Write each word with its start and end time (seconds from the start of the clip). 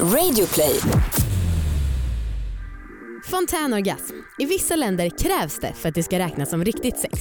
Radioplay. 0.00 0.80
Fontänorgasm. 3.24 4.14
I 4.38 4.46
vissa 4.46 4.76
länder 4.76 5.10
krävs 5.18 5.58
det 5.58 5.72
för 5.72 5.88
att 5.88 5.94
det 5.94 6.02
ska 6.02 6.18
räknas 6.18 6.50
som 6.50 6.64
riktigt 6.64 6.98
sex. 6.98 7.20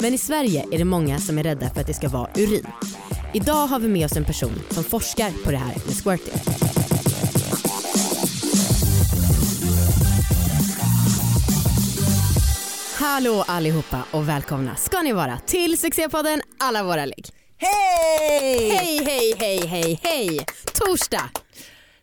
Men 0.00 0.14
i 0.14 0.18
Sverige 0.18 0.66
är 0.72 0.78
det 0.78 0.84
många 0.84 1.18
som 1.18 1.38
är 1.38 1.42
rädda 1.42 1.70
för 1.70 1.80
att 1.80 1.86
det 1.86 1.94
ska 1.94 2.08
vara 2.08 2.30
urin. 2.36 2.66
Idag 3.34 3.66
har 3.66 3.78
vi 3.78 3.88
med 3.88 4.04
oss 4.04 4.16
en 4.16 4.24
person 4.24 4.62
som 4.70 4.84
forskar 4.84 5.30
på 5.44 5.50
det 5.50 5.56
här 5.56 5.74
med 5.86 5.94
squirting. 5.94 6.40
Hallå 12.98 13.44
allihopa 13.48 14.04
och 14.10 14.28
välkomna 14.28 14.76
ska 14.76 15.02
ni 15.02 15.12
vara 15.12 15.38
till 15.46 15.78
succépodden 15.78 16.42
Alla 16.58 16.82
våra 16.82 17.04
ligg. 17.04 17.26
Hej! 17.56 18.70
Hej, 18.70 19.04
hej, 19.04 19.34
hej, 19.38 19.66
hej, 19.66 20.00
hej! 20.02 20.46
Torsdag. 20.74 21.41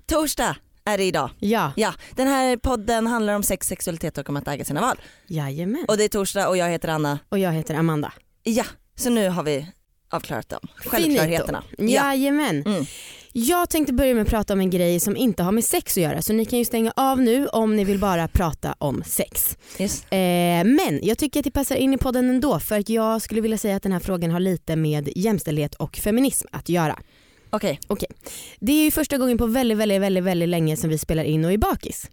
Torsdag 0.09 0.55
är 0.85 0.97
det 0.97 1.03
idag. 1.03 1.29
Ja, 1.39 1.71
Ja, 1.75 1.93
den 2.15 2.27
här 2.27 2.57
podden 2.57 3.07
handlar 3.07 3.33
om 3.35 3.43
sex, 3.43 3.67
sexualitet 3.67 4.17
och 4.17 4.29
om 4.29 4.37
att 4.37 4.47
äga 4.47 4.65
sina 4.65 4.81
val. 4.81 4.97
jajamän. 5.27 5.85
Och 5.87 5.97
det 5.97 6.03
är 6.03 6.07
torsdag 6.09 6.47
och 6.49 6.57
jag 6.57 6.69
heter 6.69 6.87
Anna. 6.87 7.19
Och 7.29 7.39
jag 7.39 7.51
heter 7.51 7.75
Amanda. 7.75 8.13
Ja, 8.43 8.63
så 8.95 9.09
nu 9.09 9.29
har 9.29 9.43
vi 9.43 9.67
avklarat 10.09 10.49
dem. 10.49 10.59
Självklarheterna. 10.75 11.63
Finito. 11.77 11.95
Ja. 11.95 12.15
Jajamän. 12.15 12.63
Mm. 12.65 12.85
Jag 13.33 13.69
tänkte 13.69 13.93
börja 13.93 14.13
med 14.13 14.21
att 14.21 14.29
prata 14.29 14.53
om 14.53 14.59
en 14.59 14.69
grej 14.69 14.99
som 14.99 15.17
inte 15.17 15.43
har 15.43 15.51
med 15.51 15.63
sex 15.63 15.97
att 15.97 16.03
göra 16.03 16.21
så 16.21 16.33
ni 16.33 16.45
kan 16.45 16.59
ju 16.59 16.65
stänga 16.65 16.93
av 16.95 17.21
nu 17.21 17.47
om 17.47 17.75
ni 17.75 17.83
vill 17.83 17.99
bara 17.99 18.27
prata 18.27 18.75
om 18.77 19.03
sex. 19.05 19.57
Yes. 19.79 20.03
Eh, 20.11 20.63
men 20.65 20.99
jag 21.03 21.17
tycker 21.17 21.39
att 21.39 21.43
det 21.43 21.51
passar 21.51 21.75
in 21.75 21.93
i 21.93 21.97
podden 21.97 22.29
ändå 22.29 22.59
för 22.59 22.79
att 22.79 22.89
jag 22.89 23.21
skulle 23.21 23.41
vilja 23.41 23.57
säga 23.57 23.75
att 23.75 23.83
den 23.83 23.91
här 23.91 23.99
frågan 23.99 24.31
har 24.31 24.39
lite 24.39 24.75
med 24.75 25.09
jämställdhet 25.15 25.75
och 25.75 25.95
feminism 25.97 26.47
att 26.51 26.69
göra. 26.69 26.99
Okej, 27.49 27.79
Det 28.59 28.71
är 28.71 28.83
ju 28.83 28.91
första 28.91 29.17
gången 29.17 29.37
på 29.37 29.45
väldigt, 29.45 29.77
väldigt, 29.77 30.01
väldigt, 30.01 30.23
väldigt 30.23 30.49
länge 30.49 30.77
som 30.77 30.89
vi 30.89 30.97
spelar 30.97 31.23
in 31.23 31.45
och 31.45 31.51
är 31.53 31.57
bakis, 31.57 32.09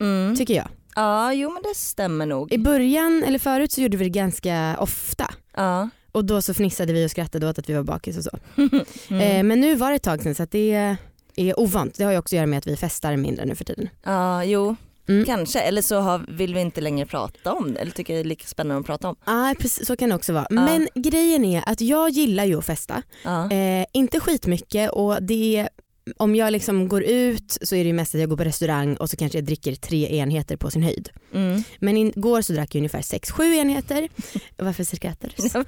mm. 0.00 0.36
tycker 0.36 0.54
jag. 0.54 0.68
ja 0.94 1.32
jo 1.32 1.50
men 1.50 1.62
det 1.62 1.74
stämmer 1.74 2.26
nog. 2.26 2.52
I 2.52 2.58
början, 2.58 3.22
eller 3.26 3.38
förut 3.38 3.72
så 3.72 3.80
gjorde 3.80 3.96
vi 3.96 4.04
det 4.04 4.10
ganska 4.10 4.76
ofta 4.78 5.34
Ja. 5.56 5.88
och 6.12 6.24
då 6.24 6.42
så 6.42 6.54
fnissade 6.54 6.92
vi 6.92 7.06
och 7.06 7.10
skrattade 7.10 7.48
åt 7.48 7.58
att 7.58 7.68
vi 7.68 7.74
var 7.74 7.82
bakis 7.82 8.16
och 8.16 8.24
så. 8.24 8.38
Mm. 9.08 9.20
Eh, 9.20 9.42
men 9.42 9.60
nu 9.60 9.74
var 9.74 9.90
det 9.90 9.96
ett 9.96 10.02
tag 10.02 10.22
sedan 10.22 10.34
så 10.34 10.46
det 10.50 10.96
är 11.36 11.60
ovant. 11.60 11.94
Det 11.94 12.04
har 12.04 12.12
ju 12.12 12.18
också 12.18 12.34
att 12.34 12.36
göra 12.36 12.46
med 12.46 12.58
att 12.58 12.66
vi 12.66 12.76
festar 12.76 13.16
mindre 13.16 13.44
nu 13.44 13.54
för 13.54 13.64
tiden. 13.64 13.88
Ja, 14.02 14.44
jo. 14.44 14.76
Mm. 15.08 15.24
Kanske, 15.24 15.60
eller 15.60 15.82
så 15.82 16.00
har, 16.00 16.24
vill 16.28 16.54
vi 16.54 16.60
inte 16.60 16.80
längre 16.80 17.06
prata 17.06 17.52
om 17.52 17.74
det 17.74 17.80
eller 17.80 17.92
tycker 17.92 18.14
det 18.14 18.20
är 18.20 18.24
lika 18.24 18.46
spännande 18.46 18.80
att 18.80 18.86
prata 18.86 19.08
om. 19.08 19.16
Ah, 19.24 19.54
precis, 19.58 19.86
så 19.86 19.96
kan 19.96 20.08
det 20.08 20.14
också 20.14 20.32
vara. 20.32 20.46
Men 20.50 20.88
grejen 20.94 21.44
är 21.44 21.62
att 21.66 21.80
jag 21.80 22.10
gillar 22.10 22.44
ju 22.44 22.58
att 22.58 22.64
festa. 22.64 23.02
Ja. 23.22 23.50
Eh, 23.50 23.86
inte 23.92 24.20
skitmycket 24.20 24.90
och 24.90 25.22
det 25.22 25.56
är, 25.56 25.68
om 26.16 26.36
jag 26.36 26.52
liksom 26.52 26.88
går 26.88 27.02
ut 27.02 27.58
så 27.62 27.76
är 27.76 27.84
det 27.84 27.92
mest 27.92 28.14
att 28.14 28.20
jag 28.20 28.30
går 28.30 28.36
på 28.36 28.44
restaurang 28.44 28.96
och 28.96 29.10
så 29.10 29.16
kanske 29.16 29.38
jag 29.38 29.44
dricker 29.44 29.74
tre 29.74 30.16
enheter 30.16 30.56
på 30.56 30.70
sin 30.70 30.82
höjd. 30.82 31.08
Mm. 31.34 31.62
Men 31.78 31.96
igår 31.96 32.42
så 32.42 32.52
drack 32.52 32.74
jag 32.74 32.78
ungefär 32.78 33.02
sex, 33.02 33.30
sju 33.30 33.54
enheter. 33.54 34.08
Varför 34.56 34.84
skrattar 34.84 35.32
du? 35.36 35.64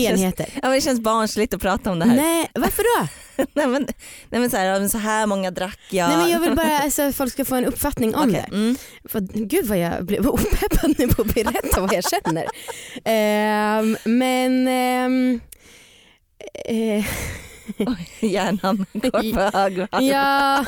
Enheter. 0.00 0.46
Ja, 0.54 0.60
men 0.62 0.72
det 0.72 0.80
känns 0.80 1.00
barnsligt 1.00 1.54
att 1.54 1.60
prata 1.60 1.92
om 1.92 1.98
det 1.98 2.04
här. 2.04 2.16
Nej, 2.16 2.50
varför 2.54 2.82
då? 3.00 3.08
nej, 3.52 3.66
men, 3.66 3.86
nej 4.28 4.40
men 4.40 4.50
så 4.50 4.56
här, 4.56 4.64
ja, 4.64 4.88
så 4.88 4.98
här 4.98 5.26
många 5.26 5.50
drack 5.50 5.78
jag. 5.90 6.08
Nej 6.08 6.16
men 6.16 6.30
jag 6.30 6.40
vill 6.40 6.56
bara 6.56 6.78
alltså, 6.82 7.02
att 7.02 7.16
folk 7.16 7.32
ska 7.32 7.44
få 7.44 7.54
en 7.54 7.64
uppfattning 7.64 8.14
om 8.14 8.28
Okej, 8.28 8.44
det. 8.50 8.56
Mm. 8.56 8.76
För, 9.04 9.20
gud 9.20 9.66
vad 9.66 9.78
jag 9.78 10.04
blev 10.04 10.28
opeppad 10.28 10.94
nu 10.98 11.08
på 11.08 11.22
att 11.22 11.34
berätta 11.34 11.80
vad 11.80 11.92
jag 11.92 12.04
känner. 12.04 12.46
Ehm, 13.04 13.96
men 14.04 14.68
ehm, 14.68 15.40
eh, 16.64 17.04
Hjärnan 18.20 18.86
går 18.92 19.10
på 19.34 19.58
högvarv. 19.58 20.02
ja, 20.02 20.64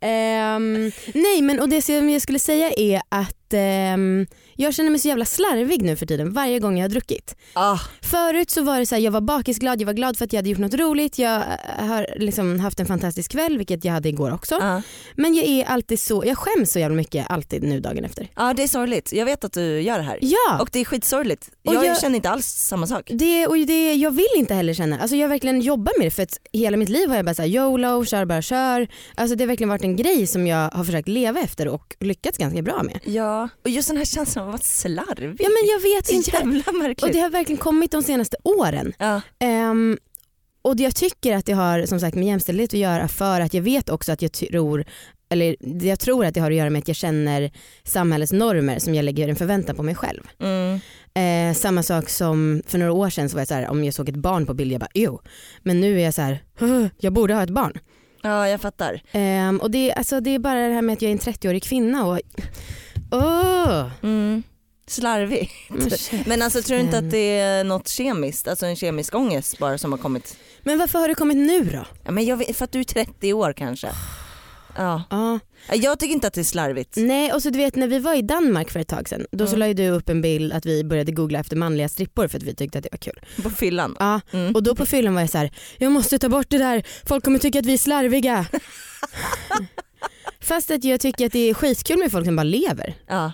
ehm, 0.00 0.92
nej 1.14 1.42
men 1.42 1.60
och 1.60 1.68
det 1.68 1.82
som 1.82 2.10
jag 2.10 2.22
skulle 2.22 2.38
säga 2.38 2.72
är 2.76 3.02
att 3.08 3.52
ehm, 3.54 4.26
jag 4.56 4.74
känner 4.74 4.90
mig 4.90 5.00
så 5.00 5.08
jävla 5.08 5.24
slarvig 5.24 5.82
nu 5.82 5.96
för 5.96 6.06
tiden 6.06 6.32
varje 6.32 6.58
gång 6.58 6.78
jag 6.78 6.84
har 6.84 6.88
druckit. 6.88 7.36
Ah, 7.52 7.78
Förut 8.02 8.50
så 8.50 8.62
var 8.62 8.78
det 8.78 8.86
så 8.86 8.94
här, 8.94 9.02
jag 9.02 9.12
var 9.12 9.20
bakisglad, 9.20 9.80
jag 9.80 9.86
var 9.86 9.92
glad 9.94 10.16
för 10.18 10.24
att 10.24 10.32
jag 10.32 10.38
hade 10.38 10.50
gjort 10.50 10.58
något 10.58 10.74
roligt, 10.74 11.18
jag 11.18 11.42
eh, 11.78 11.86
har 11.86 12.06
liksom 12.16 12.60
haft 12.60 12.80
en 12.80 12.86
fantastisk 12.86 13.30
kväll 13.30 13.58
vilket 13.58 13.84
jag 13.84 13.92
hade 13.92 14.08
igår 14.08 14.34
också. 14.34 14.54
ah. 14.62 14.82
Men 15.16 15.34
jag 15.34 15.44
är 15.44 15.64
alltid 15.64 16.00
så, 16.00 16.22
jag 16.26 16.38
skäms 16.38 16.72
så 16.72 16.78
jävla 16.78 16.96
mycket 16.96 17.26
alltid 17.30 17.62
nu 17.62 17.80
dagen 17.80 18.04
efter. 18.04 18.28
Ja 18.36 18.54
det 18.54 18.62
är 18.62 18.68
sorgligt, 18.68 19.12
jag 19.12 19.24
vet 19.24 19.44
att 19.44 19.52
du 19.52 19.80
gör 19.80 19.98
det 19.98 20.04
här. 20.04 20.18
Ja! 20.20 20.58
Och 20.60 20.68
det 20.72 20.80
är 20.80 20.84
skitsorgligt. 20.84 21.50
Jag, 21.62 21.84
jag- 21.84 22.00
känner 22.00 22.16
inte 22.16 22.30
alls 22.30 22.46
samma 22.46 22.86
sak. 22.86 23.10
Det, 23.14 23.46
och 23.46 23.56
det, 23.56 23.94
jag 23.94 24.10
vill 24.10 24.26
inte 24.36 24.54
heller 24.54 24.74
känna, 24.74 24.98
alltså 24.98 25.16
jag 25.16 25.28
verkligen 25.28 25.60
jobbar 25.60 25.92
med 25.98 26.06
det 26.06 26.10
för 26.10 26.22
att 26.22 26.38
hela 26.52 26.76
mitt 26.76 26.88
liv 26.88 27.08
har 27.08 27.16
jag 27.16 27.24
bara 27.24 27.34
såhär 27.34 27.48
YOLO, 27.48 28.04
kör 28.04 28.24
bara 28.24 28.42
kör. 28.42 28.88
Alltså 29.14 29.36
det 29.36 29.44
har 29.44 29.48
verkligen 29.48 29.68
varit 29.68 29.82
en 29.84 29.96
grej 29.96 30.26
som 30.26 30.46
jag 30.46 30.70
har 30.70 30.84
försökt 30.84 31.08
leva 31.08 31.40
efter 31.40 31.68
och 31.68 31.96
lyckats 32.00 32.38
ganska 32.38 32.62
bra 32.62 32.82
med. 32.82 33.00
Ja, 33.04 33.48
och 33.64 33.70
just 33.70 33.88
den 33.88 33.96
här 33.96 34.04
känslan 34.04 34.51
vara 34.52 34.62
slarvig. 34.62 35.36
Ja 35.40 35.48
men 35.48 35.68
jag 35.70 35.80
vet 35.96 36.10
inte. 36.10 36.30
jävla 36.30 36.72
märkligt. 36.72 37.02
Och 37.02 37.10
det 37.10 37.18
har 37.20 37.30
verkligen 37.30 37.58
kommit 37.58 37.90
de 37.90 38.02
senaste 38.02 38.36
åren. 38.44 38.92
ja. 38.98 39.20
Ehm, 39.38 39.98
och 40.64 40.80
jag 40.80 40.94
tycker 40.96 41.36
att 41.36 41.46
det 41.46 41.52
har 41.52 41.86
som 41.86 42.00
sagt 42.00 42.14
med 42.16 42.26
jämställdhet 42.26 42.74
att 42.74 42.80
göra 42.80 43.08
för 43.08 43.40
att 43.40 43.54
jag 43.54 43.62
vet 43.62 43.88
också 43.90 44.12
att 44.12 44.22
jag 44.22 44.32
tror 44.32 44.84
eller 45.28 45.56
jag 45.86 46.00
tror 46.00 46.24
att 46.26 46.34
det 46.34 46.40
har 46.40 46.50
att 46.50 46.56
göra 46.56 46.70
med 46.70 46.78
att 46.78 46.88
jag 46.88 46.96
känner 46.96 47.50
samhällets 47.84 48.32
normer 48.32 48.78
som 48.78 48.94
jag 48.94 49.04
lägger 49.04 49.28
en 49.28 49.36
förväntan 49.36 49.76
på 49.76 49.82
mig 49.82 49.94
själv. 49.94 50.20
Mm. 50.40 50.80
Eh, 51.14 51.54
samma 51.56 51.82
sak 51.82 52.08
som 52.08 52.62
för 52.66 52.78
några 52.78 52.92
år 52.92 53.10
sedan 53.10 53.28
så 53.28 53.34
var 53.36 53.40
jag 53.40 53.48
så 53.48 53.54
här, 53.54 53.68
om 53.68 53.84
jag 53.84 53.94
såg 53.94 54.08
ett 54.08 54.16
barn 54.16 54.46
på 54.46 54.54
bild 54.54 54.72
jag 54.72 54.80
bara 54.80 54.90
jo. 54.94 55.20
Men 55.62 55.80
nu 55.80 56.00
är 56.00 56.04
jag 56.04 56.14
så 56.14 56.22
här, 56.22 56.42
"Huh, 56.58 56.86
jag 56.98 57.12
borde 57.12 57.34
ha 57.34 57.42
ett 57.42 57.50
barn. 57.50 57.78
ja 58.22 58.48
jag 58.48 58.60
fattar. 58.60 59.02
Ehm, 59.12 59.58
och 59.60 59.70
det, 59.70 59.92
alltså, 59.92 60.20
det 60.20 60.30
är 60.34 60.38
bara 60.38 60.68
det 60.68 60.74
här 60.74 60.82
med 60.82 60.92
att 60.92 61.02
jag 61.02 61.08
är 61.08 61.12
en 61.12 61.18
30-årig 61.18 61.62
kvinna 61.62 62.06
och 62.06 62.20
Åh! 63.12 63.90
Mm. 64.02 64.42
Slarvig. 64.86 65.50
Men 65.68 65.90
shit. 65.90 66.26
Men 66.26 66.42
alltså 66.42 66.62
tror 66.62 66.76
du 66.76 66.82
inte 66.82 66.98
att 66.98 67.10
det 67.10 67.38
är 67.38 67.64
något 67.64 67.88
kemiskt, 67.88 68.48
alltså 68.48 68.66
en 68.66 68.76
kemisk 68.76 69.14
ångest 69.14 69.58
bara 69.58 69.78
som 69.78 69.92
har 69.92 69.98
kommit? 69.98 70.36
Men 70.62 70.78
varför 70.78 70.98
har 70.98 71.08
det 71.08 71.14
kommit 71.14 71.36
nu 71.36 71.64
då? 71.64 71.84
Ja, 72.04 72.10
men 72.10 72.24
jag 72.24 72.36
vet, 72.36 72.56
för 72.56 72.64
att 72.64 72.72
du 72.72 72.80
är 72.80 72.84
30 72.84 73.32
år 73.32 73.52
kanske. 73.52 73.88
Ja. 74.76 75.02
Ja. 75.10 75.38
Jag 75.72 75.98
tycker 75.98 76.14
inte 76.14 76.26
att 76.26 76.34
det 76.34 76.40
är 76.40 76.44
slarvigt. 76.44 76.96
Nej 76.96 77.32
och 77.32 77.42
så 77.42 77.50
du 77.50 77.58
vet 77.58 77.76
när 77.76 77.86
vi 77.88 77.98
var 77.98 78.14
i 78.14 78.22
Danmark 78.22 78.70
för 78.70 78.80
ett 78.80 78.88
tag 78.88 79.08
sedan 79.08 79.26
då 79.32 79.46
så 79.46 79.50
Mm. 79.50 79.58
la 79.60 79.66
ju 79.68 79.74
du 79.74 79.88
upp 79.88 80.08
en 80.08 80.22
bild 80.22 80.52
att 80.52 80.66
vi 80.66 80.84
började 80.84 81.12
googla 81.12 81.38
efter 81.38 81.56
manliga 81.56 81.88
strippor 81.88 82.28
för 82.28 82.36
att 82.38 82.42
vi 82.42 82.54
tyckte 82.54 82.78
att 82.78 82.84
det 82.84 82.88
var 82.92 82.98
kul. 82.98 83.20
På 83.42 83.50
fyllan. 83.50 83.96
Ja, 84.00 84.20
Mm. 84.32 84.54
och 84.54 84.62
då 84.62 84.74
på 84.74 84.86
fyllan 84.86 85.14
var 85.14 85.20
jag 85.20 85.30
så 85.30 85.38
här: 85.38 85.50
jag 85.78 85.92
måste 85.92 86.18
ta 86.18 86.28
bort 86.28 86.46
det 86.50 86.58
där, 86.58 86.82
folk 87.06 87.24
kommer 87.24 87.38
tycka 87.38 87.58
att 87.58 87.66
vi 87.66 87.72
är 87.74 87.78
slarviga. 87.78 88.46
Fast 90.42 90.70
att 90.70 90.84
jag 90.84 91.00
tycker 91.00 91.26
att 91.26 91.32
det 91.32 91.50
är 91.50 91.54
skitkul 91.54 91.98
med 91.98 92.12
folk 92.12 92.26
som 92.26 92.36
bara 92.36 92.42
lever. 92.44 92.94
Ja. 93.06 93.32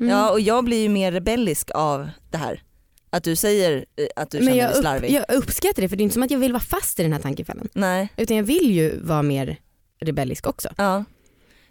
Mm. 0.00 0.10
ja 0.10 0.30
och 0.30 0.40
jag 0.40 0.64
blir 0.64 0.82
ju 0.82 0.88
mer 0.88 1.12
rebellisk 1.12 1.70
av 1.74 2.10
det 2.30 2.38
här. 2.38 2.62
Att 3.10 3.24
du 3.24 3.36
säger 3.36 3.84
eh, 3.96 4.06
att 4.16 4.30
du 4.30 4.38
Men 4.38 4.46
känner 4.46 4.62
dig 4.62 4.70
upp, 4.70 4.80
slarvig. 4.80 5.10
jag 5.12 5.24
uppskattar 5.28 5.82
det 5.82 5.88
för 5.88 5.96
det 5.96 6.00
är 6.02 6.04
inte 6.04 6.12
som 6.14 6.22
att 6.22 6.30
jag 6.30 6.38
vill 6.38 6.52
vara 6.52 6.62
fast 6.62 7.00
i 7.00 7.02
den 7.02 7.12
här 7.12 7.20
tankefällan. 7.20 7.68
Nej. 7.72 8.08
Utan 8.16 8.36
jag 8.36 8.44
vill 8.44 8.70
ju 8.70 9.00
vara 9.02 9.22
mer 9.22 9.56
rebellisk 10.00 10.46
också. 10.46 10.68
Ja. 10.76 11.04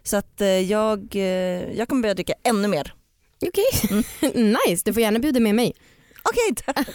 Så 0.02 0.16
att 0.16 0.40
eh, 0.40 0.48
jag, 0.48 1.16
eh, 1.16 1.22
jag 1.78 1.88
kommer 1.88 2.02
börja 2.02 2.14
dricka 2.14 2.34
ännu 2.42 2.68
mer. 2.68 2.94
Okej, 3.46 4.02
nice. 4.66 4.82
Du 4.84 4.92
får 4.92 5.02
gärna 5.02 5.18
bjuda 5.18 5.40
med 5.40 5.54
mig. 5.54 5.74
Okej 6.22 6.64
tack. 6.74 6.88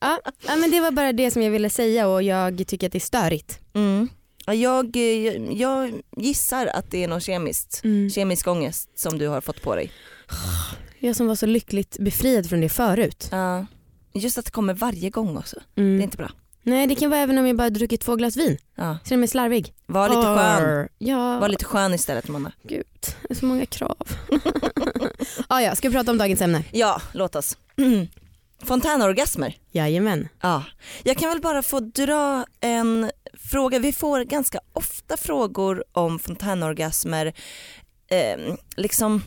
Ja, 0.00 0.20
ja, 0.46 0.56
men 0.56 0.70
det 0.70 0.80
var 0.80 0.90
bara 0.90 1.12
det 1.12 1.30
som 1.30 1.42
jag 1.42 1.50
ville 1.50 1.70
säga 1.70 2.08
och 2.08 2.22
jag 2.22 2.66
tycker 2.66 2.86
att 2.86 2.92
det 2.92 2.98
är 2.98 3.00
störigt. 3.00 3.60
Mm. 3.74 4.08
Ja, 4.46 4.54
Jag, 4.54 4.96
eh, 4.96 5.02
jag 5.52 5.92
gissar 6.16 6.66
att 6.66 6.90
det 6.90 7.04
är 7.04 7.08
något 7.08 7.22
kemiskt, 7.22 7.82
kemisk 8.14 8.46
ångest 8.48 8.98
som 8.98 9.18
du 9.18 9.28
har 9.28 9.40
fått 9.40 9.62
på 9.62 9.74
dig. 9.74 9.92
Jag 10.98 11.16
som 11.16 11.26
var 11.26 11.34
så 11.34 11.46
lyckligt 11.46 11.96
befriad 12.00 12.48
från 12.48 12.60
det 12.60 12.68
förut. 12.68 13.28
Ja. 13.32 13.66
Just 14.14 14.38
att 14.38 14.44
det 14.44 14.50
kommer 14.50 14.74
varje 14.74 15.10
gång 15.10 15.36
också. 15.36 15.56
Mm. 15.76 15.96
Det 15.96 16.02
är 16.02 16.04
inte 16.04 16.16
bra. 16.16 16.30
Nej 16.62 16.86
det 16.86 16.94
kan 16.94 17.10
vara 17.10 17.20
även 17.20 17.38
om 17.38 17.46
jag 17.46 17.56
bara 17.56 17.70
druckit 17.70 18.00
två 18.00 18.16
glas 18.16 18.36
vin. 18.36 18.58
Ja. 18.74 18.98
Känner 19.04 19.18
mig 19.20 19.28
slarvig. 19.28 19.74
Var 19.86 20.08
lite 20.08 20.22
skön. 20.22 20.88
Ja, 20.98 21.38
Var 21.38 21.48
lite 21.48 21.64
skön 21.64 21.94
istället 21.94 22.28
Manna. 22.28 22.52
gud. 22.62 22.84
Det 23.22 23.30
är 23.30 23.34
så 23.34 23.46
många 23.46 23.66
krav. 23.66 24.08
ah, 25.48 25.60
ja, 25.60 25.74
ska 25.76 25.88
vi 25.88 25.94
prata 25.94 26.10
om 26.10 26.18
dagens 26.18 26.40
ämne? 26.40 26.64
Ja, 26.72 27.02
låt 27.12 27.36
oss. 27.36 27.56
Fontänorgasmer. 28.62 29.56
Jajamän. 29.72 30.28
Ja. 30.40 30.64
Jag 31.02 31.16
kan 31.18 31.28
väl 31.28 31.40
bara 31.40 31.62
få 31.62 31.80
dra 31.80 32.44
en 32.60 33.10
fråga. 33.50 33.78
Vi 33.78 33.92
får 33.92 34.24
ganska 34.24 34.60
ofta 34.72 35.16
frågor 35.16 35.84
om 35.92 36.18
fontänorgasmer. 36.18 37.26
Eh, 38.10 38.54
liksom 38.76 39.22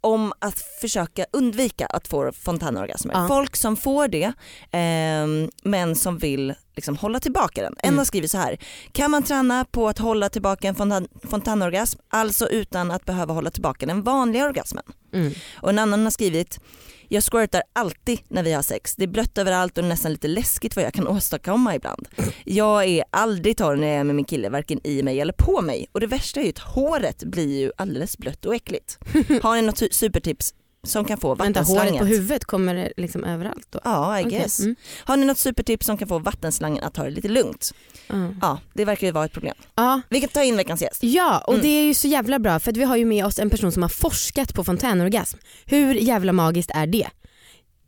om 0.00 0.32
att 0.38 0.58
försöka 0.80 1.26
undvika 1.32 1.86
att 1.86 2.08
få 2.08 2.32
fontänorgasmer. 2.32 3.14
Ja. 3.14 3.28
Folk 3.28 3.56
som 3.56 3.76
får 3.76 4.08
det 4.08 4.32
eh, 4.70 5.50
men 5.64 5.96
som 5.96 6.18
vill 6.18 6.54
liksom 6.76 6.96
hålla 6.96 7.20
tillbaka 7.20 7.62
den. 7.62 7.74
En 7.78 7.88
Mm. 7.88 7.98
har 7.98 8.04
skrivit 8.04 8.30
så 8.30 8.38
här, 8.38 8.58
kan 8.92 9.10
man 9.10 9.22
träna 9.22 9.64
på 9.64 9.88
att 9.88 9.98
hålla 9.98 10.28
tillbaka 10.28 10.68
en 10.68 10.74
fontan 10.74 11.08
fontänorgasm, 11.30 11.98
alltså 12.08 12.48
utan 12.48 12.90
att 12.90 13.04
behöva 13.04 13.34
hålla 13.34 13.50
tillbaka 13.50 13.86
den 13.86 14.02
vanliga 14.02 14.44
orgasmen? 14.44 14.84
Mm. 15.12 15.32
Och 15.56 15.70
en 15.70 15.78
annan 15.78 16.04
har 16.04 16.10
skrivit, 16.10 16.60
jag 17.08 17.22
squirtar 17.32 17.62
alltid 17.72 18.18
när 18.28 18.42
vi 18.42 18.52
har 18.52 18.62
sex. 18.62 18.96
Det 18.96 19.04
är 19.04 19.08
blött 19.08 19.38
överallt 19.38 19.78
och 19.78 19.84
nästan 19.84 20.12
lite 20.12 20.28
läskigt 20.28 20.76
vad 20.76 20.84
jag 20.84 20.94
kan 20.94 21.08
åstadkomma 21.08 21.74
ibland. 21.74 22.08
Jag 22.44 22.84
är 22.84 23.04
aldrig 23.10 23.56
torr 23.56 23.76
när 23.76 23.86
jag 23.86 23.96
är 23.96 24.04
med 24.04 24.16
min 24.16 24.24
kille, 24.24 24.48
varken 24.48 24.80
i 24.86 25.02
mig 25.02 25.20
eller 25.20 25.32
på 25.32 25.62
mig. 25.62 25.86
Och 25.92 26.00
det 26.00 26.06
värsta 26.06 26.40
är 26.40 26.44
ju 26.44 26.50
att 26.50 26.58
håret 26.58 27.24
blir 27.24 27.58
ju 27.60 27.72
alldeles 27.76 28.18
blött 28.18 28.44
och 28.46 28.54
äckligt. 28.54 28.98
Har 29.42 29.56
ni 29.56 29.62
något 29.62 29.80
su- 29.80 29.92
supertips 29.92 30.54
som 30.84 31.04
kan 31.04 31.18
få 31.18 31.34
Vänta, 31.34 31.60
håret 31.60 31.68
vattenslangen? 31.68 31.98
på 31.98 32.04
huvudet 32.06 32.44
kommer 32.44 32.74
det 32.74 32.92
liksom 32.96 33.24
överallt 33.24 33.66
då? 33.70 33.80
Ja, 33.84 34.20
I 34.20 34.22
guess. 34.22 34.60
mm. 34.60 34.76
Har 35.04 35.16
ni 35.16 35.26
något 35.26 35.38
supertips 35.38 35.86
som 35.86 35.98
kan 35.98 36.08
få 36.08 36.18
vattenslangen 36.18 36.84
att 36.84 36.94
ta 36.94 37.04
det 37.04 37.10
lite 37.10 37.28
lugnt? 37.28 37.72
Ja. 38.06 38.28
Ja, 38.40 38.58
det 38.74 38.84
verkar 38.84 39.06
ju 39.06 39.12
vara 39.12 39.24
ett 39.24 39.32
problem. 39.32 39.54
Ja. 39.74 40.00
Vi 40.08 40.20
kan 40.20 40.28
ta 40.28 40.42
in 40.42 40.56
veckans 40.56 40.82
gäst. 40.82 41.02
Ja, 41.02 41.38
och 41.46 41.52
Mm. 41.54 41.62
det 41.66 41.68
är 41.68 41.84
ju 41.84 41.94
så 41.94 42.08
jävla 42.08 42.38
bra 42.38 42.58
för 42.60 42.72
vi 42.72 42.84
har 42.84 42.96
ju 42.96 43.04
med 43.04 43.26
oss 43.26 43.38
en 43.38 43.50
person 43.50 43.72
som 43.72 43.82
har 43.82 43.88
forskat 43.88 44.54
på 44.54 44.64
fontänorgasm. 44.64 45.38
Hur 45.64 45.94
jävla 45.94 46.32
magiskt 46.32 46.70
är 46.74 46.86
det? 46.86 47.08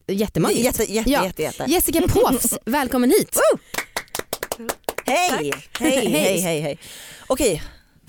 Jättemagiskt. 0.08 0.64
Jätte, 0.64 0.92
jätte, 0.92 1.10
Ja. 1.10 1.25
jätte, 1.25 1.42
jätte. 1.42 1.64
Jessica 1.69 2.02
Påfs, 2.08 2.58
välkommen 2.64 3.10
hit. 3.10 3.38
Hej! 5.06 5.28
Hej, 5.38 5.52
Hej. 5.81 6.08
hej, 6.10 6.40
hej, 6.40 6.60
hej. 6.60 6.78
Okej, 7.26 7.62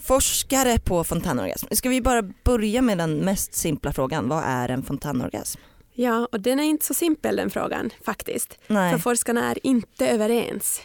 forskare 0.08 0.80
på 0.80 1.04
fontänorgasm. 1.04 1.68
Ska 1.72 1.90
vi 1.90 2.02
bara 2.02 2.22
börja 2.22 2.82
med 2.82 2.98
den 2.98 3.18
mest 3.18 3.54
simpla 3.54 3.94
frågan. 3.94 4.30
Vad 4.30 4.44
är 4.46 4.70
en 4.70 4.84
fontänorgasm? 4.84 5.60
Ja, 5.94 6.28
och 6.32 6.42
den 6.42 6.60
är 6.60 6.64
inte 6.64 6.86
så 6.86 6.94
simpel 6.94 7.36
den 7.36 7.50
frågan 7.50 7.90
faktiskt. 8.06 8.60
För 8.68 8.74
Nej. 8.74 9.00
forskarna 9.00 9.52
är 9.52 9.66
inte 9.68 10.08
överens. 10.10 10.82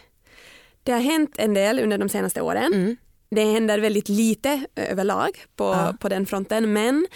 Det 0.82 0.92
har 0.92 1.00
hänt 1.00 1.30
en 1.38 1.54
del 1.54 1.78
under 1.78 1.98
de 1.98 2.08
senaste 2.08 2.40
åren. 2.40 2.72
Mm. 2.72 2.96
Det 3.30 3.44
händer 3.44 3.78
väldigt 3.78 4.08
lite 4.08 4.66
överlag 4.76 5.30
på, 5.56 5.64
Ja. 5.64 5.94
på 6.00 6.08
den 6.08 6.26
fronten 6.26 6.72
men 6.72 7.06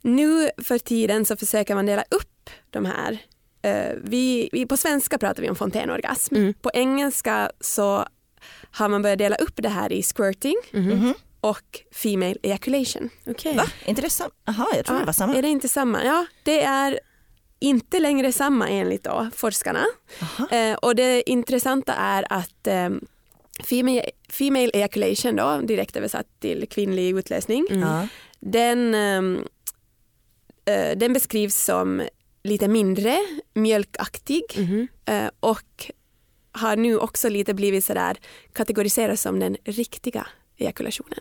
nu 0.00 0.50
för 0.64 0.78
tiden 0.78 1.24
så 1.24 1.36
försöker 1.36 1.74
man 1.74 1.86
dela 1.86 2.04
upp 2.10 2.50
de 2.70 2.84
här. 2.84 3.18
Vi, 4.02 4.48
vi, 4.52 4.66
på 4.66 4.76
svenska 4.76 5.18
pratar 5.18 5.42
vi 5.42 5.50
om 5.50 5.56
fontänorgasm. 5.56 6.34
Mm. 6.34 6.54
På 6.54 6.70
engelska 6.74 7.50
så 7.60 8.04
har 8.72 8.88
man 8.88 9.02
börjat 9.02 9.18
dela 9.18 9.36
upp 9.36 9.54
det 9.56 9.68
här 9.68 9.92
i 9.92 10.02
squirting 10.02 10.56
Mhm. 10.72 10.88
Mhm. 10.88 11.14
och 11.40 11.80
female 11.92 12.36
ejaculation. 12.42 13.10
Okej. 13.26 13.52
Är 13.56 13.88
inte 13.88 14.02
det 14.02 14.10
samma? 14.10 14.30
Jaha, 14.44 14.66
jag 14.76 14.86
tror 14.86 14.98
det 14.98 15.04
var 15.04 15.12
samma. 15.12 15.34
Är 15.36 15.42
det 15.42 15.48
inte 15.48 15.68
samma? 15.68 16.04
Ja, 16.04 16.26
det 16.42 16.62
är 16.62 17.00
inte 17.58 18.00
längre 18.00 18.32
samma 18.32 18.68
enligt 18.68 19.04
då 19.04 19.30
forskarna. 19.36 19.84
Eh, 20.50 20.74
och 20.74 20.94
det 20.96 21.30
intressanta 21.30 21.92
är 21.94 22.26
att 22.32 22.66
eh, 22.66 22.90
female, 23.64 24.04
female 24.28 24.70
ejaculation 24.74 25.36
då, 25.36 25.60
direkt 25.64 25.96
översatt 25.96 26.26
till 26.40 26.66
kvinnlig 26.70 27.18
utlösning, 27.18 27.66
Mm. 27.70 27.88
Ja. 27.88 28.08
den, 28.40 28.94
ehm, 28.94 29.44
eh, 30.64 30.96
den 30.98 31.12
beskrivs 31.12 31.64
som 31.64 32.02
lite 32.42 32.68
mindre 32.68 33.18
mjölkaktig 33.54 34.42
eh, 35.04 35.30
och 35.40 35.90
har 36.60 36.76
nu 36.76 36.98
också 36.98 37.28
lite 37.28 37.54
blivit 37.54 37.84
sådär 37.84 38.16
kategoriserad 38.52 39.18
som 39.18 39.40
den 39.40 39.56
riktiga 39.64 40.26
ejakulationen. 40.56 41.20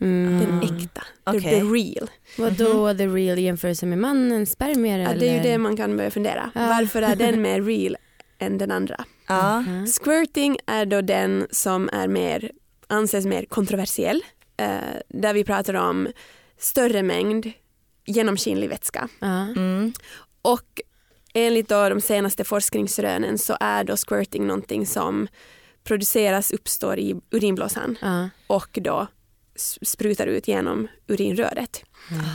Mm. 0.00 0.40
Den 0.40 0.62
äkta, 0.62 1.02
Okej. 1.24 1.40
the 1.40 1.60
real. 1.60 2.10
Vadå 2.38 2.94
the 2.94 3.06
real 3.06 3.38
i 3.38 3.42
jämförelse 3.42 3.86
med 3.86 3.98
mannens 3.98 4.52
spermier? 4.52 4.98
Ja, 4.98 5.08
eller? 5.08 5.20
det 5.20 5.28
är 5.28 5.34
ju 5.34 5.42
det 5.42 5.58
man 5.58 5.76
kan 5.76 5.96
börja 5.96 6.10
fundera. 6.10 6.50
Ja. 6.54 6.66
Varför 6.66 7.02
är 7.02 7.16
den 7.16 7.42
mer 7.48 7.62
real 7.62 7.96
än 8.38 8.58
den 8.58 8.70
andra? 8.70 9.04
Ja. 9.26 9.60
Mhm. 9.60 9.86
Squirting 9.86 10.58
är 10.66 10.86
då 10.86 11.00
den 11.00 11.46
som 11.50 11.88
är 11.92 12.08
mer, 12.08 12.50
anses 12.86 13.26
mer 13.26 13.44
kontroversiell. 13.44 14.24
Eh, 14.56 14.78
där 15.08 15.34
vi 15.34 15.44
pratar 15.44 15.74
om 15.74 16.08
större 16.58 17.02
mängd 17.02 17.52
genomskinlig 18.06 18.68
vätska. 18.68 19.08
Mm. 19.22 19.92
Och 20.42 20.80
enligt 21.34 21.68
då 21.68 21.88
de 21.88 22.00
senaste 22.00 22.44
forskningsrönen 22.44 23.38
så 23.38 23.56
är 23.60 23.84
då 23.84 23.96
squirting 23.96 24.46
någonting 24.46 24.86
som 24.86 25.28
produceras, 25.84 26.50
uppstår 26.50 26.98
i 26.98 27.20
urinblåsan 27.30 27.98
Ja. 28.02 28.28
och 28.46 28.78
då 28.82 29.06
sprutar 29.82 30.26
ut 30.26 30.48
genom 30.48 30.88
urinröret. 31.06 31.84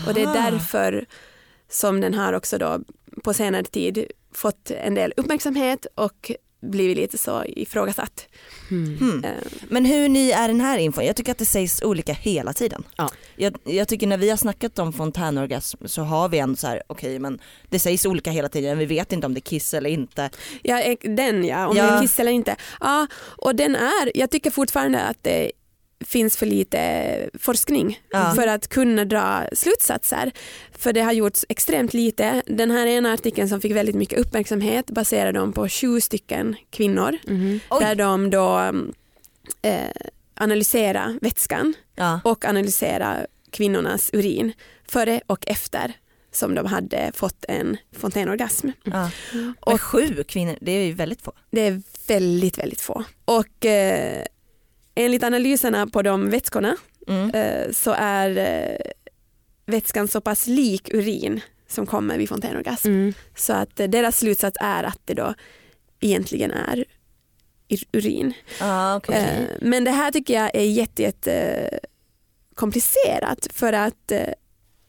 Och 0.07 0.13
det 0.13 0.22
är 0.24 0.34
därför 0.34 1.06
som 1.69 2.01
den 2.01 2.13
har 2.13 2.34
också 2.34 2.57
då 2.57 2.80
på 3.24 3.34
senare 3.34 3.63
tid 3.63 4.06
fått 4.34 4.72
en 4.72 4.96
del 4.96 5.13
uppmärksamhet 5.18 5.86
och 5.96 6.31
blivit 6.63 6.98
lite 6.98 7.18
så 7.18 7.44
ifrågasatt. 7.48 8.27
Mm. 8.71 9.25
Men 9.69 9.86
hur 9.86 10.10
ny 10.10 10.31
är 10.31 10.48
den 10.48 10.62
här 10.62 10.77
infon? 10.77 11.06
Jag 11.06 11.15
tycker 11.15 11.31
att 11.31 11.38
det 11.38 11.45
sägs 11.45 11.81
olika 11.81 12.13
hela 12.13 12.54
tiden. 12.54 12.83
Ja. 12.95 13.10
Jag, 13.36 13.56
jag 13.63 13.88
tycker 13.88 14.07
när 14.07 14.18
vi 14.18 14.30
har 14.30 14.38
snackat 14.38 14.80
om 14.80 14.94
fontänorgasm 14.94 15.88
så 15.88 16.01
har 16.01 16.30
vi 16.30 16.39
ändå 16.39 16.56
så 16.56 16.68
här, 16.68 16.83
okej 16.88 17.19
men 17.19 17.39
det 17.69 17.80
sägs 17.80 18.06
olika 18.06 18.31
hela 18.31 18.50
tiden, 18.50 18.77
vi 18.77 18.86
vet 18.86 19.12
inte 19.12 19.27
om 19.27 19.33
det 19.33 19.39
är 19.39 19.42
kiss 19.42 19.74
eller 19.74 19.89
inte. 19.89 20.30
Ja, 20.62 20.81
eh, 20.81 20.95
den 21.01 21.45
ja, 21.45 21.68
om 21.68 21.77
Ja. 21.77 21.83
det 21.83 21.89
är 21.89 22.01
kiss 22.01 22.19
eller 22.19 22.31
inte. 22.31 22.56
Ja, 22.80 23.07
och 23.21 23.56
den 23.56 23.75
är, 23.75 24.18
jag 24.18 24.31
tycker 24.31 24.51
fortfarande 24.51 25.01
att 25.01 25.18
det 25.21 25.51
finns 26.03 26.38
för 26.38 26.45
lite 26.45 27.29
forskning 27.39 28.00
Ja. 28.09 28.33
för 28.35 28.47
att 28.47 28.67
kunna 28.67 29.05
dra 29.05 29.44
slutsatser. 29.53 30.31
För 30.71 30.94
det 30.94 31.01
har 31.01 31.11
gjorts 31.11 31.45
extremt 31.50 31.94
lite. 31.94 32.41
Den 32.45 32.71
här 32.71 32.88
ena 32.88 33.13
artikeln 33.13 33.50
som 33.50 33.61
fick 33.61 33.71
väldigt 33.75 33.95
mycket 33.95 34.19
uppmärksamhet 34.19 34.85
baserade 34.85 35.39
de 35.39 35.53
på 35.53 35.69
sju 35.69 36.01
stycken 36.01 36.55
kvinnor. 36.69 37.17
Oj. 37.69 37.79
där 37.83 37.95
de 37.95 38.29
då 38.29 38.59
eh, 39.61 39.89
analyserar 40.35 41.17
vätskan 41.21 41.73
Ja. 41.95 42.19
och 42.23 42.45
analysera 42.45 43.17
kvinnornas 43.51 44.09
urin 44.13 44.53
före 44.88 45.21
och 45.27 45.47
efter 45.47 45.94
som 46.31 46.55
de 46.55 46.65
hade 46.65 47.11
fått 47.15 47.45
en 47.47 47.77
fontänorgasm. 47.97 48.69
Ja. 48.83 49.09
Och- 49.59 49.73
Och 49.73 49.81
sju 49.81 50.23
kvinnor, 50.27 50.55
det 50.61 50.71
är 50.71 50.85
ju 50.85 50.94
väldigt 50.94 51.21
få. 51.21 51.31
Det 51.51 51.61
är 51.61 51.81
väldigt, 52.07 52.57
väldigt 52.57 52.81
få. 52.81 53.03
Och 53.25 53.65
eh, 53.65 54.23
enligt 54.95 55.24
analyserna 55.24 55.88
på 55.88 56.01
de 56.01 56.30
vätskorna 56.30 56.75
Mm. 57.07 57.30
eh, 57.30 57.72
så 57.72 57.92
är 57.98 58.38
eh, 58.38 58.92
vätskan 59.66 60.07
så 60.07 60.22
pass 60.22 60.48
lik 60.48 60.90
urin 60.94 61.42
som 61.68 61.86
kommer 61.86 62.18
vid 62.18 62.30
fontänorgasm. 62.30 62.88
Mm. 62.88 63.13
Så 63.36 63.54
att 63.54 63.80
eh, 63.80 63.88
deras 63.88 64.18
slutsats 64.19 64.57
är 64.62 64.84
att 64.84 65.00
det 65.06 65.13
då 65.13 65.34
egentligen 66.00 66.51
är 66.51 66.86
urin. 67.92 68.34
Okej. 68.98 69.16
Eh, 69.16 69.57
men 69.62 69.84
det 69.84 69.92
här 69.92 70.12
tycker 70.12 70.34
jag 70.34 70.51
är 70.56 70.66
jätte, 70.66 71.01
jätte 71.01 71.69
komplicerat 72.56 73.48
för 73.54 73.74
att 73.74 74.12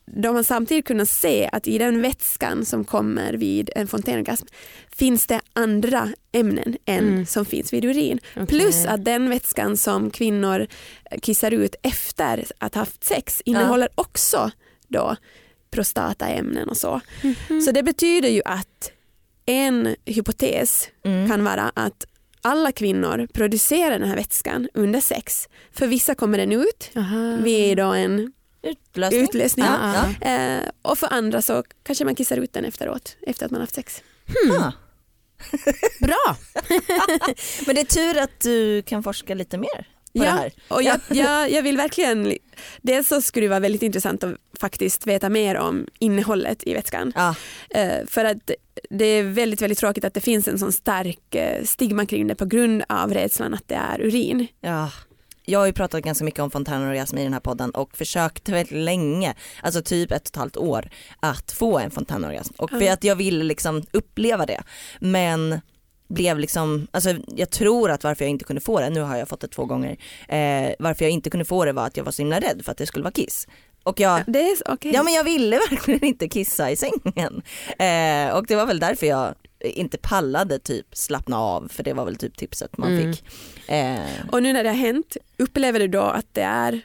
de 0.07 0.37
har 0.37 0.43
samtidigt 0.43 0.85
kunnat 0.87 1.09
se 1.09 1.49
att 1.53 1.67
i 1.69 1.79
den 1.79 2.03
vätskan 2.03 2.65
som 2.65 2.85
kommer 2.85 3.33
vid 3.33 3.71
en 3.77 3.87
fontänorgasm 3.89 4.47
finns 4.97 5.27
det 5.27 5.41
andra 5.53 6.09
ämnen 6.33 6.77
än 6.85 7.09
Mm. 7.09 7.27
som 7.27 7.45
finns 7.45 7.73
vid 7.73 7.85
urin. 7.85 8.21
Okej. 8.37 8.47
Plus 8.47 8.85
att 8.87 9.05
den 9.05 9.31
vätskan 9.31 9.77
som 9.77 10.11
kvinnor 10.11 10.67
kissar 11.23 11.51
ut 11.51 11.75
efter 11.83 12.45
att 12.59 12.75
ha 12.75 12.81
haft 12.83 13.05
sex 13.05 13.43
innehåller 13.45 13.89
också 13.95 14.51
då 14.89 15.17
prostataämnen 15.71 16.69
och 16.69 16.77
så. 16.77 17.01
Mhm. 17.23 17.61
Så 17.61 17.73
det 17.73 17.83
betyder 17.83 18.29
ju 18.29 18.43
att 18.45 18.91
en 19.47 19.97
hypotes 20.05 20.89
Mm. 21.05 21.29
kan 21.31 21.45
vara 21.45 21.73
att 21.75 22.07
alla 22.43 22.73
kvinnor 22.73 23.29
producerar 23.33 23.99
den 23.99 24.09
här 24.09 24.17
vätskan 24.17 24.69
under 24.75 25.01
sex. 25.01 25.49
För 25.73 25.87
vissa 25.87 26.15
kommer 26.15 26.39
den 26.39 26.53
ut 26.53 26.91
Aha. 26.97 27.37
vid 27.43 27.77
då 27.77 27.93
en 27.93 28.33
Utlösning. 28.65 29.23
utlösning. 29.23 29.67
Ja, 29.67 30.05
ja. 30.21 30.29
Eh, 30.29 30.61
och 30.83 30.99
för 30.99 31.13
andra 31.13 31.43
så 31.43 31.63
kanske 31.83 32.05
man 32.05 32.15
kissar 32.15 32.37
ut 32.37 32.53
den 32.53 32.65
efteråt, 32.65 33.17
efter 33.27 33.47
att 33.47 33.51
man 33.53 33.61
haft 33.61 33.75
sex. 33.75 34.03
Ah. 34.61 34.73
Bra! 36.01 36.37
Men 37.67 37.75
det 37.75 37.81
är 37.81 37.85
tur 38.13 38.19
att 38.23 38.41
du 38.41 38.83
kan 38.83 39.03
forska 39.03 39.35
lite 39.35 39.59
mer 39.59 39.69
på 40.13 40.19
det 40.19 40.25
Ja, 40.25 40.31
här. 40.31 40.53
och 40.69 40.83
jag, 40.83 41.01
jag, 41.09 41.51
jag 41.51 41.63
vill 41.63 41.77
verkligen, 41.77 42.39
dels 42.83 43.09
så 43.09 43.23
skulle 43.23 43.45
det 43.45 43.51
vara 43.51 43.61
väldigt 43.61 43.83
intressant 43.83 44.25
att 44.25 44.35
faktiskt 44.61 45.07
veta 45.07 45.29
mer 45.29 45.57
om 45.57 45.87
innehållet 45.99 46.67
i 46.67 46.75
vätskan. 46.75 47.13
Ja. 47.15 47.35
Eh, 47.71 48.07
för 48.07 48.25
att 48.25 48.51
det 48.91 49.05
är 49.05 49.23
väldigt, 49.23 49.63
väldigt 49.63 49.79
tråkigt 49.79 50.05
att 50.05 50.15
det 50.15 50.21
finns 50.21 50.49
en 50.49 50.59
sån 50.59 50.73
stark 50.73 51.35
eh, 51.35 51.65
stigma 51.65 52.07
kring 52.07 52.27
det 52.27 52.35
på 52.35 52.45
grund 52.45 52.83
av 52.89 53.15
rädslan 53.15 53.55
att 53.55 53.69
det 53.69 53.75
är 53.75 54.01
urin. 54.01 54.47
Ja. 54.61 54.91
Jag 55.47 55.59
har 55.59 55.67
ju 55.67 55.73
pratat 55.73 56.03
ganska 56.03 56.25
mycket 56.25 56.41
om 56.41 56.51
fontänorgasm 56.51 57.19
i 57.19 57.23
den 57.25 57.33
här 57.33 57.41
podden 57.41 57.71
och 57.71 57.97
försökt 57.97 58.49
väldigt 58.49 58.71
länge, 58.79 59.35
alltså 59.63 59.83
typ 59.83 60.13
ett 60.13 60.23
och 60.23 60.27
ett 60.29 60.37
halvt 60.37 60.57
år, 60.57 60.89
att 61.21 61.53
få 61.53 61.79
en 61.79 61.91
fontänorgasm. 61.91 62.55
Och 62.59 62.71
för 62.71 62.81
Ja. 62.81 62.93
att 62.93 63.05
jag 63.05 63.17
ville 63.17 63.45
liksom 63.45 63.83
uppleva 63.93 64.47
det. 64.47 64.63
Men 65.01 65.61
blev 66.09 66.39
liksom, 66.39 66.87
alltså 66.91 67.15
jag 67.37 67.51
tror 67.51 67.91
att 67.91 68.05
varför 68.05 68.25
jag 68.25 68.31
inte 68.31 68.45
kunde 68.45 68.61
få 68.61 68.81
det, 68.81 68.91
nu 68.91 69.01
har 69.01 69.17
jag 69.17 69.29
fått 69.29 69.41
det 69.41 69.49
två 69.49 69.65
gånger, 69.65 69.97
eh, 70.29 70.73
varför 70.79 71.05
jag 71.05 71.13
inte 71.13 71.31
kunde 71.31 71.45
få 71.45 71.65
det 71.65 71.73
var 71.73 71.87
att 71.87 71.97
jag 71.97 72.05
var 72.05 72.13
så 72.13 72.23
himla 72.23 72.41
rädd 72.41 72.61
för 72.65 72.73
att 72.73 72.79
det 72.79 72.87
skulle 72.87 73.03
vara 73.03 73.13
kiss. 73.13 73.49
Och 73.83 74.01
jag, 74.01 74.21
Det 74.27 74.39
är 74.41 74.57
så- 74.57 74.65
okej. 74.75 74.93
ja 74.95 75.03
men 75.03 75.15
jag 75.15 75.25
ville 75.25 75.57
verkligen 75.71 76.05
inte 76.05 76.29
kissa 76.29 76.71
i 76.71 76.77
sängen. 76.77 77.43
Eh, 77.79 78.37
och 78.37 78.47
det 78.47 78.57
var 78.57 78.67
väl 78.67 78.79
därför 78.81 79.07
jag 79.07 79.35
inte 79.71 79.99
pallade 79.99 80.59
typ 80.59 80.87
slappna 80.97 81.39
av 81.39 81.69
för 81.69 81.83
det 81.83 81.93
var 81.93 82.05
väl 82.05 82.17
typ 82.17 82.37
tipset 82.37 82.77
man 82.79 82.93
Mm. 82.93 83.13
fick. 83.15 83.25
Eh, 83.69 84.01
Och 84.33 84.43
nu 84.43 84.53
när 84.53 84.63
det 84.65 84.71
har 84.71 84.77
hänt, 84.77 85.17
upplever 85.39 85.81
du 85.81 85.89
då 85.89 86.01
att 86.03 86.27
det 86.33 86.43
är, 86.43 86.81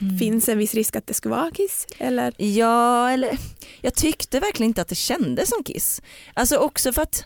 Mm. 0.00 0.18
finns 0.18 0.48
en 0.48 0.58
viss 0.58 0.74
risk 0.74 0.96
att 0.96 1.06
det 1.06 1.14
skulle 1.14 1.34
vara 1.34 1.50
kiss? 1.50 1.86
Eller? 1.98 2.34
Ja, 2.42 3.10
eller 3.10 3.38
jag 3.80 3.94
tyckte 3.94 4.40
verkligen 4.40 4.70
inte 4.70 4.82
att 4.82 4.88
det 4.88 4.94
kändes 4.94 5.48
som 5.50 5.64
Kiss. 5.64 6.02
Alltså 6.34 6.56
också 6.56 6.92
för 6.92 7.02
att 7.02 7.24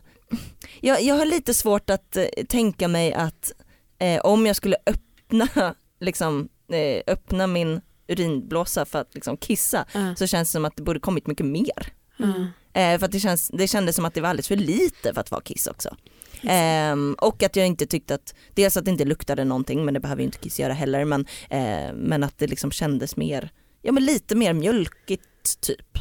jag, 0.80 1.02
jag 1.02 1.14
har 1.14 1.25
lite 1.26 1.54
svårt 1.54 1.90
att 1.90 2.16
eh, 2.16 2.25
tänka 2.49 2.88
mig 2.88 3.12
att 3.12 3.52
eh, 3.99 4.20
om 4.20 4.46
jag 4.46 4.56
skulle 4.56 4.76
öppna, 4.87 5.75
liksom, 6.00 6.49
eh, 6.73 7.02
öppna 7.12 7.46
min 7.46 7.80
urinblåsa 8.08 8.85
för 8.85 8.99
att 9.00 9.14
liksom, 9.14 9.37
kissa 9.37 9.85
Ja. 9.92 10.14
så 10.16 10.26
känns 10.26 10.49
det 10.49 10.52
som 10.52 10.64
att 10.64 10.76
det 10.76 10.82
borde 10.82 11.00
kommit 11.00 11.26
mycket 11.26 11.46
mer. 11.46 11.92
Mm. 12.18 12.46
Eh, 12.76 12.99
för 12.99 13.06
att 13.06 13.12
det, 13.12 13.21
känns, 13.21 13.50
det 13.54 13.66
kändes 13.66 13.97
som 13.97 14.04
att 14.04 14.14
det 14.14 14.21
var 14.21 14.28
alldeles 14.28 14.49
för 14.49 14.56
lite 14.56 15.14
för 15.14 15.21
att 15.21 15.30
vara 15.30 15.40
Kiss 15.40 15.66
också. 15.66 15.97
Ehm, 16.42 17.16
och 17.18 17.42
att 17.42 17.56
jag 17.56 17.66
inte 17.66 17.87
tyckte 17.87 18.14
att, 18.14 18.35
dels 18.54 18.76
att 18.76 18.85
det 18.85 18.90
inte 18.90 19.04
luktade 19.04 19.45
någonting 19.45 19.85
men 19.85 19.95
det 19.95 20.00
behöver 20.00 20.23
ju 20.23 20.26
inte 20.26 20.38
Kiss 20.38 20.61
göra 20.61 20.73
heller 20.73 21.04
men, 21.04 21.26
eh, 21.50 21.95
men 21.95 22.25
att 22.25 22.38
det 22.38 22.47
liksom 22.47 22.71
kändes 22.71 23.16
mer, 23.16 23.50
ja 23.83 23.92
men 23.92 24.04
lite 24.04 24.35
mer 24.35 24.52
mjölkigt 24.52 25.61
typ. 25.61 25.99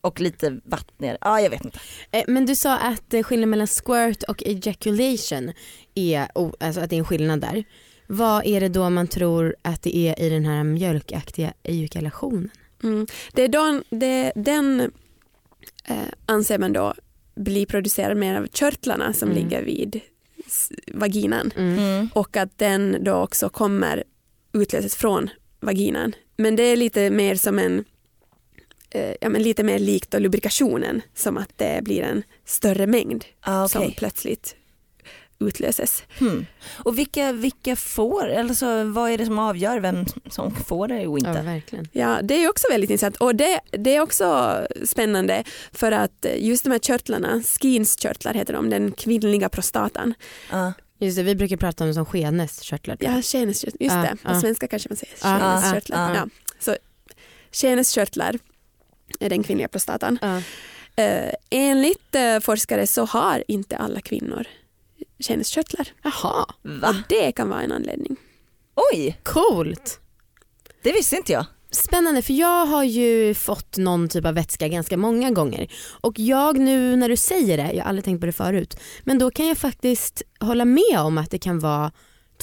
Och 0.00 0.20
lite 0.20 0.60
vattnigare, 0.64 1.18
ja 1.20 1.40
jag 1.40 1.50
vet 1.50 1.64
inte. 1.64 1.78
Eh, 2.10 2.24
Men 2.26 2.46
du 2.46 2.56
sa 2.56 2.78
att 2.78 3.14
eh, 3.14 3.22
skillnaden 3.22 3.50
mellan 3.50 3.66
squirt 3.66 4.22
och 4.22 4.42
ejaculation 4.42 5.52
är, 5.94 6.28
alltså 6.60 6.80
att 6.80 6.90
det 6.90 6.96
är 6.96 6.98
en 6.98 7.04
skillnad 7.04 7.40
där. 7.40 7.64
Vad 8.06 8.46
är 8.46 8.60
det 8.60 8.68
då 8.68 8.90
man 8.90 9.06
tror 9.06 9.56
att 9.62 9.82
det 9.82 9.96
är 9.96 10.20
i 10.20 10.28
den 10.28 10.44
här 10.44 10.64
mjölkaktiga 10.64 11.52
ejakulationen? 11.62 12.50
Mm. 12.82 13.06
Det 13.32 13.42
är 13.42 13.48
då, 13.48 13.82
det, 13.90 14.32
den 14.34 14.92
eh, 15.84 15.96
anser 16.26 16.58
man 16.58 16.72
då 16.72 16.94
blir 17.34 17.66
producerad 17.66 18.16
mer 18.16 18.34
av 18.34 18.46
körtlarna 18.46 19.12
som 19.12 19.30
Mm. 19.30 19.42
ligger 19.42 19.62
vid 19.62 20.00
vaginan 20.94 21.52
Mm. 21.56 21.78
Mm. 21.78 22.08
och 22.14 22.36
att 22.36 22.58
den 22.58 22.96
då 23.04 23.14
också 23.14 23.48
kommer 23.48 24.04
utlöses 24.52 24.94
från 24.96 25.30
vaginan. 25.60 26.14
Men 26.36 26.56
det 26.56 26.62
är 26.62 26.76
lite 26.76 27.10
mer 27.10 27.34
som 27.34 27.58
en 27.58 27.84
eh, 28.90 29.14
ja, 29.20 29.28
men 29.28 29.42
lite 29.42 29.62
mer 29.62 29.78
likt 29.78 30.10
då 30.10 30.18
lubrikationen 30.18 31.00
som 31.14 31.36
att 31.36 31.58
det 31.58 31.80
blir 31.84 32.02
en 32.02 32.22
större 32.44 32.86
mängd 32.86 33.24
Ah, 33.40 33.68
som 33.68 33.82
okej. 33.82 33.94
plötsligt 33.98 34.56
utlöses. 35.48 36.02
Hmm. 36.18 36.46
Och 36.84 36.98
vilka, 36.98 37.32
vilka 37.32 37.76
får, 37.76 38.28
eller 38.28 38.54
så, 38.54 38.84
vad 38.84 39.10
är 39.10 39.18
det 39.18 39.26
som 39.26 39.38
avgör 39.38 39.80
vem 39.80 40.04
som 40.30 40.54
får 40.54 40.88
det 40.88 41.06
och 41.06 41.18
Ja 41.18 41.28
inte? 41.30 41.42
verkligen. 41.42 41.88
Ja, 41.92 42.18
det 42.22 42.34
är 42.44 42.48
också 42.50 42.66
väldigt 42.70 42.90
intressant 42.90 43.16
och 43.16 43.34
det, 43.36 43.60
det 43.70 43.96
är 43.96 44.00
också 44.00 44.58
spännande 44.84 45.44
för 45.72 45.92
att 45.92 46.26
just 46.36 46.64
de 46.64 46.70
här 46.70 46.78
körtlarna, 46.78 47.42
Skins 47.60 47.96
körtlar 47.98 48.34
heter 48.34 48.52
de, 48.52 48.70
den 48.70 48.92
kvinnliga 48.92 49.48
prostatan. 49.48 50.14
Ja. 50.50 50.72
Just 50.98 51.16
det, 51.16 51.22
vi 51.22 51.34
brukar 51.34 51.56
prata 51.56 51.84
om 51.84 51.88
det 51.88 51.94
som 51.94 52.06
skeneskörtlar. 52.06 52.96
Ja, 53.00 53.22
skeneskörtlar, 53.22 53.82
just 53.82 53.94
Ja, 53.96 54.02
det, 54.02 54.16
på 54.22 54.30
ja. 54.34 54.40
svenska 54.40 54.68
kanske 54.68 54.88
man 54.88 54.96
säger 54.96 55.14
Ja, 55.22 55.38
ja, 55.40 55.60
skeneskörtlar. 55.60 56.14
ja. 56.14 56.16
Ja, 56.16 56.26
Så 56.58 56.76
skeneskörtlar 57.52 58.38
är 59.20 59.30
den 59.30 59.42
kvinnliga 59.42 59.68
prostatan. 59.68 60.18
Ja. 60.22 60.42
Eh, 61.02 61.34
enligt 61.50 62.14
eh, 62.14 62.40
forskare 62.40 62.86
så 62.86 63.04
har 63.04 63.44
inte 63.48 63.76
alla 63.76 64.00
kvinnor 64.00 64.46
skeneskörtlar 65.18 65.88
Jaha, 66.02 66.42
och 66.44 66.70
Va? 66.80 66.96
det 67.08 67.32
kan 67.32 67.48
vara 67.48 67.62
en 67.62 67.72
anledning. 67.72 68.16
Oj, 68.92 69.18
coolt. 69.22 70.00
det 70.82 70.92
visste 70.92 71.16
inte 71.16 71.32
jag. 71.32 71.46
Spännande 71.70 72.22
för 72.22 72.32
jag 72.32 72.66
har 72.66 72.84
ju 72.84 73.34
fått 73.34 73.76
någon 73.76 74.08
typ 74.08 74.26
av 74.26 74.34
vätska 74.34 74.68
ganska 74.68 74.96
många 74.96 75.30
gånger 75.30 75.72
och 76.00 76.18
jag 76.18 76.58
nu 76.58 76.96
när 76.96 77.08
du 77.08 77.16
säger 77.16 77.56
det, 77.56 77.72
jag 77.72 77.82
har 77.84 77.88
aldrig 77.88 78.04
tänkt 78.04 78.20
på 78.20 78.26
det 78.26 78.32
förut, 78.32 78.76
men 79.04 79.18
då 79.18 79.30
kan 79.30 79.46
jag 79.46 79.58
faktiskt 79.58 80.22
hålla 80.40 80.64
med 80.64 80.98
om 80.98 81.18
att 81.18 81.30
det 81.30 81.38
kan 81.38 81.58
vara 81.58 81.92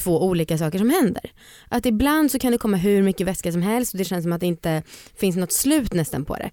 två 0.04 0.24
olika 0.24 0.58
saker 0.58 0.80
som 0.80 0.90
händer. 0.90 1.32
Att 1.70 1.86
ibland 1.86 2.32
så 2.32 2.40
kan 2.40 2.52
det 2.52 2.58
komma 2.58 2.78
hur 2.78 3.04
mycket 3.04 3.28
vätska 3.28 3.52
som 3.52 3.62
helst 3.62 3.94
och 3.94 3.98
det 3.98 4.06
känns 4.06 4.24
som 4.24 4.34
att 4.34 4.40
det 4.40 4.48
inte 4.48 4.84
finns 5.16 5.36
något 5.36 5.52
slut 5.52 5.94
nästan 5.94 6.26
på 6.26 6.38
det. 6.38 6.52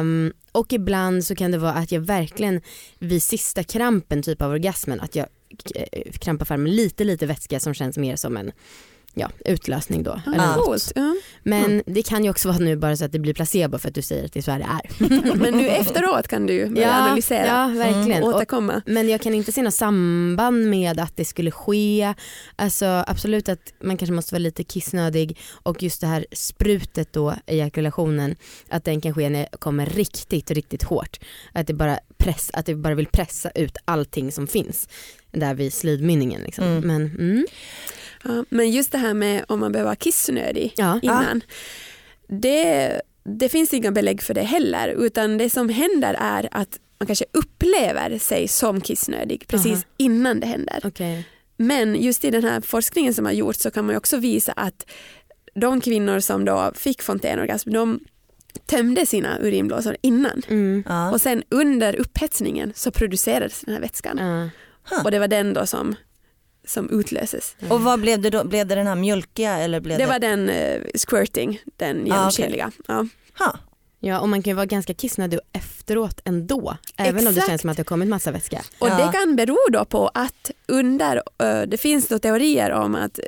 Um, 0.00 0.32
och 0.52 0.72
ibland 0.72 1.24
så 1.24 1.34
kan 1.34 1.50
det 1.50 1.58
vara 1.58 1.72
att 1.72 1.92
jag 1.92 2.00
verkligen 2.00 2.60
vid 2.98 3.22
sista 3.22 3.62
krampen 3.62 4.22
typ 4.22 4.42
av 4.42 4.50
orgasmen 4.50 5.00
att 5.00 5.16
jag 5.16 5.26
eh, 5.74 6.12
krampar 6.12 6.44
fram 6.44 6.66
lite 6.66 7.04
lite 7.04 7.26
vätska 7.26 7.60
som 7.60 7.74
känns 7.74 7.98
mer 7.98 8.16
som 8.16 8.36
en 8.36 8.52
ja, 9.18 9.30
utlösning 9.44 10.02
då. 10.02 10.20
eller 10.26 10.36
Ja. 10.44 10.56
något. 10.56 10.92
Ja. 10.94 11.14
Men 11.42 11.82
det 11.86 12.02
kan 12.02 12.24
ju 12.24 12.30
också 12.30 12.48
vara 12.48 12.58
nu 12.58 12.76
bara 12.76 12.96
så 12.96 13.04
att 13.04 13.12
det 13.12 13.18
blir 13.18 13.34
placebo 13.34 13.78
för 13.78 13.88
att 13.88 13.94
du 13.94 14.02
säger 14.02 14.24
att 14.24 14.32
det 14.32 14.40
är 14.40 14.42
så 14.42 14.50
här 14.50 14.58
det 14.58 14.64
är. 14.64 15.36
Men 15.36 15.54
nu 15.54 15.68
efteråt 15.68 16.28
kan 16.28 16.46
du 16.46 16.66
börja 16.68 16.94
analysera 16.94 17.46
ja 17.46 17.66
verkligen. 17.78 18.22
och 18.22 18.28
Och, 18.28 18.34
återkomma. 18.36 18.82
men 18.86 19.08
jag 19.08 19.20
kan 19.20 19.34
inte 19.34 19.52
se 19.52 19.62
något 19.62 19.74
samband 19.74 20.66
med 20.70 21.00
att 21.00 21.16
det 21.16 21.24
skulle 21.24 21.50
ske. 21.50 22.14
Alltså 22.56 22.86
absolut 23.06 23.48
att 23.48 23.72
man 23.82 23.96
kanske 23.96 24.12
måste 24.14 24.34
vara 24.34 24.40
lite 24.42 24.64
kissnödig 24.64 25.38
och 25.62 25.82
just 25.82 26.00
det 26.00 26.06
här 26.06 26.26
sprutet 26.32 27.12
då, 27.12 27.34
ejakulationen, 27.46 28.36
att 28.70 28.84
den 28.84 29.00
kan 29.00 29.14
ske 29.14 29.28
när 29.30 29.38
det 29.52 29.58
kommer 29.58 29.86
riktigt, 29.86 30.50
riktigt 30.50 30.82
hårt. 30.82 31.18
Att 31.52 31.66
det 31.66 31.74
bara, 31.74 31.98
press, 32.16 32.50
att 32.52 32.66
det 32.66 32.74
bara 32.74 32.94
vill 32.94 33.06
pressa 33.06 33.50
ut 33.50 33.76
allting 33.84 34.32
som 34.32 34.46
finns 34.46 34.88
där 35.40 35.54
vid 35.54 35.72
slidmynningen. 35.72 36.42
Liksom. 36.42 36.64
Mm. 36.64 36.86
Men 36.86 37.02
mm, 37.02 37.46
Ja, 38.24 38.44
men 38.48 38.70
just 38.70 38.92
det 38.92 38.98
här 38.98 39.14
med 39.14 39.44
om 39.48 39.60
man 39.60 39.72
behöver 39.72 39.88
vara 39.88 39.96
kissnödig 39.96 40.72
ja. 40.76 41.00
innan. 41.02 41.40
Det, 42.28 43.00
det 43.24 43.48
finns 43.48 43.74
inga 43.74 43.90
belägg 43.90 44.22
för 44.22 44.34
det 44.34 44.42
heller 44.42 44.88
utan 44.88 45.38
det 45.38 45.50
som 45.50 45.68
händer 45.68 46.16
är 46.20 46.48
att 46.50 46.78
man 46.98 47.06
kanske 47.06 47.24
upplever 47.32 48.18
sig 48.18 48.48
som 48.48 48.80
kissnödig 48.80 49.44
precis 49.48 49.72
Aha. 49.72 49.82
innan 49.96 50.40
det 50.40 50.46
händer. 50.46 50.80
Okej. 50.84 51.28
Men 51.56 52.02
just 52.02 52.24
i 52.24 52.30
den 52.30 52.44
här 52.44 52.60
forskningen 52.60 53.14
som 53.14 53.24
har 53.24 53.32
gjorts 53.32 53.60
så 53.60 53.70
kan 53.70 53.86
man 53.86 53.96
också 53.96 54.16
visa 54.16 54.52
att 54.52 54.86
de 55.54 55.80
kvinnor 55.80 56.20
som 56.20 56.44
då 56.44 56.72
fick 56.74 57.02
fontänorgasm 57.02 57.70
de 57.72 58.00
tömde 58.66 59.06
sina 59.06 59.38
urinblåsor 59.40 59.96
innan 60.00 60.42
Mm. 60.48 60.84
Ja. 60.88 61.10
och 61.10 61.20
sen 61.20 61.42
under 61.48 61.96
upphetsningen 61.96 62.72
så 62.76 62.90
producerades 62.90 63.60
den 63.60 63.74
här 63.74 63.80
vätskan 63.80 64.50
Ja. 64.90 65.02
och 65.04 65.10
det 65.10 65.18
var 65.18 65.28
den 65.28 65.54
då 65.54 65.66
som, 65.66 65.94
som 66.66 66.90
utlöses. 67.00 67.56
Och 67.70 67.80
vad 67.80 68.00
blev 68.00 68.20
det 68.20 68.30
då? 68.30 68.44
Blev 68.44 68.66
det 68.66 68.74
den 68.74 68.86
här 68.86 68.94
mjölkiga 68.94 69.58
eller 69.58 69.80
blev 69.80 69.98
det? 69.98 70.04
Det 70.04 70.08
var 70.10 70.18
den 70.18 70.48
eh, 70.48 70.80
squirting, 70.94 71.60
den 71.76 71.96
Ah, 72.02 72.06
genomskinliga. 72.06 72.70
Ja. 72.88 73.06
Ha. 73.38 73.58
Ja 74.00 74.20
och 74.20 74.28
man 74.28 74.42
kan 74.42 74.50
ju 74.50 74.54
vara 74.54 74.66
ganska 74.66 74.94
kissnödig 74.94 75.38
efteråt 75.52 76.20
ändå. 76.24 76.76
Även 76.96 77.18
om 77.18 77.24
det 77.24 77.30
Exakt. 77.30 77.46
känns 77.48 77.60
som 77.60 77.70
att 77.70 77.76
det 77.76 77.80
har 77.80 77.84
kommit 77.84 78.08
massa 78.08 78.30
vätska. 78.30 78.62
Och 78.78 78.88
Ja. 78.88 79.06
det 79.06 79.12
kan 79.18 79.36
bero 79.36 79.56
då 79.72 79.84
på 79.84 80.10
att 80.14 80.50
under, 80.68 81.22
det 81.66 81.76
finns 81.76 82.08
då 82.08 82.18
teorier 82.18 82.70
om 82.72 82.94
att 82.94 83.20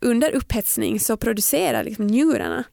under 0.00 0.30
upphetsning 0.34 1.00
så 1.00 1.16
producerar 1.16 1.84
liksom 1.84 2.06
njurarna 2.06 2.64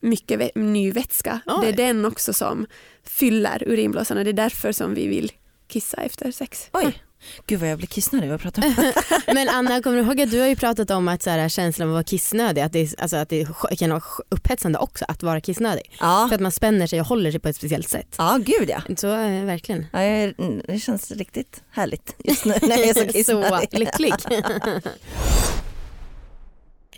mycket 0.00 0.54
ny 0.54 0.92
vätska. 0.92 1.40
Oj. 1.46 1.58
Det 1.62 1.68
är 1.68 1.86
den 1.86 2.04
också 2.04 2.32
som 2.32 2.66
fyller 3.04 3.62
urinblåsarna. 3.68 4.24
Det 4.24 4.30
är 4.30 4.32
därför 4.32 4.72
som 4.72 4.94
vi 4.94 5.06
vill 5.06 5.32
kissa 5.68 5.96
efter 6.02 6.32
sex. 6.32 6.68
Oj, 6.72 7.02
gud 7.46 7.60
vad 7.60 7.68
jag 7.70 7.78
blir 7.78 7.86
kissnödig. 7.88 8.30
Vad 8.30 8.40
pratar 8.40 8.62
om? 8.66 8.92
Men 9.34 9.48
Anna, 9.48 9.82
kommer 9.82 9.96
du 9.96 10.02
ihåg 10.02 10.20
att 10.20 10.30
du 10.30 10.40
har 10.40 10.46
ju 10.46 10.56
pratat 10.56 10.90
om 10.90 11.08
att 11.08 11.22
så 11.22 11.30
här, 11.30 11.48
känslan 11.48 11.88
av 11.88 11.92
att 11.92 11.94
vara 11.96 12.04
kissnödig, 12.04 12.60
att 12.62 12.72
det, 12.72 12.78
är- 12.78 13.00
alltså, 13.00 13.16
att 13.16 13.28
det 13.28 13.46
kan 13.78 13.90
vara 13.90 14.02
upphetsande 14.28 14.78
också 14.78 15.04
att 15.08 15.22
vara 15.22 15.40
kissnödig. 15.40 15.96
Ja. 16.00 16.26
För 16.28 16.34
att 16.34 16.40
man 16.40 16.52
spänner 16.52 16.86
sig 16.86 17.00
och 17.00 17.06
håller 17.06 17.30
sig 17.30 17.40
på 17.40 17.48
ett 17.48 17.56
speciellt 17.56 17.88
sätt. 17.88 18.14
ja, 18.18 18.38
gud 18.46 18.70
ja. 18.70 18.82
Så 18.96 19.08
eh, 19.12 19.44
verkligen. 19.44 19.86
ja 19.92 20.02
jag 20.02 20.34
mm, 20.38 20.62
det 20.68 20.78
känns 20.78 21.10
riktigt 21.10 21.62
härligt 21.70 22.14
just 22.24 22.44
nu 22.44 22.54
när 22.62 22.78
jag 22.78 22.80
är 22.88 22.94
så 22.94 23.00
så 23.06 23.12
kissnödig. 23.12 23.78
lycklig. 23.78 24.14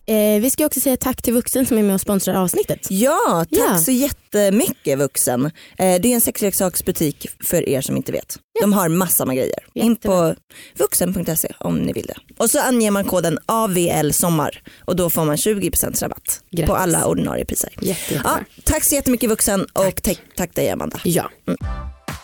eh, 0.07 0.40
vi 0.40 0.50
ska 0.50 0.66
också 0.66 0.80
säga 0.80 0.97
tack 0.97 1.23
till 1.23 1.33
Vuxen 1.35 1.66
som 1.66 1.78
är 1.78 1.83
med 1.83 1.95
och 1.95 2.00
sponsrar 2.00 2.35
avsnittet. 2.35 2.87
Ja, 2.90 3.45
tack 3.50 3.61
Ja. 3.71 3.78
så 3.78 3.90
jättemycket 3.90 4.99
Vuxen. 4.99 5.45
Eh, 5.47 5.50
Det 5.78 6.09
är 6.09 6.14
en 6.14 6.21
sexleksaksbutik 6.21 7.26
för 7.45 7.69
er 7.69 7.80
som 7.80 7.97
inte 7.97 8.12
vet. 8.12 8.37
De 8.61 8.73
har 8.73 8.88
massor 8.88 9.26
med 9.26 9.37
grejer. 9.37 9.59
In 9.75 9.90
Jättebra. 9.92 10.35
på 10.35 10.35
vuxen.se 10.78 11.52
om 11.59 11.78
ni 11.78 11.92
vill 11.92 12.07
det. 12.07 12.14
Och 12.38 12.50
så 12.50 12.61
anger 12.61 12.90
man 12.90 13.04
koden 13.04 13.38
AVL 13.47 14.12
sommar 14.12 14.62
och 14.85 14.97
då 14.97 15.11
får 15.11 15.25
man 15.25 15.37
20% 15.37 16.02
rabatt 16.02 16.40
Grattis. 16.50 16.66
på 16.66 16.76
alla 16.76 17.07
ordinarie 17.07 17.45
priser. 17.45 17.71
Ja, 17.80 17.83
jättebra. 17.87 18.38
tack 18.64 18.85
så 18.85 18.95
jättemycket 18.95 19.30
Vuxen 19.30 19.66
och 19.73 20.02
tack, 20.02 20.19
tack 20.37 20.54
dig 20.54 20.71
Amanda. 20.71 21.00
Ja. 21.04 21.30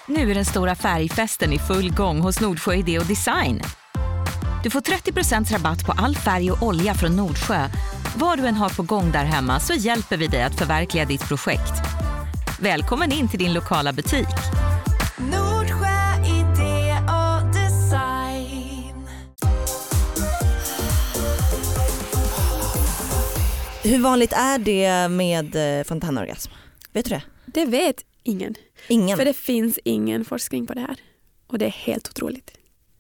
Nu 0.09 0.31
är 0.31 0.35
den 0.35 0.45
stora 0.45 0.75
färgfesten 0.75 1.53
i 1.53 1.59
full 1.59 1.91
gång 1.95 2.21
hos 2.21 2.41
Nordsjö 2.41 2.75
Idé 2.75 2.99
och 2.99 3.07
Design. 3.07 3.63
Du 4.67 4.71
får 4.71 4.81
30 4.81 5.55
rabatt 5.55 5.87
på 5.87 5.93
all 5.93 6.17
färg 6.17 6.51
och 6.51 6.63
olja 6.63 6.95
från 6.95 7.17
Nordsjö. 7.17 7.69
Vad 8.17 8.39
du 8.39 8.47
än 8.47 8.55
har 8.55 8.69
på 8.69 8.83
gång 8.83 9.13
där 9.13 9.25
hemma 9.25 9.61
så 9.61 9.75
hjälper 9.75 10.17
vi 10.17 10.27
dig 10.27 10.43
att 10.43 10.59
förverkliga 10.59 11.05
ditt 11.05 11.29
projekt. 11.29 11.73
Välkommen 12.61 13.13
in 13.13 13.29
till 13.29 13.39
din 13.39 13.53
lokala 13.53 13.93
butik. 13.93 14.27
Nordsjö 15.19 16.15
idé 16.27 16.97
och 17.09 17.55
design. 17.55 19.09
Hur 23.83 23.99
vanligt 23.99 24.33
är 24.33 24.59
det 24.59 25.09
med 25.09 25.79
eh, 25.79 25.85
fontänorgasm? 25.85 26.53
Vet 26.93 27.05
du 27.05 27.11
det? 27.11 27.23
Det 27.47 27.65
vet 27.65 28.05
ingen. 28.23 28.55
Ingen? 28.89 29.19
För 29.19 29.25
det 29.25 29.37
finns 29.37 29.79
ingen 29.85 30.25
forskning 30.25 30.67
på 30.67 30.75
det 30.75 30.81
här. 30.81 30.97
Och 31.47 31.59
det 31.59 31.67
är 31.67 31.71
helt 31.71 32.09
otroligt. 32.09 32.51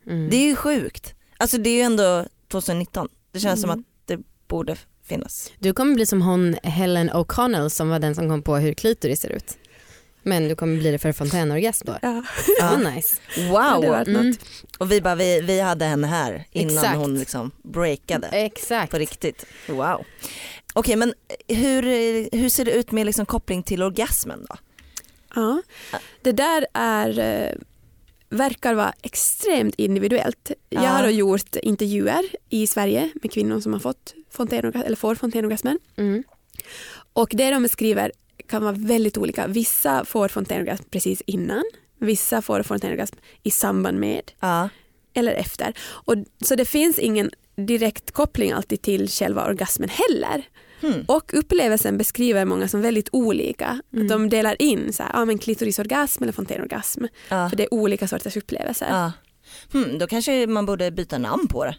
Mm. 0.07 0.31
Det 0.31 0.37
är 0.37 0.45
ju 0.45 0.57
sjukt. 0.57 1.17
Alltså 1.39 1.59
det 1.59 1.71
är 1.71 1.75
ju 1.75 1.81
ändå 1.81 2.27
2019. 2.49 3.09
Det 3.33 3.41
känns 3.41 3.61
som 3.61 3.71
Mm. 3.71 3.81
att 3.81 3.87
det 4.07 4.19
borde 4.49 4.77
finnas. 5.05 5.53
Du 5.59 5.73
kommer 5.73 5.95
bli 5.95 6.07
som 6.07 6.23
hon 6.23 6.57
Helen 6.63 7.11
O'Connell 7.11 7.69
som 7.69 7.89
var 7.89 7.99
den 7.99 8.15
som 8.15 8.29
kom 8.29 8.43
på 8.43 8.57
hur 8.57 8.75
klitoris 8.75 9.21
ser 9.21 9.33
ut. 9.33 9.59
Men 10.23 10.49
du 10.49 10.57
kommer 10.57 10.79
bli 10.79 10.91
det 10.91 10.99
för 10.99 11.13
fontänorgasm 11.13 11.87
då. 11.87 11.99
Ja, 12.03 12.23
Ja. 12.61 12.77
nice. 12.79 13.17
Wow! 13.51 13.85
Mm. 13.85 14.35
Och 14.79 14.93
vi 14.93 15.01
bara, 15.01 15.15
vi, 15.15 15.41
vi 15.41 15.61
hade 15.61 15.85
henne 15.85 16.07
här 16.07 16.45
innan 16.53 16.77
Exakt. 16.77 16.97
hon 16.97 17.19
liksom 17.19 17.51
breakade 17.63 18.27
Exakt. 18.27 18.91
på 18.91 18.99
riktigt. 18.99 19.45
Wow. 19.69 20.05
Okej 20.75 20.97
men 20.97 21.15
hur, 21.49 21.83
hur 22.37 22.49
ser 22.49 22.65
det 22.65 22.71
ut 22.73 22.91
med 22.93 23.07
liksom 23.07 23.27
koppling 23.27 23.63
till 23.63 23.83
orgasmen 23.83 24.47
då? 24.49 24.57
Ja. 25.35 25.63
Det 26.23 26.33
där 26.33 26.67
är, 26.75 27.19
eh, 27.19 27.53
verkar 28.31 28.75
vara 28.75 28.93
extremt 29.03 29.75
individuellt. 29.75 30.51
Jag 30.69 30.85
Ja. 30.85 30.89
har 30.89 31.03
då 31.03 31.11
gjort 31.11 31.57
intervjuer 31.57 32.25
i 32.49 32.67
Sverige 32.67 33.11
med 33.23 33.33
kvinnor 33.33 33.61
som 33.61 33.73
har 33.73 33.81
fått 33.81 34.15
fontänorgasm, 34.31 34.87
eller 34.87 34.97
får 34.97 35.15
fontänorgasmen. 35.15 35.79
Mm. 35.97 36.25
Och 37.13 37.29
det 37.33 37.51
de 37.51 37.63
beskriver 37.63 38.13
kan 38.49 38.63
vara 38.63 38.73
väldigt 38.73 39.19
olika. 39.19 39.47
Vissa 39.47 40.05
får 40.05 40.29
fontänorgasm 40.29 40.85
precis 40.91 41.23
innan, 41.27 41.65
vissa 42.01 42.43
får 42.43 42.63
fontänorgasm 42.63 43.17
i 43.43 43.51
samband 43.51 43.99
med 44.01 44.33
Ja. 44.41 44.69
eller 45.15 45.33
efter. 45.33 45.75
Och, 45.81 46.15
så 46.45 46.55
det 46.55 46.65
finns 46.65 46.99
ingen 46.99 47.31
direkt 47.57 48.11
koppling 48.13 48.53
alltid 48.53 48.83
till 48.83 49.09
själva 49.09 49.47
orgasmen 49.47 49.89
heller. 49.89 50.43
Hmm. 50.81 51.05
Och 51.09 51.35
upplevelsen 51.35 51.99
beskriver 51.99 52.45
många 52.45 52.69
som 52.69 52.81
väldigt 52.83 53.09
olika. 53.13 53.81
Att 53.97 54.09
de 54.09 54.29
delar 54.29 54.63
in 54.63 54.93
så 54.93 55.03
här, 55.03 55.11
ja, 55.15 55.25
men 55.25 55.39
klitorisorgasm 55.39 56.23
eller 56.23 56.33
fontänorgasm. 56.33 57.05
Ja. 57.29 57.49
För 57.51 57.57
det 57.57 57.63
är 57.63 57.75
olika 57.75 58.09
sorters 58.09 58.37
upplevelser. 58.37 58.87
Ja. 58.91 58.97
Ja. 58.97 59.13
Hmm, 59.81 59.99
då 59.99 60.07
kanske 60.07 60.47
man 60.47 60.67
borde 60.67 60.91
byta 60.91 61.19
namn 61.19 61.49
på 61.49 61.65
det. 61.65 61.77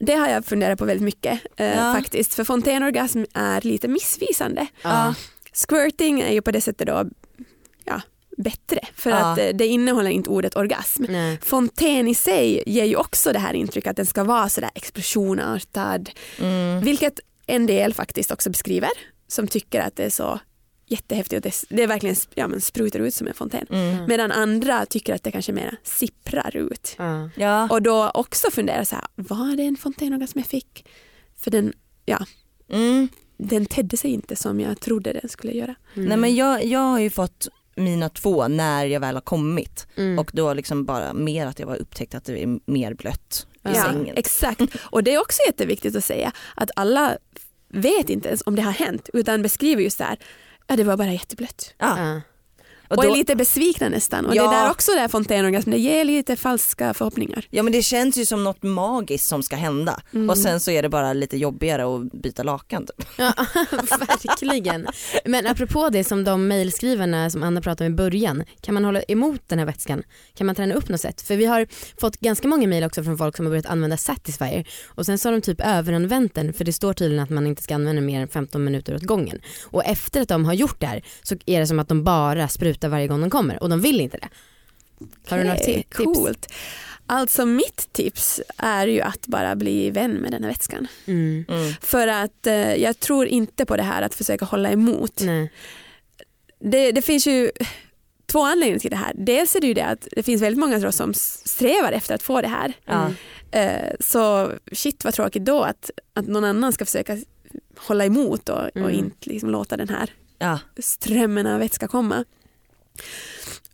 det 0.00 0.14
har 0.14 0.28
jag 0.28 0.44
funderat 0.44 0.78
på 0.78 0.84
väldigt 0.84 1.04
mycket 1.04 1.40
eh, 1.56 1.66
Ja. 1.66 1.94
faktiskt. 1.94 2.34
För 2.34 2.44
fontänorgasm 2.44 3.24
är 3.34 3.60
lite 3.60 3.88
missvisande. 3.88 4.66
Ja. 4.82 5.14
Squirting 5.68 6.20
är 6.20 6.32
ju 6.32 6.42
på 6.42 6.50
det 6.50 6.60
sättet 6.60 6.86
då 6.86 7.04
ja, 7.84 8.00
bättre. 8.36 8.80
För 8.94 9.10
Ja. 9.10 9.16
att 9.16 9.38
eh, 9.38 9.48
det 9.54 9.66
innehåller 9.66 10.10
inte 10.10 10.30
ordet 10.30 10.56
orgasm. 10.56 11.04
Nej. 11.08 11.38
Fontän 11.42 12.08
i 12.08 12.14
sig 12.14 12.62
ger 12.66 12.84
ju 12.84 12.96
också 12.96 13.32
det 13.32 13.38
här 13.38 13.54
intrycket 13.54 13.90
att 13.90 13.96
den 13.96 14.06
ska 14.06 14.24
vara 14.24 14.48
sådär 14.48 14.70
explosionartad. 14.74 16.10
Mm. 16.38 16.80
Vilket 16.80 17.20
en 17.48 17.66
del 17.66 17.94
faktiskt 17.94 18.30
också 18.30 18.50
beskriver 18.50 18.90
som 19.28 19.48
tycker 19.48 19.80
att 19.80 19.96
det 19.96 20.04
är 20.04 20.10
så 20.10 20.40
jättehäftigt 20.86 21.36
och 21.44 21.50
det, 21.50 21.76
det 21.76 21.82
är 21.82 21.86
verkligen 21.86 22.16
ja, 22.34 22.48
men 22.48 22.60
sprutar 22.60 23.00
ut 23.00 23.14
som 23.14 23.26
en 23.26 23.34
fontän. 23.34 23.66
Mm. 23.70 24.04
Medan 24.08 24.32
andra 24.32 24.86
tycker 24.86 25.14
att 25.14 25.22
det 25.22 25.30
kanske 25.32 25.52
mer 25.52 25.76
sipprar 25.82 26.56
ut. 26.56 26.94
Ja. 26.98 27.30
Ja. 27.36 27.68
Och 27.70 27.82
då 27.82 28.10
också 28.14 28.50
funderar 28.50 28.84
så 28.84 28.94
här, 28.96 29.04
var 29.14 29.56
det 29.56 29.62
en 29.62 29.76
fontänorgasm 29.76 30.38
jag 30.38 30.46
fick? 30.46 30.86
För 31.36 31.50
den, 31.50 31.72
ja, 32.04 32.18
Mm. 32.70 33.08
den 33.38 33.66
tedde 33.66 33.96
sig 33.96 34.10
inte 34.10 34.36
som 34.36 34.60
jag 34.60 34.80
trodde 34.80 35.12
den 35.12 35.28
skulle 35.28 35.52
göra. 35.52 35.74
Mm. 35.96 36.08
Nej 36.08 36.16
men 36.18 36.34
jag, 36.36 36.64
jag 36.64 36.80
har 36.80 36.98
ju 36.98 37.10
fått 37.10 37.48
mina 37.76 38.08
två 38.08 38.48
när 38.48 38.84
jag 38.86 39.00
väl 39.00 39.14
har 39.14 39.20
kommit 39.22 39.86
Mm. 39.96 40.18
och 40.18 40.30
då 40.34 40.54
liksom 40.54 40.84
bara 40.84 41.12
mer 41.12 41.46
att 41.46 41.58
jag 41.58 41.66
var 41.66 41.76
upptäckt 41.76 42.14
att 42.14 42.24
det 42.24 42.42
är 42.42 42.58
mer 42.70 42.94
blött 42.94 43.46
i 43.72 43.76
Ja, 43.76 43.82
sängen. 43.84 44.16
exakt. 44.16 44.60
Och 44.80 45.04
det 45.04 45.14
är 45.14 45.20
också 45.20 45.38
jätteviktigt 45.46 45.96
att 45.96 46.04
säga 46.04 46.32
att 46.56 46.70
alla 46.76 47.16
vet 47.68 48.10
inte 48.10 48.28
ens 48.28 48.42
om 48.46 48.56
det 48.56 48.62
har 48.62 48.72
hänt 48.72 49.08
utan 49.12 49.42
beskriver 49.42 49.82
just 49.82 49.98
det 49.98 50.04
här, 50.04 50.18
ja 50.66 50.76
det 50.76 50.84
var 50.84 50.96
bara 50.96 51.12
jätteblött. 51.12 51.74
Ja. 51.78 52.20
Och 52.88 52.98
Och, 52.98 53.04
då, 53.04 53.12
är 53.12 53.16
lite 53.16 53.36
besvikna 53.36 53.88
nästan. 53.88 54.26
Och 54.26 54.36
Ja. 54.36 54.42
det 54.42 54.56
där 54.56 54.70
också 54.70 54.92
där 54.92 55.08
fontänorgasm, 55.08 55.70
det 55.70 55.78
ger 55.78 56.04
lite 56.04 56.36
falska 56.36 56.94
förhoppningar. 56.94 57.44
ja 57.50 57.62
men 57.62 57.72
det 57.72 57.82
känns 57.82 58.16
ju 58.16 58.26
som 58.26 58.44
något 58.44 58.62
magiskt 58.62 59.26
som 59.26 59.42
ska 59.42 59.56
hända 59.56 60.00
Mm. 60.14 60.30
och 60.30 60.38
sen 60.38 60.60
så 60.60 60.70
är 60.70 60.82
det 60.82 60.88
bara 60.88 61.12
lite 61.12 61.36
jobbigare 61.36 61.94
att 61.96 62.12
byta 62.12 62.42
lakan. 62.42 62.86
Typ. 62.86 63.08
Ja, 63.16 63.32
verkligen. 63.98 64.86
Men 65.24 65.46
apropå 65.46 65.88
det 65.90 66.04
som 66.04 66.24
de 66.24 66.48
mejlskrivarna 66.48 67.30
som 67.30 67.42
Anna 67.42 67.60
pratade 67.60 67.86
om 67.88 67.92
i 67.92 67.96
början, 67.96 68.44
kan 68.60 68.74
man 68.74 68.84
hålla 68.84 69.02
emot 69.02 69.40
den 69.46 69.58
här 69.58 69.66
vätskan? 69.66 70.02
Kan 70.34 70.46
man 70.46 70.54
träna 70.56 70.74
upp 70.74 70.88
något 70.88 71.00
sätt? 71.00 71.20
För 71.22 71.36
vi 71.36 71.44
har 71.46 71.66
fått 72.00 72.16
ganska 72.20 72.48
många 72.48 72.66
mejl 72.68 72.84
också 72.84 73.04
från 73.04 73.18
folk 73.18 73.36
som 73.36 73.46
har 73.46 73.50
börjat 73.50 73.66
använda 73.66 73.96
Satisfyer 73.96 74.68
och 74.86 75.06
sen 75.06 75.18
så 75.18 75.28
har 75.28 75.32
de 75.32 75.40
typ 75.40 75.60
överanvänt 75.60 76.34
den 76.34 76.52
för 76.52 76.64
det 76.64 76.72
står 76.72 76.92
tydligen 76.92 77.24
att 77.24 77.30
man 77.30 77.46
inte 77.46 77.62
ska 77.62 77.74
använda 77.74 78.02
mer 78.02 78.20
än 78.20 78.28
15 78.28 78.64
minuter 78.64 78.94
åt 78.94 79.02
gången. 79.02 79.40
Och 79.64 79.84
efter 79.84 80.20
att 80.22 80.28
de 80.28 80.44
har 80.44 80.52
gjort 80.54 80.80
det 80.80 80.86
här 80.86 81.02
så 81.22 81.36
är 81.46 81.60
det 81.60 81.66
som 81.66 81.78
att 81.78 81.88
de 81.88 82.04
bara 82.04 82.48
sprutar 82.48 82.77
varje 82.84 83.06
gång 83.08 83.20
de 83.20 83.30
kommer 83.30 83.62
och 83.62 83.68
de 83.68 83.80
vill 83.80 84.00
inte 84.00 84.18
det. 84.18 84.28
Har 85.28 85.38
du 85.38 85.44
några 85.44 85.58
tips? 85.58 85.96
Coolt. 85.96 86.52
Alltså 87.06 87.46
mitt 87.46 87.92
tips 87.92 88.40
är 88.56 88.86
ju 88.86 89.00
att 89.00 89.26
bara 89.26 89.56
bli 89.56 89.90
vän 89.90 90.10
med 90.12 90.30
den 90.32 90.42
här 90.44 90.50
vätskan. 90.50 90.86
Mm. 91.06 91.44
Mm. 91.48 91.72
För 91.80 92.08
att 92.08 92.46
eh, 92.46 92.74
jag 92.74 93.00
tror 93.00 93.26
inte 93.26 93.64
på 93.66 93.76
det 93.76 93.82
här 93.82 94.02
att 94.02 94.14
försöka 94.14 94.44
hålla 94.44 94.70
emot. 94.70 95.20
Nej. 95.20 95.52
Det, 96.60 96.92
det 96.92 97.02
finns 97.02 97.26
ju 97.26 97.50
två 98.26 98.42
anledningar 98.42 98.78
till 98.78 98.90
det 98.90 98.96
här. 98.96 99.12
Dels 99.16 99.56
är 99.56 99.60
det 99.60 99.66
ju 99.66 99.74
det 99.74 99.84
att 99.84 100.08
det 100.12 100.22
finns 100.22 100.42
väldigt 100.42 100.60
många 100.60 100.80
tror 100.80 100.90
som 100.90 101.14
strävar 101.14 101.92
efter 101.92 102.14
att 102.14 102.22
få 102.22 102.40
det 102.40 102.48
här. 102.48 102.72
Ja. 102.84 103.10
Eh, 103.50 103.94
Så 104.00 104.52
shit 104.72 105.04
vad 105.04 105.14
tråkigt 105.14 105.44
då 105.44 105.62
att, 105.62 105.90
att 106.14 106.26
någon 106.26 106.44
annan 106.44 106.72
ska 106.72 106.84
försöka 106.84 107.18
hålla 107.76 108.04
emot 108.04 108.48
och, 108.48 108.58
och 108.64 108.76
Mm. 108.76 108.90
inte 108.94 109.30
liksom 109.30 109.50
låta 109.50 109.76
den 109.76 109.88
här 109.88 110.10
Ja. 110.38 110.58
strömmen 110.78 111.46
av 111.46 111.58
vätska 111.60 111.88
komma. 111.88 112.24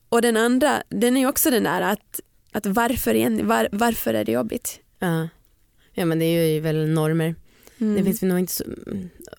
Och 0.08 0.22
den 0.22 0.36
andra, 0.36 0.82
den 0.88 1.16
är 1.16 1.20
ju 1.20 1.28
också 1.28 1.50
den 1.50 1.62
där 1.62 1.80
att, 1.80 2.20
att 2.52 2.66
varför, 2.66 3.14
igen, 3.14 3.46
var, 3.46 3.68
varför 3.72 4.14
är 4.14 4.24
det 4.24 4.32
jobbigt? 4.32 4.80
Ja. 4.98 5.28
ja 5.92 6.04
men 6.04 6.18
det 6.18 6.24
är 6.24 6.46
ju 6.46 6.60
väl 6.60 6.88
normer. 6.88 7.34
Mm. 7.84 7.96
Det 7.96 8.04
finns 8.04 8.22
nog 8.22 8.38
inte 8.38 8.52
så, 8.52 8.64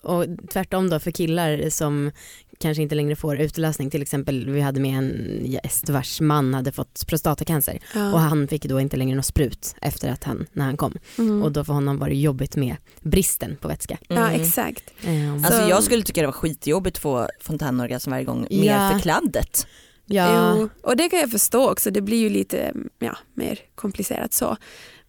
och 0.02 0.24
tvärtom 0.52 0.90
då 0.90 0.98
för 1.00 1.10
killar 1.10 1.70
som 1.70 2.10
kanske 2.58 2.82
inte 2.82 2.94
längre 2.94 3.16
får 3.16 3.40
utlösning. 3.40 3.90
Till 3.90 4.02
exempel 4.02 4.50
vi 4.50 4.60
hade 4.60 4.80
med 4.80 4.98
en 4.98 5.40
gäst 5.44 5.88
vars 5.88 6.20
man 6.20 6.54
hade 6.54 6.72
fått 6.72 7.06
prostatacancer 7.06 7.78
ja. 7.94 8.12
och 8.12 8.20
han 8.20 8.48
fick 8.48 8.64
då 8.64 8.80
inte 8.80 8.96
längre 8.96 9.16
något 9.16 9.26
sprut 9.26 9.74
efter 9.82 10.08
att 10.08 10.24
han, 10.24 10.46
när 10.52 10.64
han 10.64 10.76
kom. 10.76 10.94
Mm. 11.18 11.42
Och 11.42 11.52
då 11.52 11.64
för 11.64 11.72
honom 11.72 11.98
var 11.98 12.08
det 12.08 12.14
jobbigt 12.14 12.56
med 12.56 12.76
bristen 13.02 13.56
på 13.60 13.68
vätska. 13.68 13.98
Ja 14.08 14.28
Mm. 14.28 14.40
exakt. 14.40 14.84
Um, 15.06 15.34
Alltså 15.44 15.60
Så- 15.62 15.68
jag 15.70 15.82
skulle 15.82 16.02
tycka 16.02 16.20
det 16.20 16.26
var 16.26 16.32
skitjobbigt 16.32 16.96
att 16.96 17.02
få 17.02 17.28
fontänorgasm 17.40 18.10
varje 18.10 18.24
gång, 18.24 18.46
Ja. 18.50 18.60
mer 18.60 18.92
för 18.92 18.98
kladdet. 18.98 19.66
ja, 20.06 20.54
Jo, 20.58 20.68
och 20.82 20.96
det 20.96 21.08
kan 21.08 21.18
jag 21.20 21.30
förstå 21.30 21.70
också, 21.70 21.90
det 21.90 22.00
blir 22.00 22.18
ju 22.18 22.28
lite 22.28 22.72
ja, 22.98 23.16
mer 23.34 23.58
komplicerat 23.74 24.32
så. 24.32 24.56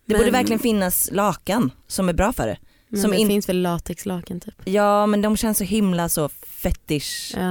Det 0.05 0.13
Men- 0.13 0.17
borde 0.21 0.31
verkligen 0.31 0.59
finnas 0.59 1.09
lakan 1.11 1.71
som 1.87 2.09
är 2.09 2.13
bra 2.13 2.33
för 2.33 2.47
det. 2.47 2.57
Men 2.89 3.01
som 3.01 3.11
det 3.11 3.17
in- 3.17 3.27
finns 3.27 3.49
väl 3.49 3.61
latexlakan 3.61 4.39
typ. 4.39 4.55
Ja 4.65 5.05
men 5.05 5.21
de 5.21 5.37
känns 5.37 5.57
så 5.57 5.63
himla 5.63 6.09
så 6.09 6.29
fetishaktiga. 6.29 7.41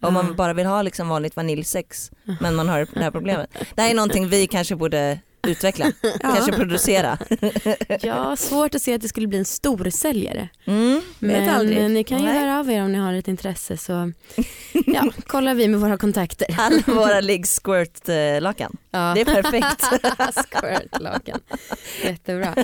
Ja. 0.00 0.08
Om 0.08 0.14
man 0.14 0.36
bara 0.36 0.52
vill 0.52 0.66
ha 0.66 0.82
liksom 0.82 1.08
vanligt 1.08 1.36
vaniljsex 1.36 2.10
men 2.40 2.54
man 2.54 2.68
har 2.68 2.86
det 2.94 3.00
här 3.02 3.10
problemet. 3.10 3.50
Det 3.74 3.82
här 3.82 3.90
är 3.90 3.94
någonting 3.94 4.28
vi 4.28 4.46
kanske 4.46 4.76
borde 4.76 5.18
utveckla, 5.46 5.92
kanske 6.20 6.52
producera. 6.52 7.18
ja, 8.00 8.36
svårt 8.36 8.74
att 8.74 8.82
se 8.82 8.94
att 8.94 9.02
det 9.02 9.08
skulle 9.08 9.26
bli 9.26 9.38
en 9.38 9.44
storsäljare. 9.44 10.48
Mm. 10.64 11.00
Men 11.18 11.48
aldrig. 11.48 11.90
ni 11.90 12.04
kan 12.04 12.18
ju 12.18 12.24
Nej. 12.24 12.38
höra 12.38 12.58
av 12.58 12.70
er 12.70 12.82
om 12.82 12.92
ni 12.92 12.98
har 12.98 13.14
ett 13.14 13.28
intresse 13.28 13.76
så 13.76 13.92
ja, 14.86 15.12
kollar 15.26 15.54
vi 15.54 15.68
med 15.68 15.80
våra 15.80 15.96
kontakter. 15.96 16.56
Alla 16.58 16.82
våra 16.86 17.20
ligg 17.20 17.46
squirt 17.46 18.08
eh, 18.08 18.40
lakan. 18.40 18.76
Ja. 18.90 19.12
Det 19.14 19.20
är 19.20 19.42
perfekt. 19.42 19.84
Squirtlakan. 20.50 21.40
Jättebra. 22.04 22.54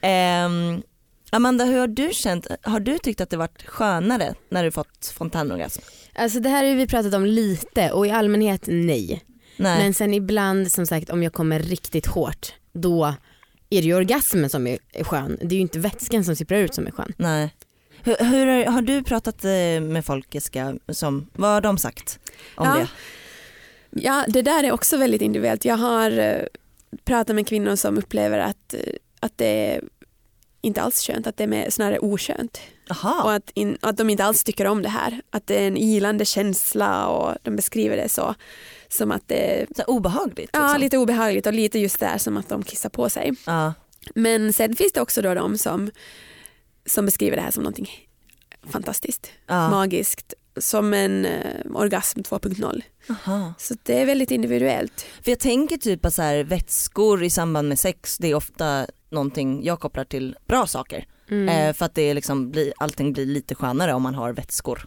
Ehm, 0.00 0.82
Amanda 1.30 1.64
hur 1.64 1.78
har 1.78 1.86
du 1.86 2.10
känt, 2.12 2.46
har 2.62 2.80
du 2.80 2.98
tyckt 2.98 3.20
att 3.20 3.30
det 3.30 3.36
varit 3.36 3.62
skönare 3.66 4.34
när 4.48 4.64
du 4.64 4.70
fått 4.70 5.06
fontänorgasm? 5.06 5.82
Alltså 6.14 6.40
det 6.40 6.48
här 6.48 6.64
har 6.64 6.74
vi 6.74 6.86
pratat 6.86 7.14
om 7.14 7.24
lite 7.24 7.90
och 7.90 8.06
i 8.06 8.10
allmänhet 8.10 8.62
nej. 8.66 9.24
Nej. 9.56 9.82
Men 9.82 9.94
sen 9.94 10.14
ibland 10.14 10.72
som 10.72 10.86
sagt 10.86 11.10
om 11.10 11.22
jag 11.22 11.32
kommer 11.32 11.58
riktigt 11.58 12.06
hårt 12.06 12.54
då 12.72 13.04
är 13.70 13.82
det 13.82 13.88
ju 13.88 13.94
orgasmen 13.94 14.50
som 14.50 14.66
är 14.66 15.04
skön. 15.04 15.38
Det 15.40 15.54
är 15.54 15.56
ju 15.56 15.60
inte 15.60 15.78
vätskan 15.78 16.24
som 16.24 16.36
sipprar 16.36 16.58
ut 16.58 16.74
som 16.74 16.86
är 16.86 16.90
skön. 16.90 17.12
Nej. 17.16 17.54
Hur, 18.02 18.16
hur 18.24 18.64
har, 18.64 18.82
du 18.82 19.02
pratat 19.02 19.44
eh, 19.44 19.50
med 19.80 20.04
folk 20.04 20.34
Jessica, 20.34 20.74
som, 20.88 21.26
vad 21.32 21.50
har 21.50 21.60
de 21.60 21.78
sagt 21.78 22.18
om 22.54 22.66
Ja. 22.66 22.74
det? 22.74 22.88
Ja, 23.90 24.24
det 24.28 24.42
där 24.42 24.64
är 24.64 24.72
också 24.72 24.96
väldigt 24.96 25.22
individuellt. 25.22 25.64
Jag 25.64 25.76
har 25.76 26.18
eh, 26.18 26.42
pratat 27.04 27.36
med 27.36 27.46
kvinnor 27.46 27.76
som 27.76 27.98
upplever 27.98 28.38
att, 28.38 28.74
eh, 28.74 28.80
att 29.20 29.38
det 29.38 29.74
är 29.74 29.80
inte 30.60 30.82
alls 30.82 31.06
skönt, 31.06 31.26
att 31.26 31.36
det 31.36 31.44
är 31.44 31.70
snarare 31.70 31.98
oskönt. 31.98 32.60
Och 32.90 32.96
Jaha, 33.02 33.34
att, 33.34 33.50
in, 33.54 33.78
att 33.80 33.96
de 33.96 34.10
inte 34.10 34.24
alls 34.24 34.44
tycker 34.44 34.66
om 34.66 34.82
det 34.82 34.88
här. 34.88 35.22
Att 35.30 35.46
det 35.46 35.62
är 35.62 35.66
en 35.66 35.76
ilande 35.76 36.24
känsla 36.24 37.06
och 37.06 37.36
de 37.42 37.56
beskriver 37.56 37.96
det 37.96 38.08
så 38.08 38.34
som 38.94 39.10
att 39.10 39.28
det 39.28 39.66
så 39.76 39.82
obehagligt? 39.82 40.50
ja, 40.52 40.60
liksom. 40.62 40.80
lite 40.80 40.98
obehagligt 40.98 41.46
och 41.46 41.52
lite 41.52 41.78
just 41.78 42.00
där 42.00 42.18
som 42.18 42.36
att 42.36 42.48
de 42.48 42.62
kissar 42.62 42.88
på 42.88 43.08
sig. 43.08 43.32
Ja. 43.46 43.74
Men 44.14 44.52
sen 44.52 44.76
finns 44.76 44.92
det 44.92 45.00
också 45.00 45.22
då 45.22 45.34
de 45.34 45.58
som, 45.58 45.90
som 46.86 47.04
beskriver 47.06 47.36
det 47.36 47.42
här 47.42 47.50
som 47.50 47.62
någonting 47.62 47.88
fantastiskt, 48.70 49.30
Ja. 49.46 49.70
magiskt 49.70 50.34
som 50.56 50.94
en 50.94 51.24
eh, 51.26 51.60
orgasm 51.74 52.20
2.0. 52.20 52.82
Aha. 53.10 53.54
Så 53.58 53.74
det 53.82 54.00
är 54.00 54.06
väldigt 54.06 54.30
individuellt. 54.30 55.06
För 55.22 55.30
jag 55.30 55.38
tänker 55.40 55.76
typ 55.76 56.04
att 56.04 56.14
så 56.14 56.22
här, 56.22 56.44
vätskor 56.44 57.24
i 57.24 57.30
samband 57.30 57.68
med 57.68 57.78
sex 57.78 58.18
det 58.18 58.28
är 58.28 58.34
ofta 58.34 58.86
någonting 59.10 59.64
jag 59.64 59.80
kopplar 59.80 60.04
till 60.04 60.36
bra 60.46 60.66
saker. 60.66 61.06
Mm. 61.30 61.48
Eh, 61.48 61.74
för 61.74 61.84
att 61.86 61.94
det 61.94 62.14
liksom 62.14 62.50
blir, 62.50 62.72
allting 62.78 63.12
blir 63.12 63.26
lite 63.26 63.54
skönare 63.54 63.92
om 63.92 64.02
man 64.02 64.14
har 64.14 64.32
vätskor. 64.32 64.86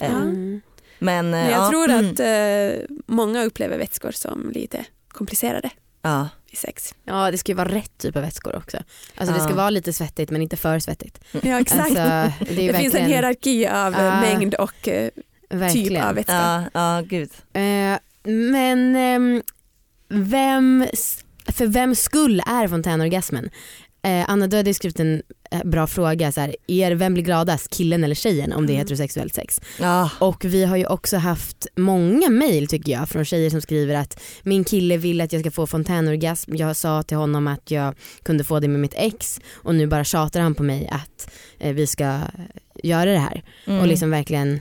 Eh, 0.00 0.10
Ja. 0.12 0.16
Mm. 0.16 0.60
Men, 0.98 1.26
eh, 1.26 1.30
Men 1.30 1.50
jag 1.50 1.60
ja, 1.60 1.70
tror 1.70 1.90
mm, 1.90 2.10
att 2.10 2.20
eh, 2.20 2.96
många 3.06 3.44
upplever 3.44 3.78
vätskor 3.78 4.10
som 4.10 4.50
lite 4.54 4.84
komplicerade 5.08 5.70
ja. 6.02 6.28
i 6.50 6.56
sex. 6.56 6.94
Ja 7.04 7.30
det 7.30 7.38
ska 7.38 7.52
ju 7.52 7.56
vara 7.56 7.68
rätt 7.68 7.98
typ 7.98 8.16
av 8.16 8.22
vätskor 8.22 8.56
också. 8.56 8.76
Alltså 9.16 9.34
det 9.34 9.40
Ja. 9.40 9.44
ska 9.44 9.54
vara 9.54 9.70
lite 9.70 9.92
svettigt 9.92 10.30
men 10.30 10.42
inte 10.42 10.56
för 10.56 10.78
svettigt. 10.78 11.20
Ja 11.42 11.60
exakt. 11.60 11.80
Alltså, 11.80 11.94
det 12.04 12.34
det 12.54 12.62
ju 12.62 12.72
finns 12.72 12.74
en 12.74 12.80
verkligen, 12.82 13.06
hierarki 13.06 13.66
av 13.66 13.94
eh, 13.94 14.16
Ah. 14.16 14.20
mängd 14.20 14.54
och 14.54 14.88
eh, 14.88 15.10
verkligen. 15.50 15.88
typ 15.88 16.04
av 16.04 16.14
vätska. 16.14 16.68
Ja, 16.74 16.80
ja 16.96 17.02
gud. 17.06 17.30
Eh, 17.52 17.98
men 18.32 18.96
ehm, 18.96 19.42
vem, 20.08 20.86
för 21.52 21.66
vem 21.66 21.94
skull 21.94 22.42
är 22.46 22.68
fontänorgasmen? 22.68 23.50
Eh, 24.06 24.24
Anna 24.30 24.46
du 24.46 24.56
hade 24.56 24.74
skrivit 24.74 25.00
en 25.00 25.22
eh, 25.50 25.64
bra 25.64 25.86
fråga, 25.86 26.32
så 26.32 26.40
här, 26.40 26.56
är, 26.66 26.92
vem 26.92 27.14
blir 27.14 27.24
gladast, 27.24 27.70
killen 27.70 28.04
eller 28.04 28.14
tjejen 28.14 28.52
om 28.52 28.66
det 28.66 28.72
är 28.72 28.74
Mm. 28.74 28.84
heterosexuellt 28.84 29.34
sex? 29.34 29.60
Ja. 29.80 30.10
Och 30.18 30.44
vi 30.44 30.64
har 30.64 30.76
ju 30.76 30.86
också 30.86 31.16
haft 31.16 31.66
många 31.76 32.28
mejl 32.30 32.66
tycker 32.68 32.92
jag 32.92 33.08
från 33.08 33.24
tjejer 33.24 33.50
som 33.50 33.60
skriver 33.60 33.94
att 33.94 34.20
min 34.42 34.64
kille 34.64 34.96
vill 34.96 35.20
att 35.20 35.32
jag 35.32 35.40
ska 35.42 35.50
få 35.50 35.66
fontänorgasm, 35.66 36.54
jag 36.56 36.76
sa 36.76 37.02
till 37.02 37.16
honom 37.16 37.46
att 37.46 37.70
jag 37.70 37.94
kunde 38.22 38.44
få 38.44 38.60
det 38.60 38.68
med 38.68 38.80
mitt 38.80 38.94
ex 38.96 39.40
och 39.54 39.74
nu 39.74 39.86
bara 39.86 40.04
tjatar 40.04 40.40
han 40.40 40.54
på 40.54 40.62
mig 40.62 40.88
att 40.92 41.30
eh, 41.58 41.74
vi 41.74 41.86
ska 41.86 42.20
göra 42.82 43.10
det 43.12 43.18
här. 43.18 43.42
Mm. 43.66 43.80
Och 43.80 43.86
liksom 43.86 44.10
verkligen, 44.10 44.60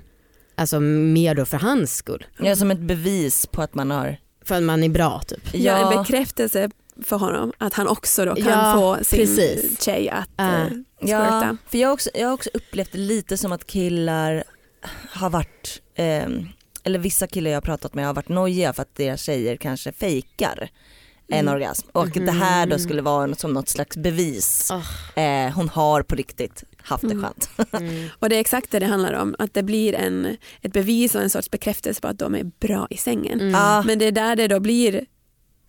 alltså 0.56 0.80
mer 0.80 1.36
då 1.36 1.46
för 1.46 1.58
hans 1.58 1.96
skull. 1.96 2.26
Ja, 2.40 2.56
som 2.56 2.72
ett 2.72 2.80
bevis 2.80 3.46
på 3.48 3.62
att 3.62 3.76
man 3.76 3.92
har 3.92 4.18
För 4.46 4.56
att 4.56 4.64
man 4.64 4.84
är 4.84 4.90
bra 4.90 5.22
typ. 5.28 5.50
Ja. 5.54 5.94
en 5.94 5.98
bekräftelse 6.04 6.70
för 7.04 7.18
honom 7.18 7.54
att 7.58 7.74
han 7.74 7.88
också 7.88 8.26
då 8.26 8.36
kan 8.36 8.46
Ja, 8.46 8.74
få 8.76 9.04
sin 9.04 9.20
precis. 9.20 9.82
tjej 9.84 10.10
att 10.10 10.30
Ah. 10.36 10.52
eh, 10.62 10.68
Ja, 11.00 11.58
för 11.70 11.78
jag 11.78 11.88
har, 11.88 11.94
också, 11.94 12.10
jag 12.14 12.28
har 12.28 12.34
också 12.34 12.50
upplevt 12.54 12.92
det 12.92 12.98
lite 12.98 13.38
som 13.38 13.52
att 13.52 13.68
killar 13.68 14.44
har 15.10 15.30
varit, 15.30 15.82
ehm, 15.96 16.48
eller 16.84 17.00
vissa 17.00 17.28
killar 17.28 17.52
jag 17.52 17.58
har 17.58 17.62
pratat 17.62 17.94
med 17.94 18.06
har 18.06 18.14
varit 18.14 18.30
nojiga 18.30 18.74
för 18.74 18.82
att 18.82 18.96
deras 18.96 19.22
tjejer 19.22 19.56
kanske 19.56 19.92
fejkar 19.92 20.70
en 21.28 21.40
Mm. 21.40 21.54
orgasm 21.54 21.88
och 21.92 22.16
Mhm. 22.18 22.26
det 22.26 22.32
här 22.32 22.68
då 22.68 22.80
skulle 22.80 23.02
vara 23.02 23.36
som 23.36 23.54
något 23.54 23.70
slags 23.70 23.98
bevis. 23.98 24.72
Oh. 24.72 25.24
Eh, 25.24 25.52
hon 25.54 25.70
har 25.70 26.02
på 26.04 26.16
riktigt 26.16 26.64
haft 26.78 27.04
det 27.04 27.12
Mm. 27.14 27.24
skönt. 27.24 27.50
Mm. 27.74 28.10
Och 28.20 28.30
det 28.30 28.36
är 28.36 28.40
exakt 28.40 28.72
det 28.72 28.80
det 28.80 28.86
handlar 28.86 29.14
om, 29.14 29.36
att 29.40 29.54
det 29.54 29.64
blir 29.64 29.94
en, 29.96 30.38
ett 30.62 30.74
bevis 30.74 31.16
och 31.16 31.22
en 31.22 31.30
sorts 31.30 31.52
bekräftelse 31.52 32.02
på 32.02 32.08
att 32.08 32.20
de 32.20 32.36
är 32.36 32.44
bra 32.44 32.88
i 32.90 32.98
sängen. 32.98 33.40
Mm. 33.40 33.52
Ja. 33.54 33.84
Men 33.88 34.00
det 34.00 34.06
är 34.06 34.12
där 34.12 34.36
det 34.36 34.48
då 34.48 34.60
blir 34.60 35.06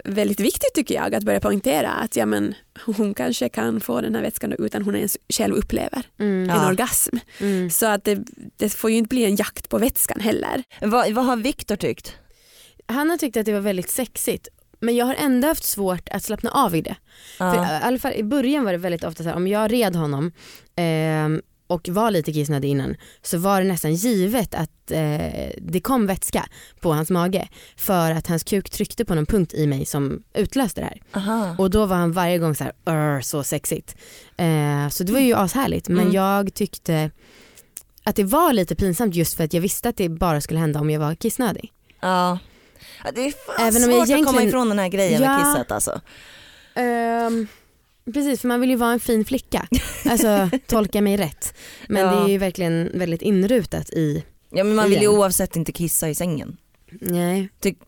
väldigt 0.05 0.41
viktigt 0.41 0.75
tycker 0.75 0.95
jag 0.95 1.15
att 1.15 1.25
börja 1.25 1.41
poängtera 1.41 1.91
att 1.93 2.17
ja, 2.17 2.27
men, 2.27 2.55
hon 2.85 3.15
kanske 3.15 3.49
kan 3.49 3.81
få 3.81 4.01
den 4.01 4.15
här 4.15 4.23
vätskan 4.23 4.53
utan 4.59 4.83
hon 4.83 4.97
ens 4.97 5.17
själv 5.29 5.55
upplever 5.55 6.03
Mm. 6.19 6.51
en 6.51 6.57
Ja. 6.57 6.69
orgasm. 6.69 7.17
Mm. 7.41 7.71
Så 7.71 7.87
att 7.87 8.05
det, 8.05 8.19
det 8.57 8.69
får 8.69 8.91
ju 8.91 8.97
inte 8.97 9.09
bli 9.09 9.25
en 9.25 9.37
jakt 9.37 9.69
på 9.69 9.79
vätskan 9.79 10.21
heller. 10.21 10.63
vad, 10.81 11.13
vad 11.13 11.25
har 11.25 11.37
Viktor 11.37 11.77
tyckt? 11.77 12.15
Han 12.87 13.11
har 13.11 13.17
tyckt 13.17 13.37
att 13.37 13.47
det 13.47 13.53
var 13.53 13.61
väldigt 13.61 13.91
sexigt 13.91 14.49
men 14.81 14.97
jag 14.97 15.07
har 15.07 15.15
ändå 15.15 15.49
haft 15.49 15.65
svårt 15.65 16.09
att 16.09 16.23
slappna 16.23 16.51
av 16.51 16.75
i 16.77 16.81
det. 16.81 16.97
För, 17.39 17.45
Ja. 17.45 17.79
I 17.81 17.83
alla 17.83 17.99
fall 17.99 18.13
i 18.13 18.23
början 18.23 18.65
var 18.65 18.73
det 18.73 18.79
väldigt 18.79 19.05
ofta 19.05 19.23
så 19.23 19.29
här, 19.29 19.37
om 19.37 19.47
jag 19.49 19.73
red 19.73 19.97
honom 19.97 20.33
ehm, 20.77 21.43
och 21.67 21.89
var 21.89 22.11
lite 22.11 22.33
kissnödig 22.33 22.69
innan 22.69 22.97
så 23.23 23.39
var 23.39 23.61
det 23.61 23.67
nästan 23.69 23.95
givet 23.95 24.55
att 24.55 24.91
eh, 24.91 25.51
det 25.59 25.81
kom 25.83 26.07
vätska 26.07 26.47
på 26.81 26.93
hans 26.93 27.11
mage 27.11 27.49
för 27.77 28.11
att 28.11 28.27
hans 28.27 28.45
kuk 28.45 28.71
tryckte 28.71 29.05
på 29.05 29.15
någon 29.15 29.27
punkt 29.27 29.55
i 29.55 29.67
mig 29.67 29.87
som 29.87 30.23
utlöste 30.35 30.81
det 30.81 30.85
här. 30.87 31.03
Aha. 31.21 31.57
Och 31.59 31.71
då 31.71 31.87
var 31.87 31.97
han 31.97 32.13
varje 32.13 32.39
gång 32.39 32.55
så 32.55 32.65
här, 32.65 32.73
"Arr, 32.85 33.21
så 33.21 33.43
sexigt. 33.43 33.97
Eh, 34.37 34.89
så 34.91 35.05
det 35.05 35.13
var 35.13 35.21
ju 35.21 35.35
ashärligt 35.35 35.89
men 35.89 35.99
Mm. 36.01 36.13
jag 36.13 36.55
tyckte 36.55 37.11
att 38.05 38.17
det 38.17 38.25
var 38.25 38.53
lite 38.53 38.75
pinsamt 38.75 39.15
just 39.15 39.35
för 39.37 39.45
att 39.45 39.53
jag 39.53 39.61
visste 39.61 39.89
att 39.89 39.97
det 39.97 40.09
bara 40.09 40.41
skulle 40.41 40.61
hända 40.61 40.81
om 40.81 40.91
jag 40.91 41.01
var 41.01 41.15
kissnödig. 41.15 41.73
Ja. 42.01 42.39
Det 43.15 43.21
är 43.21 43.33
fan 43.47 43.67
Även 43.69 43.85
om 43.85 43.91
svårt 43.99 44.09
jag 44.09 44.21
att 44.21 44.27
komma 44.27 44.43
ifrån 44.43 44.69
den 44.69 44.79
här 44.79 44.89
grejen 44.89 45.23
Ja. 45.23 45.29
med 45.39 45.55
kisset 45.55 45.73
alltså. 45.73 46.01
Ehm, 46.75 47.47
precis 48.15 48.41
för 48.41 48.49
man 48.49 48.61
vill 48.61 48.71
ju 48.71 48.77
vara 48.77 48.93
en 48.93 49.01
fin 49.01 49.25
flicka. 49.25 49.69
Alltså 50.05 50.51
tolka 50.67 51.01
mig 51.03 51.17
rätt. 51.17 51.55
Men 51.89 52.03
Ja. 52.03 52.11
det 52.15 52.25
är 52.25 52.29
ju 52.29 52.39
verkligen 52.39 52.91
väldigt 52.95 53.23
inrutat 53.23 53.91
i, 53.91 54.25
Ja 54.51 54.65
men 54.65 54.75
man 54.77 54.91
vill 54.91 55.01
ju 55.03 55.09
oavsett 55.09 55.57
inte 55.57 55.73
kissa 55.73 56.09
i 56.09 56.15
sängen. 56.15 56.57
nej, 57.01 57.49
Tyck, 57.61 57.79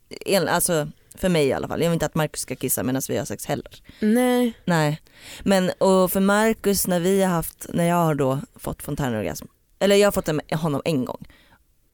alltså 0.49 0.89
för 1.15 1.29
mig 1.29 1.47
i 1.47 1.53
alla 1.53 1.69
fall. 1.69 1.81
Jag 1.83 1.89
vill 1.91 1.95
inte 1.95 2.07
att 2.07 2.15
Marcus 2.15 2.41
ska 2.41 2.57
kissa 2.57 2.83
medan 2.83 3.03
vi 3.09 3.17
har 3.19 3.25
sex 3.25 3.47
heller. 3.47 3.83
nej. 4.01 4.53
Nej. 4.65 5.01
Men 5.43 5.71
och 5.79 6.13
för 6.13 6.21
Marcus 6.21 6.87
när 6.87 7.01
vi 7.01 7.23
har 7.23 7.31
haft, 7.31 7.67
när 7.75 7.85
jag 7.85 7.97
har 7.97 8.15
då 8.15 8.41
fått 8.57 8.83
fontänorgasm, 8.83 9.47
eller 9.79 9.97
jag 9.97 10.07
har 10.07 10.13
fått 10.13 10.61
honom 10.61 10.83
en 10.85 11.05
gång. 11.05 11.25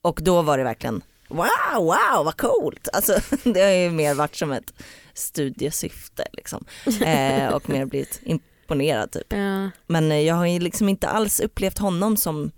Och 0.02 0.18
då 0.22 0.42
var 0.42 0.58
det 0.58 0.64
verkligen 0.64 1.02
wow, 1.36 1.84
wow 1.84 2.24
vad 2.24 2.36
coolt. 2.36 2.88
Alltså 2.92 3.18
det 3.44 3.60
har 3.60 3.70
ju 3.70 3.90
mer 3.90 4.14
varit 4.14 4.36
som 4.36 4.52
ett 4.52 4.74
studiesyfte 5.14 6.24
liksom. 6.32 6.64
Eh, 7.04 7.54
och 7.54 7.68
mer 7.68 7.84
blivit 7.84 8.20
imponerad 8.22 9.10
typ. 9.10 9.32
Ja. 9.32 9.70
Men 9.86 10.12
eh, 10.12 10.20
jag 10.20 10.34
har 10.34 10.46
ju 10.46 10.60
liksom 10.60 10.88
inte 10.88 11.08
alls 11.08 11.40
upplevt 11.40 11.78
honom 11.78 12.16
som 12.16 12.50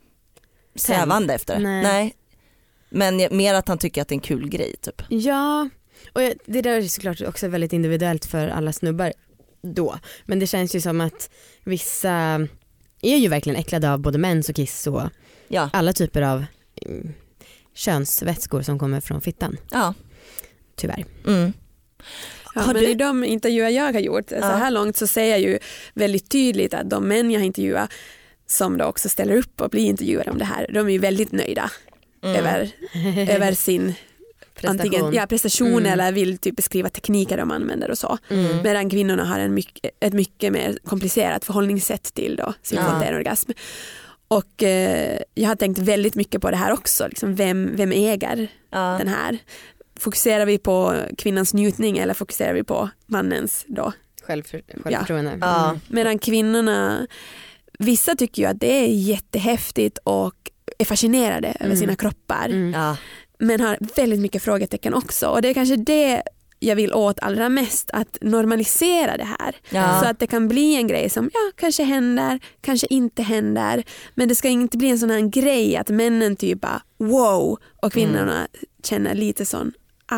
strävande 0.74 1.34
efter 1.34 1.54
det. 1.54 1.60
Nej. 1.60 2.14
Men 2.88 3.28
mer 3.30 3.54
att 3.54 3.68
han 3.68 3.78
tycker 3.78 4.02
att 4.02 4.08
det 4.08 4.12
är 4.12 4.16
en 4.16 4.20
kul 4.20 4.48
grej 4.48 4.76
typ. 4.80 5.02
Ja, 5.08 5.68
och 6.12 6.20
det 6.46 6.62
där 6.62 6.70
är 6.70 6.82
såklart 6.82 7.20
också 7.20 7.48
väldigt 7.48 7.72
individuellt 7.72 8.26
för 8.26 8.48
alla 8.48 8.72
snubbar 8.72 9.12
då. 9.62 9.98
Men 10.24 10.38
det 10.38 10.46
känns 10.46 10.74
ju 10.74 10.80
som 10.80 11.00
att 11.00 11.30
vissa 11.64 12.10
är 13.02 13.16
ju 13.16 13.28
verkligen 13.28 13.58
äcklade 13.60 13.92
av 13.92 13.98
både 13.98 14.18
mens 14.18 14.48
och 14.48 14.56
kiss 14.56 14.86
och 14.86 15.02
Ja, 15.48 15.70
alla 15.72 15.92
typer 15.92 16.22
av 16.22 16.44
mm, 16.82 17.14
könsvätskor 17.76 18.62
som 18.62 18.78
kommer 18.78 19.00
från 19.00 19.20
fittan, 19.20 19.56
ja. 19.70 19.94
tyvärr. 20.76 21.04
Mm. 21.26 21.52
Ja, 22.54 22.60
Har 22.60 22.74
men 22.74 22.82
du- 22.82 22.88
i 22.88 22.94
de 22.94 23.24
intervjuer 23.24 23.68
jag 23.70 23.92
har 23.92 24.00
gjort, 24.00 24.28
så 24.28 24.34
Ja. 24.34 24.46
här 24.46 24.70
långt 24.70 24.96
så 24.96 25.06
ser 25.06 25.24
jag 25.24 25.40
ju 25.40 25.58
väldigt 25.94 26.28
tydligt 26.30 26.74
att 26.74 26.90
de 26.90 27.08
män 27.08 27.30
jag 27.30 27.40
har 27.40 27.44
intervjuat 27.46 27.90
som 28.46 28.78
då 28.78 28.84
också 28.84 29.08
ställer 29.08 29.36
upp 29.36 29.60
och 29.60 29.70
blir 29.70 29.82
intervjuade 29.84 30.30
om 30.30 30.38
det 30.38 30.44
här, 30.44 30.70
de 30.74 30.86
är 30.88 30.92
ju 30.92 30.98
väldigt 30.98 31.32
nöjda 31.32 31.70
Mm. 32.24 32.36
över, 32.36 32.70
över 33.34 33.52
sin 33.52 33.94
Prestation. 34.54 34.80
antingen 34.80 35.12
ja, 35.14 35.26
prestation 35.26 35.68
Mm. 35.78 35.86
eller 35.92 36.12
vill 36.12 36.38
typ 36.38 36.56
beskriva 36.56 36.88
tekniker 36.88 37.36
de 37.36 37.50
använder 37.50 37.90
och 37.90 37.98
så. 37.98 38.18
Mm. 38.30 38.62
Medan 38.62 38.90
kvinnorna 38.90 39.24
har 39.24 39.38
en 39.38 39.54
mycket, 39.54 39.90
ett 40.00 40.12
mycket 40.12 40.52
mer 40.52 40.78
komplicerat 40.84 41.44
förhållningssätt 41.44 42.14
till 42.14 42.36
då 42.36 42.54
sin 42.62 42.78
Ja. 42.78 42.90
fontänorgasm. 42.90 43.50
Och 44.28 44.62
eh, 44.62 45.18
jag 45.34 45.48
har 45.48 45.56
tänkt 45.56 45.78
väldigt 45.78 46.14
mycket 46.14 46.42
på 46.42 46.50
det 46.50 46.56
här 46.56 46.72
också, 46.72 47.08
liksom 47.08 47.34
vem, 47.34 47.76
vem 47.76 47.92
äger 47.92 48.48
Ja. 48.70 48.96
den 48.98 49.08
här? 49.08 49.38
Fokuserar 49.98 50.46
vi 50.46 50.58
på 50.58 50.94
kvinnans 51.18 51.54
njutning 51.54 51.98
eller 51.98 52.14
fokuserar 52.14 52.54
vi 52.54 52.64
på 52.64 52.88
mannens 53.06 53.64
då? 53.68 53.92
Självför, 54.26 54.62
självförtroende. 54.84 55.38
Ja. 55.40 55.68
Mm. 55.68 55.80
Medan 55.88 56.18
kvinnorna, 56.18 57.06
vissa 57.78 58.14
tycker 58.16 58.42
ju 58.42 58.48
att 58.48 58.60
det 58.60 58.72
är 58.84 58.86
jättehäftigt 58.88 59.98
och 60.04 60.34
är 60.78 60.84
fascinerade 60.84 61.48
över 61.48 61.64
Mm. 61.66 61.76
sina 61.76 61.96
kroppar 61.96 62.46
Mm. 62.48 62.72
Ja. 62.72 62.96
men 63.38 63.60
har 63.60 63.78
väldigt 63.96 64.20
mycket 64.20 64.42
frågetecken 64.42 64.94
också 64.94 65.26
och 65.28 65.42
det 65.42 65.48
är 65.48 65.54
kanske 65.54 65.76
det 65.76 66.22
jag 66.58 66.76
vill 66.76 66.92
åt 66.94 67.20
allra 67.20 67.48
mest, 67.48 67.90
att 67.92 68.18
normalisera 68.20 69.16
det 69.16 69.28
här. 69.38 69.56
Ja. 69.70 70.00
Så 70.02 70.08
att 70.08 70.18
det 70.18 70.26
kan 70.26 70.48
bli 70.48 70.76
en 70.76 70.86
grej 70.86 71.10
som 71.10 71.30
ja, 71.34 71.40
kanske 71.56 71.82
händer, 71.84 72.40
kanske 72.60 72.86
inte 72.90 73.22
händer. 73.22 73.84
Men 74.14 74.28
det 74.28 74.34
ska 74.34 74.48
inte 74.48 74.78
bli 74.78 74.88
en 74.90 74.98
sån 74.98 75.10
här 75.10 75.20
grej 75.20 75.76
att 75.76 75.88
männen 75.88 76.36
typ 76.36 76.60
bara 76.60 76.82
wow 76.98 77.58
och 77.82 77.92
kvinnorna 77.92 78.48
känner 78.84 79.14
lite 79.14 79.46
sån 79.46 79.72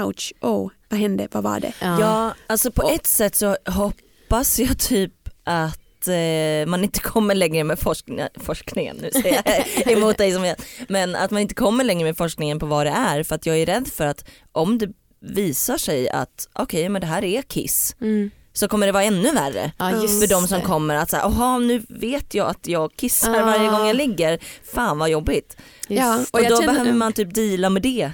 ouch, 0.05 0.33
oh, 0.41 0.71
vad 0.89 1.01
hände, 1.01 1.29
vad 1.33 1.43
var 1.43 1.61
det? 1.61 1.73
Ja. 1.81 2.01
Ja, 2.01 2.35
alltså 2.47 2.71
på 2.71 2.83
Och- 2.83 2.93
ett 2.93 3.07
sätt 3.07 3.35
så 3.35 3.57
hoppas 3.67 4.59
jag 4.59 4.79
typ 4.79 5.13
att 5.45 6.09
eh, 6.09 6.67
man 6.67 6.85
inte 6.85 7.01
kommer 7.01 7.35
längre 7.35 7.65
med 7.65 7.79
forskning, 7.79 8.21
forskningen, 8.35 8.97
nu 8.97 9.11
säger 9.11 9.43
jag 9.85 9.93
emot 9.99 10.19
dig 10.19 10.33
som 10.33 10.45
jag, 10.45 10.57
men 10.89 11.17
att 11.17 11.31
man 11.31 11.43
inte 11.43 11.55
kommer 11.55 11.85
längre 11.85 12.05
med 12.05 12.17
forskningen 12.17 12.59
på 12.59 12.67
vad 12.67 12.87
det 12.87 12.91
är 12.93 13.23
för 13.23 13.35
att 13.35 13.47
jag 13.47 13.59
är 13.59 13.67
rädd 13.67 13.89
för 13.89 14.07
att 14.07 14.29
om 14.53 14.79
det 14.79 14.89
visar 15.21 15.77
sig 15.77 16.09
att 16.11 16.49
okej 16.53 16.89
men 16.89 17.01
det 17.01 17.07
här 17.07 17.25
är 17.25 17.43
kiss 17.43 17.97
Mm. 18.01 18.31
så 18.53 18.69
kommer 18.69 18.87
det 18.87 18.93
vara 18.93 19.05
ännu 19.05 19.33
värre. 19.33 19.73
Just 20.03 20.21
För 20.21 20.27
de 20.29 20.49
som 20.49 20.61
kommer 20.61 20.95
att 20.95 21.11
säga, 21.11 21.23
jaha 21.23 21.59
nu 21.59 21.83
vet 21.89 22.35
jag 22.35 22.49
att 22.49 22.67
jag 22.69 22.93
kissar 22.97 23.41
Ah. 23.41 23.45
varje 23.47 23.69
gång 23.71 23.87
jag 23.87 23.97
ligger, 23.97 24.39
fan 24.75 24.99
vad 24.99 25.11
jobbigt. 25.11 25.57
Just 25.89 26.01
Ja, 26.03 26.19
Och, 26.33 26.41
Och 26.41 26.47
då 26.49 26.57
känner- 26.61 26.73
behöver 26.73 26.93
man 26.93 27.13
typ 27.13 27.35
deala 27.35 27.71
med 27.71 27.83
det. 27.83 28.13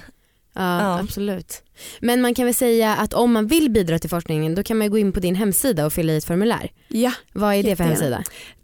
Ja, 0.57 0.79
Ja. 0.81 0.99
absolut. 0.99 1.63
Men 1.99 2.21
man 2.21 2.33
kan 2.33 2.45
väl 2.45 2.53
säga 2.53 2.95
att 2.95 3.13
om 3.13 3.33
man 3.33 3.47
vill 3.47 3.69
bidra 3.71 3.99
till 3.99 4.09
forskningen 4.09 4.55
då 4.55 4.63
kan 4.63 4.77
man 4.77 4.89
gå 4.89 4.97
in 4.97 5.11
på 5.11 5.19
din 5.19 5.35
hemsida 5.35 5.85
och 5.85 5.93
fylla 5.93 6.13
i 6.13 6.17
ett 6.17 6.25
formulär. 6.25 6.71
Ja, 6.87 7.11
Vad 7.33 7.55
är 7.55 7.63
det 7.63 7.75
för 7.75 7.83
hemsida? 7.83 8.23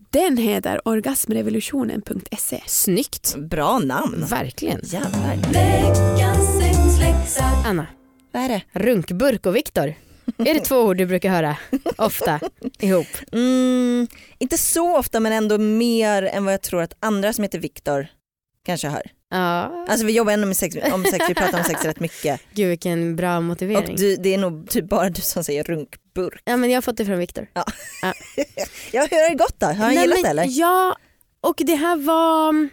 Den 0.10 0.38
heter 0.38 0.88
orgasmrevolutionen.se. 0.88 2.62
Snyggt. 2.68 3.36
Bra 3.38 3.80
namn. 3.80 4.26
Verkligen. 4.30 4.80
Jävlar. 4.84 5.38
Anna, 7.66 7.88
Vad 8.32 8.44
är 8.44 8.50
det? 8.50 8.62
runkburk 8.72 9.46
och 9.46 9.56
Viktor. 9.56 9.94
Är 10.38 10.54
det 10.54 10.60
två 10.60 10.76
ord 10.82 10.98
du 10.98 11.06
brukar 11.06 11.30
höra 11.30 11.58
ofta 11.98 12.40
ihop? 12.80 13.08
Mm, 13.32 14.08
inte 14.38 14.58
så 14.58 14.98
ofta 14.98 15.20
men 15.20 15.32
ändå 15.34 15.58
mer 15.58 16.24
än 16.24 16.46
vad 16.46 16.54
jag 16.54 16.62
tror 16.62 16.82
att 16.82 16.94
andra 17.00 17.34
som 17.34 17.42
heter 17.44 17.60
Viktor 17.60 18.08
kanske 18.66 18.88
hör. 18.88 19.02
Ja, 19.30 19.86
Alltså 19.90 20.06
vi 20.06 20.14
jobbar 20.14 20.32
ändå 20.34 20.48
med 20.48 20.58
sex, 20.58 20.76
om 20.94 21.04
sex 21.06 21.26
vi 21.30 21.34
pratar 21.36 21.58
om 21.58 21.64
sex 21.64 21.86
rätt 21.86 22.00
mycket. 22.00 22.42
gud 22.54 22.70
vilken 22.70 23.16
bra 23.16 23.38
Och 23.38 23.44
motivering. 23.44 23.96
du, 23.96 24.16
det 24.16 24.34
är 24.34 24.38
nog 24.38 24.70
typ 24.70 24.86
bara 24.90 25.10
du 25.10 25.22
som 25.22 25.44
säger 25.44 25.64
runkburk. 25.64 26.42
Ja 26.46 26.58
men 26.58 26.70
jag 26.70 26.78
har 26.78 26.82
fått 26.82 26.98
det 26.98 27.06
från 27.06 27.18
Viktor. 27.20 27.48
Ja 27.54 27.64
hur 28.92 29.00
har 29.24 29.30
det 29.30 29.36
gått 29.36 29.60
då? 29.60 29.66
Har 29.66 29.74
han 29.74 29.88
Nej, 29.96 30.02
gillat 30.04 30.16
men 30.16 30.24
det 30.24 30.30
eller? 30.30 30.46
Ja, 30.60 30.96
och 31.42 31.56
det 31.66 31.76
här 31.76 31.96
var 31.96 32.70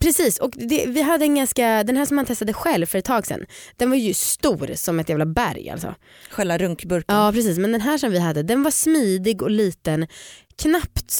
Precis, 0.00 0.38
och 0.38 0.50
det, 0.56 0.86
vi 0.86 1.02
hade 1.02 1.24
en 1.24 1.34
ganska, 1.34 1.82
den 1.84 1.96
här 1.96 2.06
som 2.06 2.16
man 2.16 2.26
testade 2.26 2.52
själv 2.52 2.86
för 2.86 2.98
ett 2.98 3.04
tag 3.04 3.26
sedan, 3.26 3.46
den 3.76 3.90
var 3.90 3.96
ju 3.96 4.14
stor 4.14 4.70
som 4.74 5.00
ett 5.00 5.08
jävla 5.08 5.26
berg 5.26 5.70
alltså. 5.70 5.94
Själva 6.30 6.58
runkburken? 6.58 7.16
Ja 7.16 7.32
precis, 7.32 7.58
men 7.58 7.72
den 7.72 7.80
här 7.80 7.98
som 7.98 8.10
vi 8.10 8.18
hade, 8.18 8.42
den 8.42 8.62
var 8.62 8.70
smidig 8.70 9.42
och 9.42 9.50
liten, 9.50 10.06
knappt, 10.62 11.14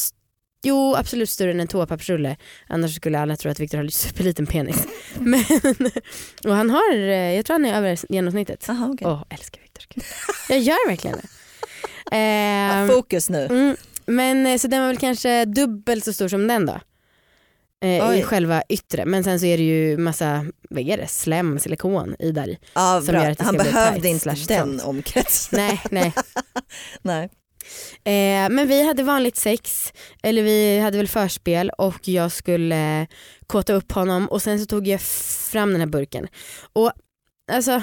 jo 0.63 0.95
absolut 0.95 1.31
större 1.31 1.51
än 1.51 1.61
en 1.61 1.69
toapappersrulle, 1.69 2.37
annars 2.69 2.97
skulle 2.97 3.19
alla 3.19 3.37
tro 3.37 3.51
att 3.51 3.61
Viktor 3.61 3.79
har 3.79 3.85
en 3.85 3.91
superliten 3.91 4.47
penis. 4.47 4.87
Men, 5.19 5.45
och 6.45 6.55
han 6.55 6.71
har, 6.71 6.95
eh, 6.95 7.35
jag 7.35 7.47
tror 7.47 7.55
han 7.55 7.65
är 7.65 7.75
över 7.75 7.99
genomsnittet. 8.13 8.65
Jaha 8.69 8.91
okej. 8.93 9.07
Åh, 9.07 9.25
älskar 9.31 9.63
Viktor. 9.63 10.05
Jag 10.49 10.59
gör 10.59 10.89
verkligen 10.89 11.17
det. 11.17 11.29
Ja, 12.11 12.17
Ehm, 12.17 12.89
fokus 12.89 13.31
nu. 13.31 13.47
Mm, 13.47 13.77
men 14.07 14.47
eh, 14.47 14.59
så 14.59 14.69
den 14.69 14.81
var 14.81 14.89
väl 14.89 14.97
kanske 14.99 15.45
dubbelt 15.45 16.05
så 16.05 16.13
stor 16.13 16.29
som 16.29 16.47
den 16.49 16.67
då. 16.67 16.81
Eh. 17.85 18.19
I 18.19 18.23
själva 18.23 18.63
yttre. 18.69 19.05
Men 19.07 19.25
sen 19.25 19.41
så 19.41 19.47
är 19.47 19.57
det 19.59 19.65
ju 19.65 19.97
massa, 19.99 20.47
vad 20.71 20.83
är 20.89 20.97
det, 20.97 21.07
slem, 21.09 21.59
silikon 21.59 22.17
i 22.19 22.31
där. 22.33 22.57
Ja, 22.75 23.03
som 23.05 23.13
bra. 23.13 23.23
gör 23.25 23.31
att 23.31 23.39
det 23.39 23.45
Han 23.45 23.55
bli 23.55 23.65
behövde 23.65 24.09
inte 24.09 24.35
den 24.49 24.81
omkretsen. 24.81 25.59
Nej, 25.61 25.81
nej. 25.91 26.13
Nej. 27.03 27.25
Eh, 28.05 28.51
men 28.51 28.69
vi 28.69 28.87
hade 28.87 29.03
vanligt 29.03 29.37
sex, 29.37 29.93
eller 30.23 30.43
vi 30.43 30.79
hade 30.79 30.97
väl 30.99 31.09
förspel 31.09 31.71
och 31.71 32.09
jag 32.09 32.33
skulle 32.33 33.01
eh, 33.01 33.07
kåta 33.47 33.73
upp 33.73 33.93
honom 33.93 34.27
och 34.29 34.43
sen 34.43 34.59
så 34.61 34.67
tog 34.67 34.87
jag 34.89 35.01
fram 35.51 35.71
den 35.73 35.81
här 35.81 35.89
burken. 35.89 36.29
Och 36.73 36.93
alltså 37.53 37.83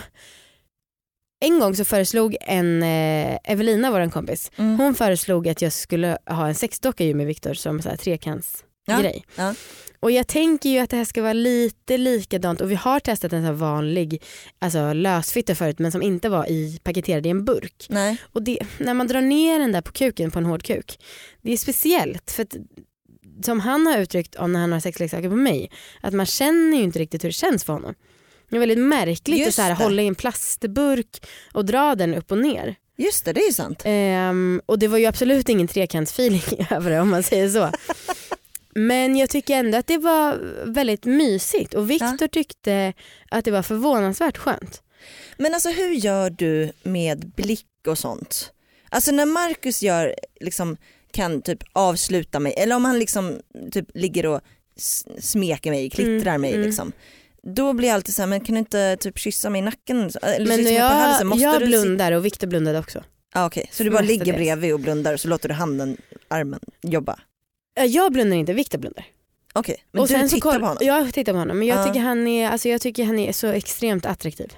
en 1.46 1.60
gång 1.60 1.76
så 1.76 1.86
föreslog 1.86 2.36
en 2.42 2.84
eh, 2.84 3.38
Evelina, 3.44 3.92
vår 3.92 4.10
kompis, 4.10 4.52
Mm. 4.58 4.80
hon 4.80 4.96
föreslog 4.96 5.48
att 5.48 5.62
jag 5.62 5.74
skulle 5.74 6.18
ha 6.26 6.48
en 6.48 6.56
sexdocka 6.56 7.04
ju 7.04 7.14
med 7.14 7.26
Viktor 7.26 7.54
som 7.54 7.82
så 7.82 7.90
här 7.90 7.98
trekants 7.98 8.64
Ja, 8.86 9.02
grej. 9.02 9.26
ja. 9.36 9.56
Och 10.00 10.12
jag 10.12 10.28
tänker 10.28 10.70
ju 10.70 10.80
att 10.80 10.90
det 10.90 10.98
här 10.98 11.06
ska 11.06 11.22
vara 11.22 11.34
lite 11.34 11.98
likadant 11.98 12.62
och 12.62 12.72
vi 12.72 12.76
har 12.76 13.00
testat 13.00 13.34
en 13.34 13.46
sån 13.46 13.58
vanlig 13.58 14.24
alltså 14.60 14.94
lösfitta 14.94 15.56
förut 15.56 15.80
men 15.80 15.92
som 15.92 16.02
inte 16.02 16.30
var 16.30 16.50
i 16.52 16.80
paketerad 16.84 17.26
i 17.26 17.30
en 17.30 17.46
burk. 17.46 17.86
Nej. 17.90 18.18
Och 18.34 18.44
det, 18.44 18.60
när 18.78 18.94
man 18.94 19.08
drar 19.08 19.22
ner 19.22 19.60
den 19.60 19.72
där 19.72 19.82
på 19.82 19.92
kuken 19.92 20.32
på 20.32 20.40
en 20.40 20.46
hård 20.46 20.64
kuk, 20.64 21.00
det 21.42 21.54
är 21.54 21.58
speciellt 21.58 22.32
för 22.32 22.44
att 22.44 22.56
som 23.46 23.60
han 23.60 23.88
har 23.88 23.98
uttryckt 23.98 24.36
om 24.36 24.54
när 24.54 24.60
han 24.60 24.72
har 24.72 24.80
sexleksaker 24.80 25.30
på 25.30 25.36
mig, 25.36 25.72
att 26.02 26.14
man 26.14 26.26
känner 26.26 26.78
ju 26.78 26.84
inte 26.84 27.00
riktigt 27.00 27.24
hur 27.24 27.30
det 27.30 27.34
känns 27.34 27.64
för 27.64 27.74
honom. 27.74 27.96
Det 28.50 28.56
är 28.56 28.60
väldigt 28.60 28.80
märkligt 28.80 29.42
att 29.42 29.46
Just 29.46 29.56
så 29.56 29.62
här, 29.62 29.72
hålla 29.72 30.02
i 30.02 30.08
en 30.08 30.16
plastburk 30.16 31.26
och 31.54 31.66
dra 31.66 31.96
den 31.96 32.14
upp 32.14 32.32
och 32.32 32.38
ner. 32.38 32.76
Just 32.98 33.26
det, 33.26 33.34
det 33.34 33.42
är 33.42 33.48
ju 33.48 33.54
sant. 33.54 33.82
Ehm, 33.86 34.62
och 34.66 34.80
det 34.80 34.88
var 34.88 34.98
ju 34.98 35.06
absolut 35.06 35.50
ingen 35.50 35.68
trekantsfeeling 35.68 36.42
över 36.70 36.92
det 36.92 37.00
om 37.00 37.10
man 37.10 37.24
säger 37.24 37.50
så. 37.50 37.70
Men 38.76 39.16
jag 39.16 39.30
tycker 39.30 39.56
ändå 39.56 39.78
att 39.78 39.88
det 39.88 39.98
var 39.98 40.40
väldigt 40.66 41.06
mysigt 41.06 41.74
och 41.74 41.90
Viktor 41.90 42.28
tyckte 42.28 42.94
att 43.30 43.46
det 43.46 43.52
var 43.52 43.62
förvånansvärt 43.62 44.38
skönt. 44.38 44.82
Men 45.38 45.54
alltså 45.54 45.70
hur 45.70 45.90
gör 45.92 46.30
du 46.30 46.72
med 46.84 47.32
blick 47.36 47.68
och 47.88 47.98
sånt? 47.98 48.52
Alltså 48.90 49.12
när 49.12 49.26
Marcus 49.26 49.84
gör, 49.84 50.16
liksom, 50.40 50.78
kan 51.12 51.42
typ 51.42 51.64
avsluta 51.74 52.40
mig, 52.40 52.54
eller 52.58 52.76
om 52.76 52.86
han 52.86 53.00
liksom 53.00 53.40
typ 53.72 53.88
ligger 53.94 54.26
och 54.26 54.42
smeker 55.20 55.72
mig, 55.72 55.90
klittrar 55.90 56.36
Mm, 56.36 56.42
mig 56.42 56.54
mm. 56.54 56.66
liksom. 56.66 56.92
Då 57.44 57.74
blir 57.74 57.88
jag 57.88 57.96
alltid 57.96 58.16
så 58.16 58.22
här, 58.22 58.28
men 58.28 58.40
kan 58.40 58.56
du 58.56 58.60
inte 58.60 58.98
typ 59.00 59.20
kyssa 59.20 59.50
mig 59.50 59.60
i 59.60 59.62
nacken? 59.62 60.12
Eller 60.22 60.48
Men 60.48 60.64
mig 60.64 60.78
på 60.78 60.84
halsen? 60.84 61.20
jag, 61.20 61.28
Måste 61.28 61.44
jag 61.44 61.62
blundar 61.62 62.12
och 62.12 62.26
Viktor 62.26 62.48
blundade 62.48 62.80
också. 62.80 63.04
Ah, 63.34 63.46
Okej, 63.46 63.70
så 63.72 63.84
du 63.84 63.90
bara 63.90 64.02
ligger 64.02 64.34
bredvid 64.34 64.74
och 64.74 64.80
blundar 64.80 65.14
och 65.14 65.20
så 65.20 65.28
låter 65.28 65.50
du 65.50 65.56
handen, 65.56 65.98
armen 66.28 66.60
jobba? 66.82 67.20
Eh, 67.76 67.86
Jag 67.86 68.12
blundar 68.14 68.38
inte, 68.38 68.54
Viktor 68.54 68.78
blundar. 68.78 69.06
Okej, 69.54 69.84
men 69.92 70.02
och 70.02 70.08
du 70.08 70.14
tittar 70.30 70.60
på 70.60 70.66
honom? 70.66 70.78
Jag 70.82 71.14
tittar 71.14 71.32
på 71.34 71.38
honom 71.40 71.60
men 71.60 71.68
jag, 71.68 71.78
Ja. 71.78 71.86
tycker 71.86 72.00
han 72.00 72.28
är, 72.28 72.50
alltså 72.50 72.70
jag 72.70 72.82
tycker 72.82 73.04
han 73.04 73.20
är 73.20 73.32
så 73.32 73.48
extremt 73.48 74.06
attraktiv. 74.06 74.54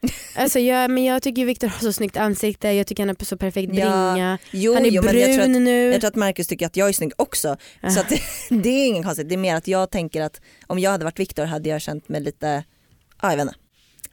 alltså 0.36 0.58
jag, 0.58 0.90
men 0.90 1.04
jag 1.04 1.22
tycker 1.22 1.44
Viktor 1.44 1.68
har 1.68 1.78
så 1.80 1.92
snyggt 1.92 2.16
ansikte, 2.16 2.68
jag 2.68 2.86
tycker 2.86 3.02
han 3.02 3.08
har 3.18 3.24
så 3.24 3.36
perfekt 3.36 3.74
Ja, 3.74 4.12
bringa. 4.12 4.38
Jo, 4.50 4.74
han 4.74 4.84
är 4.84 4.90
jo 4.90 5.02
men 5.02 5.10
brun 5.12 5.30
jag 5.30 5.40
att, 5.40 5.50
nu. 5.50 5.92
jag 5.92 6.00
tror 6.00 6.08
att 6.08 6.14
Marcus 6.16 6.46
tycker 6.46 6.66
att 6.66 6.76
jag 6.76 6.88
är 6.88 6.92
snygg 6.92 7.12
också. 7.16 7.56
Ah. 7.80 7.90
Så 7.90 8.02
det, 8.08 8.20
det 8.62 8.68
är 8.68 8.86
ingen 8.86 9.02
konstigt, 9.02 9.28
det 9.28 9.34
är 9.34 9.36
mer 9.36 9.54
att 9.56 9.68
jag 9.68 9.90
tänker 9.90 10.22
att 10.22 10.40
om 10.66 10.78
jag 10.78 10.90
hade 10.90 11.04
varit 11.04 11.18
Viktor 11.20 11.44
hade 11.44 11.68
jag 11.68 11.80
känt 11.80 12.08
mig 12.08 12.20
lite, 12.20 12.64
ja 13.22 13.30
jag 13.30 13.36
vet 13.36 13.40
inte, 13.42 13.54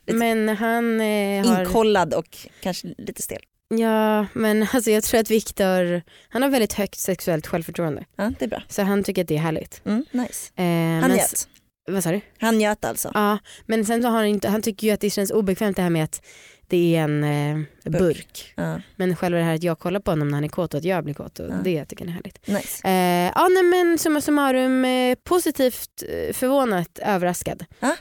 lite 0.07 0.17
men 0.17 0.49
han 0.49 1.01
eh, 1.01 1.59
inkollad 1.61 2.13
och 2.13 2.37
kanske 2.61 2.87
lite 2.97 3.21
stel. 3.21 3.41
Ja 3.69 4.25
men 4.34 4.67
alltså 4.73 4.91
jag 4.91 5.04
tror 5.04 5.19
att 5.19 5.32
Viktor, 5.32 6.01
han 6.30 6.41
har 6.41 6.49
väldigt 6.49 6.73
högt 6.73 6.99
sexuellt 6.99 7.47
självförtroende. 7.47 8.06
Ja 8.15 8.32
det 8.39 8.45
är 8.45 8.49
bra. 8.49 8.62
Så 8.69 8.82
han 8.82 9.04
tycker 9.04 9.21
att 9.21 9.28
det 9.28 9.36
är 9.36 9.39
härligt. 9.39 9.82
Mm, 9.86 10.06
nice. 10.12 10.51
Eh, 10.56 11.01
Han 11.01 11.12
njöt. 11.12 11.47
Vad 11.88 12.04
sa 12.04 12.12
du? 12.12 12.21
Han 12.39 12.58
njöt 12.58 12.86
alltså. 12.86 13.12
Ja 13.13 13.38
men 13.65 13.86
sen 13.86 14.01
så 14.01 14.08
har 14.08 14.17
han 14.17 14.25
inte, 14.25 14.49
han 14.49 14.62
tycker 14.62 14.88
ju 14.88 14.93
att 14.93 14.99
det 14.99 15.10
känns 15.10 15.32
obekvämt 15.32 15.75
det 15.75 15.82
här 15.84 15.89
med 15.89 16.04
att 16.04 16.21
det 16.67 16.95
är 16.95 17.01
en 17.04 17.23
eh, 17.23 17.58
Burk. 17.84 17.99
burk. 17.99 18.54
Ja, 18.56 18.82
Men 18.95 19.15
själva 19.15 19.38
det 19.39 19.43
här 19.45 19.56
att 19.56 19.63
jag 19.63 19.80
kollar 19.80 19.99
på 19.99 20.12
honom 20.12 20.28
när 20.28 20.36
han 20.36 20.43
är 20.43 20.47
kåt 20.47 20.73
och 20.73 20.78
att 20.78 20.84
jag 20.84 21.04
blir 21.04 21.13
kåt 21.13 21.39
och 21.39 21.49
Ja. 21.49 21.56
det 21.63 21.86
tycker 21.86 22.06
jag 22.06 22.10
är 22.10 22.13
härligt. 22.13 22.47
nice. 22.47 22.88
Eh, 22.88 23.32
ja 23.36 23.47
nej 23.47 23.63
men 23.63 23.97
summa 23.97 24.21
summarum 24.21 24.86
eh, 24.86 25.15
positivt 25.23 26.04
eh, 26.10 26.34
förvånat 26.34 26.99
överraskad. 27.01 27.65
Ja. 27.80 27.95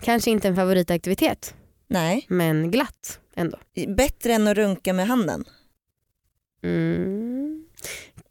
Kanske 0.00 0.30
inte 0.30 0.48
en 0.48 0.56
favoritaktivitet 0.56 1.54
Nej, 1.88 2.26
men 2.28 2.70
glatt 2.70 3.18
ändå. 3.36 3.58
bättre 3.96 4.32
än 4.32 4.46
att 4.48 4.56
runka 4.56 4.92
med 4.92 5.06
handen. 5.06 5.44
Mm. 6.64 7.64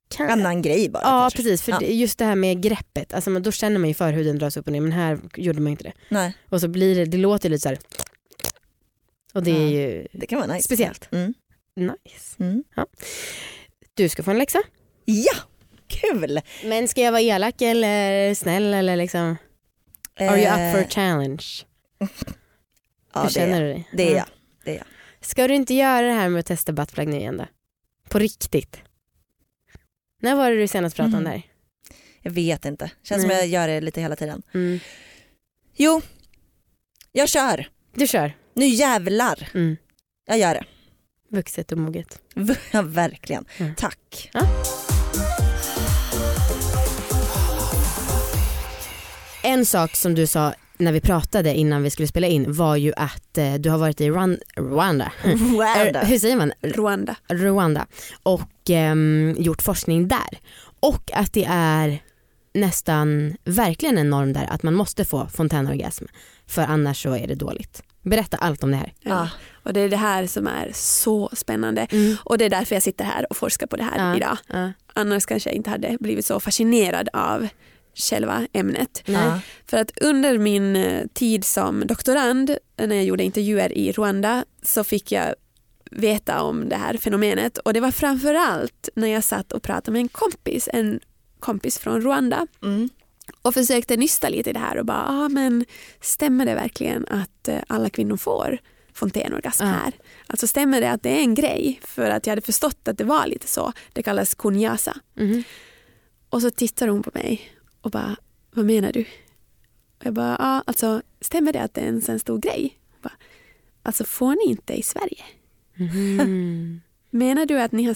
Kan... 0.09 0.29
Annan 0.29 0.61
grej 0.61 0.89
bara 0.89 1.03
Ja 1.03 1.09
kanske. 1.21 1.37
precis, 1.37 1.61
för 1.61 1.71
Ja. 1.71 1.79
det- 1.79 1.93
just 1.93 2.17
det 2.19 2.25
här 2.25 2.35
med 2.35 2.61
greppet, 2.63 3.13
alltså, 3.13 3.39
då 3.39 3.51
känner 3.51 3.79
man 3.79 3.87
ju 3.87 3.93
förhuden 3.93 4.39
dras 4.39 4.57
upp 4.57 4.65
och 4.67 4.73
ner 4.73 4.81
men 4.81 4.91
här 4.91 5.19
gjorde 5.35 5.59
man 5.61 5.71
inte 5.71 5.83
det. 5.83 5.93
Nej, 6.09 6.33
Och 6.49 6.61
så 6.61 6.67
blir 6.67 6.95
det, 6.95 7.05
det 7.05 7.17
låter 7.17 7.49
lite 7.49 7.61
så 7.61 7.69
här. 7.69 7.79
Och 9.33 9.43
det 9.43 9.51
är 9.51 9.55
Ja. 9.61 9.69
ju 9.69 10.07
det 10.11 10.25
kan 10.25 10.39
vara 10.39 10.53
nice. 10.53 10.63
speciellt. 10.65 11.07
Mm. 11.11 11.33
Nice. 11.75 12.35
Mm. 12.43 12.63
Du 13.93 14.09
ska 14.09 14.23
få 14.23 14.31
en 14.31 14.37
läxa. 14.37 14.59
Ja, 15.05 15.33
kul! 15.87 16.39
Men 16.65 16.87
ska 16.87 17.01
jag 17.01 17.11
vara 17.11 17.21
elak 17.21 17.61
eller 17.61 18.33
snäll 18.33 18.73
eller 18.73 18.95
liksom? 18.95 19.37
Are 20.19 20.37
you 20.41 20.47
up 20.47 20.71
for 20.73 20.79
a 20.79 20.83
Eh, 20.83 20.87
challenge? 20.89 21.45
ja, 21.99 22.07
Hur 23.13 23.21
det 23.21 23.27
är 23.27 23.29
känner 23.29 23.61
jag. 23.61 23.69
du 23.69 23.73
dig? 23.73 23.89
Det 23.93 24.03
är 24.03 24.11
Ja. 24.11 24.17
jag. 24.17 24.25
Det 24.65 24.71
är 24.71 24.75
jag. 24.75 24.85
Ska 25.21 25.47
du 25.47 25.53
inte 25.55 25.73
göra 25.73 26.07
det 26.07 26.13
här 26.13 26.29
med 26.29 26.39
att 26.39 26.45
testa 26.45 26.71
buttplug 26.73 27.07
nu 27.07 27.17
igen 27.17 27.37
då? 27.37 27.45
På 28.09 28.19
riktigt? 28.19 28.77
När 30.21 30.35
var 30.35 30.51
det 30.51 30.57
du 30.57 30.67
senast 30.67 30.95
pratade 30.95 31.17
om 31.17 31.21
Mm. 31.21 31.31
det 31.31 31.37
här? 31.37 31.43
Jag 32.21 32.31
vet 32.31 32.65
inte, 32.65 32.91
känns 33.03 33.21
som 33.21 33.27
Nej. 33.27 33.37
jag 33.37 33.47
gör 33.47 33.67
det 33.67 33.81
lite 33.81 34.01
hela 34.01 34.15
tiden. 34.15 34.41
Mm. 34.53 34.79
Jo, 35.75 36.01
jag 37.11 37.29
kör. 37.29 37.69
Du 37.93 38.07
kör. 38.07 38.33
Nu 38.53 38.65
jävlar. 38.67 39.49
Mm. 39.53 39.77
Jag 40.25 40.37
gör 40.39 40.53
det. 40.53 40.63
Vuxet 41.29 41.71
och 41.71 41.77
moget. 41.77 42.21
Ja, 42.71 42.81
verkligen. 42.81 43.45
Mm. 43.57 43.75
Tack. 43.75 44.31
En 49.43 49.65
sak 49.65 49.95
som 49.95 50.15
du 50.15 50.27
sa 50.27 50.53
när 50.81 50.91
vi 50.91 51.01
pratade 51.01 51.53
innan 51.55 51.83
vi 51.83 51.89
skulle 51.89 52.07
spela 52.07 52.27
in 52.27 52.53
var 52.53 52.75
ju 52.75 52.93
att 52.97 53.37
eh, 53.37 53.53
du 53.53 53.69
har 53.69 53.77
varit 53.77 54.01
i 54.01 54.09
Rwan- 54.09 54.39
Rwanda. 54.57 55.11
Rwanda. 55.23 55.99
Hur 55.99 56.19
säger 56.19 56.35
man? 56.35 56.51
Rwanda. 56.61 57.15
Rwanda 57.29 57.85
och 58.23 58.69
ehm, 58.69 59.35
gjort 59.39 59.61
forskning 59.61 60.07
där. 60.07 60.39
Och 60.79 61.11
att 61.13 61.33
det 61.33 61.45
är 61.49 61.99
nästan 62.53 63.35
verkligen 63.43 63.97
en 63.97 64.09
norm 64.09 64.33
där 64.33 64.47
att 64.51 64.63
man 64.63 64.73
måste 64.73 65.05
få 65.05 65.27
fontänorgasm 65.27 66.05
för 66.47 66.61
annars 66.61 67.03
så 67.03 67.15
är 67.15 67.27
det 67.27 67.35
dåligt. 67.35 67.83
Berätta 68.03 68.37
allt 68.37 68.63
om 68.63 68.71
det 68.71 68.77
här. 68.77 68.93
Ja. 68.99 69.29
Och 69.63 69.73
det 69.73 69.79
är 69.79 69.89
det 69.89 69.97
här 69.97 70.27
som 70.27 70.47
är 70.47 70.71
så 70.73 71.29
spännande. 71.33 71.87
Och 72.23 72.37
det 72.37 72.45
är 72.45 72.49
därför 72.49 72.75
jag 72.75 72.83
sitter 72.83 73.05
här 73.05 73.25
och 73.29 73.37
forskar 73.37 73.67
på 73.67 73.75
det 73.75 73.83
här 73.83 74.09
Ja. 74.09 74.15
idag. 74.15 74.37
Ja. 74.47 74.71
Annars 74.93 75.25
kanske 75.25 75.49
jag 75.49 75.55
inte 75.55 75.69
hade 75.69 75.97
blivit 75.99 76.25
så 76.25 76.39
fascinerad 76.39 77.09
av 77.13 77.47
själva 77.95 78.47
ämnet. 78.53 79.03
Ja. 79.05 79.39
För 79.67 79.77
att 79.77 79.97
under 80.01 80.37
min 80.37 80.75
eh, 80.75 81.07
tid 81.13 81.45
som 81.45 81.87
doktorand, 81.87 82.57
när 82.77 82.95
jag 82.95 83.05
gjorde 83.05 83.23
intervjuer 83.23 83.77
i 83.77 83.91
Rwanda, 83.91 84.45
så 84.63 84.83
fick 84.83 85.11
jag 85.11 85.35
veta 85.91 86.41
om 86.41 86.69
det 86.69 86.75
här 86.75 86.97
fenomenet 86.97 87.57
och 87.57 87.73
det 87.73 87.79
var 87.79 87.91
framförallt 87.91 88.89
när 88.95 89.07
jag 89.07 89.23
satt 89.23 89.51
och 89.51 89.63
pratade 89.63 89.91
med 89.91 89.99
en 90.01 90.07
kompis, 90.09 90.69
en 90.73 90.99
kompis 91.39 91.77
från 91.79 92.01
Rwanda 92.01 92.47
Mm. 92.63 92.89
och 93.41 93.53
försökte 93.53 93.97
nysta 93.97 94.29
lite 94.29 94.49
i 94.49 94.53
det 94.53 94.59
här 94.59 94.77
och 94.77 94.85
bara, 94.85 95.05
ah, 95.07 95.29
men 95.29 95.65
stämmer 96.01 96.45
det 96.45 96.55
verkligen 96.55 97.05
att 97.07 97.47
eh, 97.47 97.57
alla 97.67 97.89
kvinnor 97.89 98.17
får 98.17 98.57
fontänorgasm 98.93 99.63
här? 99.65 99.93
Alltså 100.27 100.47
stämmer 100.47 100.81
det 100.81 100.91
att 100.91 101.03
det 101.03 101.09
är 101.09 101.19
en 101.21 101.35
grej? 101.35 101.79
För 101.83 102.09
att 102.09 102.25
jag 102.27 102.31
hade 102.31 102.41
förstått 102.41 102.87
att 102.87 102.97
det 102.97 103.03
var 103.03 103.27
lite 103.27 103.47
så. 103.47 103.73
Det 103.93 104.03
kallas 104.03 104.35
kunyasa. 104.35 104.97
Mhm. 105.15 105.43
Och 106.29 106.41
så 106.41 106.51
tittar 106.51 106.87
hon 106.87 107.03
på 107.03 107.11
mig 107.13 107.51
och 107.81 107.91
bara, 107.91 108.15
vad 108.51 108.65
menar 108.65 108.91
du? 108.91 109.01
Och 109.99 110.05
jag 110.05 110.13
bara, 110.13 110.35
ja 110.39 110.63
alltså 110.67 111.01
stämmer 111.21 111.53
det 111.53 111.61
att 111.61 111.73
det 111.73 111.81
är 111.81 111.87
en 111.87 112.01
sån 112.01 112.19
stor 112.19 112.37
grej? 112.39 112.77
Bara, 113.01 113.13
alltså 113.83 114.03
får 114.03 114.35
ni 114.35 114.51
inte 114.51 114.73
i 114.73 114.83
Sverige? 114.83 115.23
Mhm. 115.75 116.81
Menar 117.09 117.45
du 117.45 117.59
att 117.61 117.71
ni 117.71 117.83
har, 117.83 117.95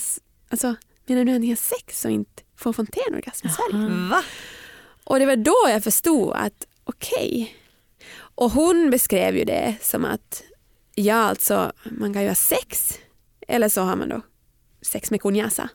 alltså, 0.50 0.76
menar 1.06 1.26
du 1.26 1.32
att 1.36 1.42
ni 1.42 1.50
har 1.50 1.56
sex 1.56 2.06
och 2.06 2.12
inte 2.12 2.44
får 2.56 2.74
fontänorgasm 2.74 3.48
i 3.48 3.50
Sverige? 3.50 3.90
Va? 4.10 4.24
Och 5.04 5.20
det 5.20 5.26
var 5.26 5.36
då 5.36 5.56
jag 5.70 5.84
förstod 5.84 6.34
att 6.36 6.68
okej. 6.84 7.56
Och 8.18 8.52
hon 8.52 8.90
beskrev 8.90 9.38
ju 9.38 9.44
det 9.46 9.76
som 9.82 10.06
att 10.06 10.44
ja 10.96 11.16
alltså 11.16 11.72
man 11.92 12.14
kan 12.14 12.22
ju 12.22 12.28
ha 12.28 12.36
sex 12.36 13.00
eller 13.48 13.70
så 13.70 13.82
har 13.82 13.96
man 13.96 14.10
då 14.10 14.22
sex 14.82 15.12
med 15.12 15.22
kunyasa. 15.22 15.70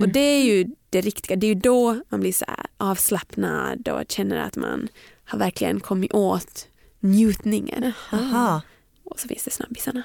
Och 0.00 0.08
det 0.08 0.20
är 0.20 0.44
ju 0.44 0.66
det 0.90 1.00
riktiga, 1.00 1.36
det 1.36 1.46
är 1.46 1.48
ju 1.48 1.54
då 1.60 2.00
man 2.08 2.20
blir 2.20 2.32
så 2.32 2.44
avslappnad 2.76 3.88
och 3.88 4.02
känner 4.08 4.36
att 4.36 4.56
man 4.56 4.88
har 5.24 5.38
verkligen 5.38 5.80
kommit 5.80 6.14
åt 6.14 6.68
njutningen. 7.00 7.92
Aha. 8.12 8.62
Och 9.04 9.20
så 9.20 9.28
finns 9.28 9.44
det 9.44 9.50
snabbisarna. 9.50 10.02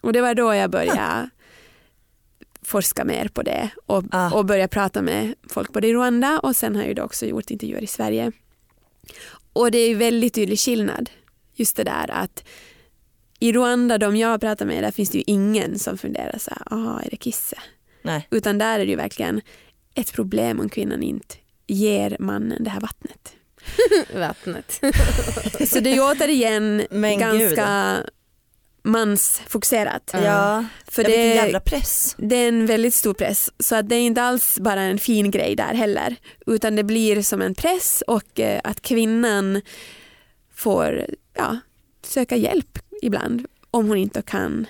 Och 0.00 0.12
det 0.12 0.20
var 0.20 0.34
då 0.34 0.54
jag 0.54 0.70
började 0.70 1.30
forska 2.62 3.04
mer 3.04 3.28
på 3.28 3.42
det 3.42 3.70
och, 3.86 4.04
Ah. 4.10 4.30
och 4.30 4.44
börja 4.44 4.68
prata 4.68 5.02
med 5.02 5.34
folk 5.48 5.72
både 5.72 5.86
i 5.88 5.92
Rwanda 5.94 6.38
och 6.38 6.56
sen 6.56 6.76
har 6.76 6.82
jag 6.82 6.96
ju 6.96 7.02
också 7.02 7.26
gjort 7.26 7.50
intervjuer 7.50 7.82
i 7.82 7.86
Sverige. 7.86 8.32
Och 9.52 9.70
det 9.70 9.78
är 9.78 9.88
ju 9.88 9.94
väldigt 9.94 10.34
tydlig 10.34 10.58
skillnad. 10.58 11.10
Just 11.54 11.76
det 11.76 11.84
där 11.84 12.10
att 12.10 12.44
i 13.38 13.52
Rwanda, 13.52 13.98
de 13.98 14.16
jag 14.16 14.40
pratar 14.40 14.66
med, 14.66 14.84
där 14.84 14.90
finns 14.90 15.10
det 15.10 15.18
ju 15.18 15.24
ingen 15.26 15.78
som 15.78 15.98
funderar 15.98 16.38
så 16.38 16.50
här, 16.50 16.72
aha, 16.74 17.00
är 17.00 17.10
det 17.10 17.16
kisse? 17.16 17.56
Nej. 18.02 18.28
Utan 18.30 18.58
där 18.58 18.74
är 18.80 18.84
det 18.84 18.90
ju 18.90 18.96
verkligen 18.96 19.40
ett 19.94 20.12
problem 20.12 20.60
om 20.60 20.68
kvinnan 20.68 21.02
inte 21.02 21.34
ger 21.66 22.16
mannen 22.20 22.64
det 22.64 22.70
här 22.70 22.80
vattnet. 22.80 23.32
Vattnet. 24.14 24.72
Så 25.68 25.80
det 25.80 25.90
är 25.90 25.94
ju 25.94 26.00
återigen 26.00 26.86
Men 26.90 27.18
ganska 27.18 27.96
mansfokuserat. 28.82 30.10
Ja, 30.12 30.64
För 30.88 31.04
det, 31.04 31.34
jävla 31.34 31.60
press. 31.60 32.14
det 32.18 32.36
är 32.36 32.48
en 32.48 32.66
väldigt 32.66 32.94
stor 32.94 33.14
press 33.14 33.50
så 33.58 33.76
att 33.76 33.88
det 33.88 33.96
är 33.96 34.00
inte 34.00 34.22
alls 34.22 34.58
bara 34.60 34.80
en 34.80 34.98
fin 34.98 35.30
grej 35.30 35.56
där 35.56 35.74
heller 35.74 36.16
utan 36.46 36.76
det 36.76 36.84
blir 36.84 37.22
som 37.22 37.42
en 37.42 37.54
press 37.54 38.02
och 38.06 38.40
eh, 38.40 38.60
att 38.64 38.80
kvinnan 38.80 39.60
får 40.54 41.06
ja, 41.36 41.58
söka 42.02 42.36
hjälp 42.36 42.78
ibland 43.02 43.46
om 43.70 43.88
hon 43.88 43.96
inte 43.98 44.22
kan 44.22 44.66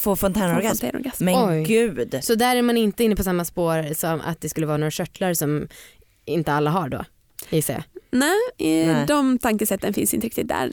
Få 0.00 0.16
fontänorgasm. 0.16 0.68
fontänorgasm. 0.68 1.24
Men 1.24 1.48
Oj. 1.50 1.64
gud. 1.64 2.18
Så 2.22 2.34
där 2.34 2.56
är 2.56 2.62
man 2.62 2.76
inte 2.76 3.04
inne 3.04 3.16
på 3.16 3.22
samma 3.22 3.44
spår 3.44 3.94
som 3.94 4.20
att 4.20 4.40
det 4.40 4.48
skulle 4.48 4.66
vara 4.66 4.76
några 4.76 4.90
körtlar 4.90 5.34
som 5.34 5.68
inte 6.24 6.52
alla 6.52 6.70
har 6.70 6.88
då? 6.88 7.04
Gissar 7.50 7.74
jag. 7.74 7.82
Nej, 8.10 8.36
Nej. 8.86 9.06
de 9.06 9.38
tankesätten 9.38 9.94
finns 9.94 10.14
inte 10.14 10.26
riktigt 10.26 10.48
där. 10.48 10.72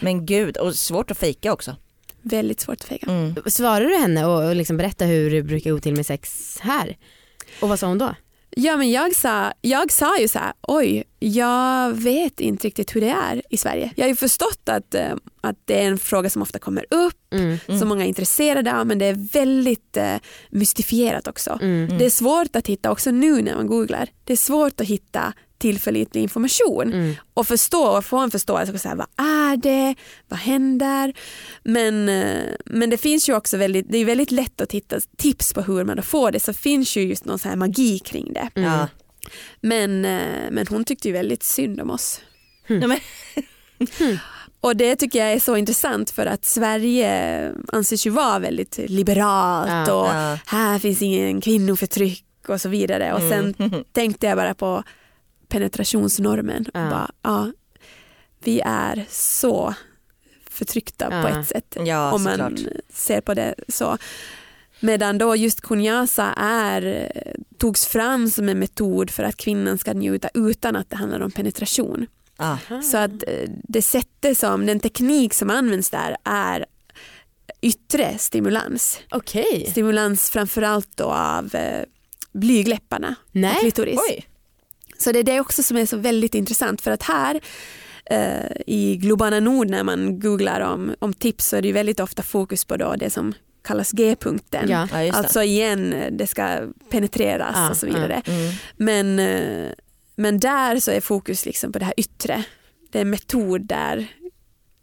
Men 0.00 0.26
gud, 0.26 0.56
och 0.56 0.74
svårt 0.74 1.10
att 1.10 1.18
fejka 1.18 1.52
också. 1.52 1.76
Väldigt 2.22 2.60
svårt 2.60 2.74
att 2.80 2.84
fejka. 2.84 3.06
Mm. 3.06 3.34
Svarar 3.46 3.84
du 3.84 3.96
henne 3.96 4.26
och, 4.26 4.48
och 4.48 4.56
liksom 4.56 4.76
berätta 4.76 5.04
hur 5.04 5.30
det 5.30 5.42
brukar 5.42 5.70
gå 5.70 5.80
till 5.80 5.96
med 5.96 6.06
sex 6.06 6.58
här? 6.60 6.96
Och 7.60 7.68
vad 7.68 7.78
sa 7.78 7.86
hon 7.86 7.98
då? 7.98 8.14
Ja 8.60 8.76
men 8.76 8.90
jag 8.90 9.14
sa, 9.14 9.52
jag 9.60 9.92
sa 9.92 10.18
ju 10.18 10.28
så 10.28 10.38
här, 10.38 10.52
oj, 10.62 11.04
jag 11.18 11.92
vet 11.92 12.40
inte 12.40 12.66
riktigt 12.66 12.96
hur 12.96 13.00
det 13.00 13.10
är 13.10 13.42
i 13.50 13.56
Sverige. 13.56 13.92
Jag 13.96 14.04
har 14.04 14.08
ju 14.08 14.16
förstått 14.16 14.68
att, 14.68 14.94
eh, 14.94 15.14
att 15.40 15.56
det 15.64 15.82
är 15.82 15.88
en 15.88 15.98
fråga 15.98 16.30
som 16.30 16.42
ofta 16.42 16.58
kommer 16.58 16.86
upp, 16.90 17.14
Mm. 17.30 17.58
som 17.78 17.88
många 17.88 18.04
är 18.04 18.08
intresserade 18.08 18.76
av 18.80 18.86
men 18.86 18.98
det 18.98 19.06
är 19.06 19.32
väldigt 19.32 19.96
eh, 19.96 20.14
mystifierat 20.50 21.26
också. 21.28 21.58
Mm. 21.62 21.98
Det 21.98 22.04
är 22.04 22.10
svårt 22.10 22.56
att 22.56 22.66
hitta, 22.66 22.90
också 22.90 23.10
nu 23.10 23.42
när 23.42 23.54
man 23.54 23.66
googlar, 23.66 24.08
det 24.24 24.32
är 24.32 24.36
svårt 24.36 24.80
att 24.80 24.86
hitta 24.86 25.32
tillförlitlig 25.58 26.22
information 26.22 26.92
Mm. 26.92 27.14
och 27.34 27.46
förstå 27.48 27.82
och 27.96 28.04
få 28.04 28.18
en 28.18 28.30
förståelse 28.30 28.72
för 28.72 28.78
så 28.78 28.88
här, 28.88 28.96
vad 28.96 29.06
är 29.26 29.56
det, 29.56 29.94
vad 30.28 30.38
händer? 30.40 31.12
Men, 31.62 32.08
eh, 32.08 32.42
men 32.64 32.90
det 32.90 32.96
finns 32.98 33.28
ju 33.28 33.34
också 33.36 33.56
väldigt, 33.56 33.86
det 33.92 33.98
är 33.98 34.04
väldigt 34.04 34.30
lätt 34.30 34.60
att 34.60 34.72
hitta 34.72 34.96
tips 35.16 35.52
på 35.52 35.62
hur 35.62 35.84
man 35.84 35.96
då 35.96 36.02
får 36.02 36.30
det 36.32 36.40
så 36.40 36.52
finns 36.52 36.96
ju 36.96 37.02
just 37.02 37.24
någon 37.24 37.38
så 37.38 37.48
här 37.48 37.56
magi 37.56 37.98
kring 37.98 38.32
det. 38.32 38.48
Mm. 38.54 38.86
Men, 39.60 40.04
eh, 40.04 40.50
men 40.50 40.66
hon 40.66 40.84
tyckte 40.84 41.08
ju 41.08 41.14
väldigt 41.14 41.42
synd 41.42 41.80
om 41.80 41.90
oss. 41.90 42.20
Ja, 42.66 42.86
men, 42.86 42.98
Och 44.60 44.76
det 44.76 44.96
tycker 44.96 45.18
jag 45.18 45.32
är 45.32 45.38
så 45.40 45.56
intressant 45.56 46.10
för 46.10 46.26
att 46.26 46.44
Sverige 46.44 47.52
anses 47.72 48.06
ju 48.06 48.10
vara 48.10 48.38
väldigt 48.38 48.78
liberalt 48.88 49.88
Ja, 49.88 49.94
och 49.94 50.06
ja. 50.16 50.38
här 50.46 50.78
finns 50.78 51.02
ingen 51.02 51.40
kvinnoförtryck 51.40 52.24
och 52.48 52.60
så 52.60 52.68
vidare. 52.68 53.12
Och 53.14 53.20
sen 53.20 53.54
Mm. 53.58 53.84
tänkte 53.92 54.26
jag 54.26 54.36
bara 54.36 54.54
på 54.54 54.82
penetrationsnormen. 55.48 56.66
Och 56.66 56.72
bara, 56.72 57.10
ja, 57.22 57.52
vi 58.44 58.60
är 58.64 59.06
så 59.10 59.74
förtryckta 60.50 61.22
på 61.22 61.28
ett 61.28 61.48
sätt 61.48 61.76
Ja, 61.84 62.12
om 62.12 62.22
man 62.22 62.32
såklart. 62.38 62.60
ser 62.92 63.20
på 63.20 63.34
det 63.34 63.54
så. 63.68 63.98
Medan 64.80 65.18
då 65.18 65.36
just 65.36 65.60
kunyasa 65.60 66.32
är, 66.36 67.12
togs 67.58 67.86
fram 67.86 68.30
som 68.30 68.48
en 68.48 68.58
metod 68.58 69.10
för 69.10 69.22
att 69.22 69.36
kvinnan 69.36 69.78
ska 69.78 69.92
njuta 69.92 70.28
utan 70.34 70.76
att 70.76 70.90
det 70.90 70.96
handlar 70.96 71.20
om 71.20 71.30
penetration. 71.30 72.06
Ja. 72.36 72.58
Så 72.82 72.96
att 72.96 73.10
eh, 73.26 73.48
det 73.48 73.82
sättet 73.82 74.38
som, 74.38 74.66
den 74.66 74.80
teknik 74.80 75.34
som 75.34 75.50
används 75.50 75.90
där 75.90 76.16
är 76.24 76.66
yttre 77.60 78.18
stimulans. 78.18 79.00
Okej. 79.10 79.66
Stimulans 79.70 80.30
framförallt 80.30 80.96
då 80.96 81.04
av 81.04 81.54
eh, 81.54 81.82
blygläpparna 82.32 83.14
och 83.28 83.36
Nej. 83.36 83.56
klitoris. 83.60 83.98
Oj. 84.10 84.27
Så 84.98 85.12
det 85.12 85.18
är 85.18 85.24
det 85.24 85.40
också 85.40 85.62
som 85.62 85.76
är 85.76 85.86
så 85.86 85.96
väldigt 85.96 86.34
intressant 86.34 86.80
för 86.80 86.90
att 86.90 87.02
här 87.02 87.40
eh, 88.10 88.50
i 88.66 88.96
Globala 88.96 89.40
Nord 89.40 89.70
när 89.70 89.82
man 89.84 90.20
googlar 90.20 90.60
om, 90.60 90.94
om 90.98 91.12
tips 91.12 91.46
så 91.48 91.56
är 91.56 91.62
det 91.62 91.72
väldigt 91.72 92.00
ofta 92.00 92.22
fokus 92.22 92.64
på 92.64 92.76
då 92.76 92.94
det 92.98 93.10
som 93.10 93.34
kallas 93.64 93.92
G-punkten. 93.92 94.68
Ja. 94.70 94.88
Ja. 94.92 95.12
Alltså 95.12 95.42
igen, 95.42 95.94
det 96.10 96.26
ska 96.26 96.58
penetreras 96.90 97.52
Ja, 97.54 97.70
och 97.70 97.76
så 97.76 97.86
vidare. 97.86 98.22
Mm. 98.26 98.52
Men, 98.76 99.18
eh, 99.18 99.72
men 100.16 100.38
där 100.40 100.80
så 100.80 100.90
är 100.90 101.00
fokus 101.00 101.46
liksom 101.46 101.72
på 101.72 101.78
det 101.78 101.84
här 101.84 101.94
yttre. 101.96 102.44
Det 102.90 102.98
är 102.98 103.02
en 103.02 103.10
metod 103.10 103.66
där, 103.66 104.06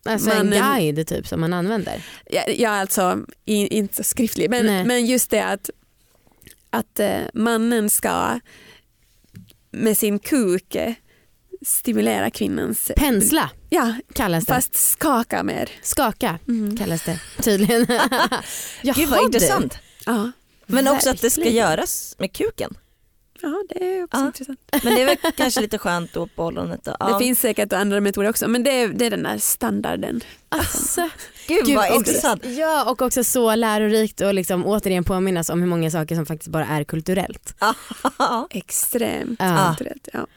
Alltså 0.10 0.32
en 0.32 0.49
Man- 0.49 0.60
guide 0.60 1.08
typ 1.08 1.28
som 1.28 1.39
man 1.41 1.54
använder. 1.54 2.06
ja, 2.30 2.43
ja 2.47 2.69
alltså 2.69 3.19
i, 3.45 3.78
inte 3.78 4.04
skriftlig, 4.04 4.49
Nej. 4.49 4.63
men, 4.63 4.88
men 4.88 5.06
just 5.06 5.32
det 5.32 5.45
att, 5.45 5.69
att 6.69 6.99
eh, 6.99 7.17
mannen 7.34 7.89
ska 7.89 8.39
med 9.76 9.98
sin 9.98 10.20
kuk 10.20 10.76
eh, 10.76 10.94
stimulera 11.66 12.30
kvinnans... 12.32 12.92
Pensla 12.96 13.50
Ja, 13.70 13.94
kallas 14.14 14.46
det. 14.46 14.54
fast 14.54 14.76
skaka 14.76 15.44
mer. 15.44 15.70
Skaka 15.82 16.40
Mm. 16.48 16.78
kallas 16.78 17.04
det 17.04 17.20
tydligen. 17.42 17.86
Gud 18.82 19.10
vad 19.10 19.24
intressant. 19.24 19.78
Ja. 20.06 20.32
Men 20.66 20.88
också 20.88 21.10
att 21.10 21.22
det 21.22 21.30
ska 21.30 21.42
Verkligen. 21.42 21.68
göras 21.70 22.16
med 22.20 22.34
kuken. 22.34 22.74
Ja, 23.41 23.63
det 23.69 23.98
är 23.98 24.04
också 24.04 24.17
Ja. 24.19 24.26
intressant. 24.26 24.60
Men 24.84 24.95
det 24.95 25.02
är 25.02 25.06
väl 25.06 25.17
kanske 25.36 25.62
lite 25.62 25.78
skönt 25.78 26.13
då 26.13 26.28
på 26.28 26.45
ollonet. 26.45 26.84
då. 26.84 26.95
Ja. 27.00 27.06
Det 27.13 27.19
finns 27.26 27.39
säkert 27.39 27.74
andra 27.74 28.02
metoder 28.02 28.30
också 28.30 28.48
men 28.48 28.63
det 28.63 28.82
är, 28.82 28.88
det 28.88 29.06
är 29.06 29.10
den 29.10 29.24
där 29.24 29.38
standarden. 29.38 30.21
Alltså, 30.50 31.10
Gud, 31.48 31.65
Gud, 31.65 31.76
vad 31.76 31.86
också- 31.86 31.95
intressant. 31.95 32.45
Ja 32.45 32.91
och 32.91 33.02
också 33.02 33.24
så 33.24 33.56
lärorikt 33.56 34.21
och 34.21 34.34
liksom 34.34 34.65
återigen 34.65 35.04
påminnas 35.04 35.50
om 35.50 35.60
hur 35.60 35.67
många 35.67 35.91
saker 35.91 36.15
som 36.15 36.26
faktiskt 36.26 36.50
bara 36.52 36.65
är 36.67 36.84
kulturellt. 36.84 37.56
Extremt 38.50 39.39
Ja. 39.39 39.76
kulturellt. 39.78 40.08
Ja. 40.13 40.28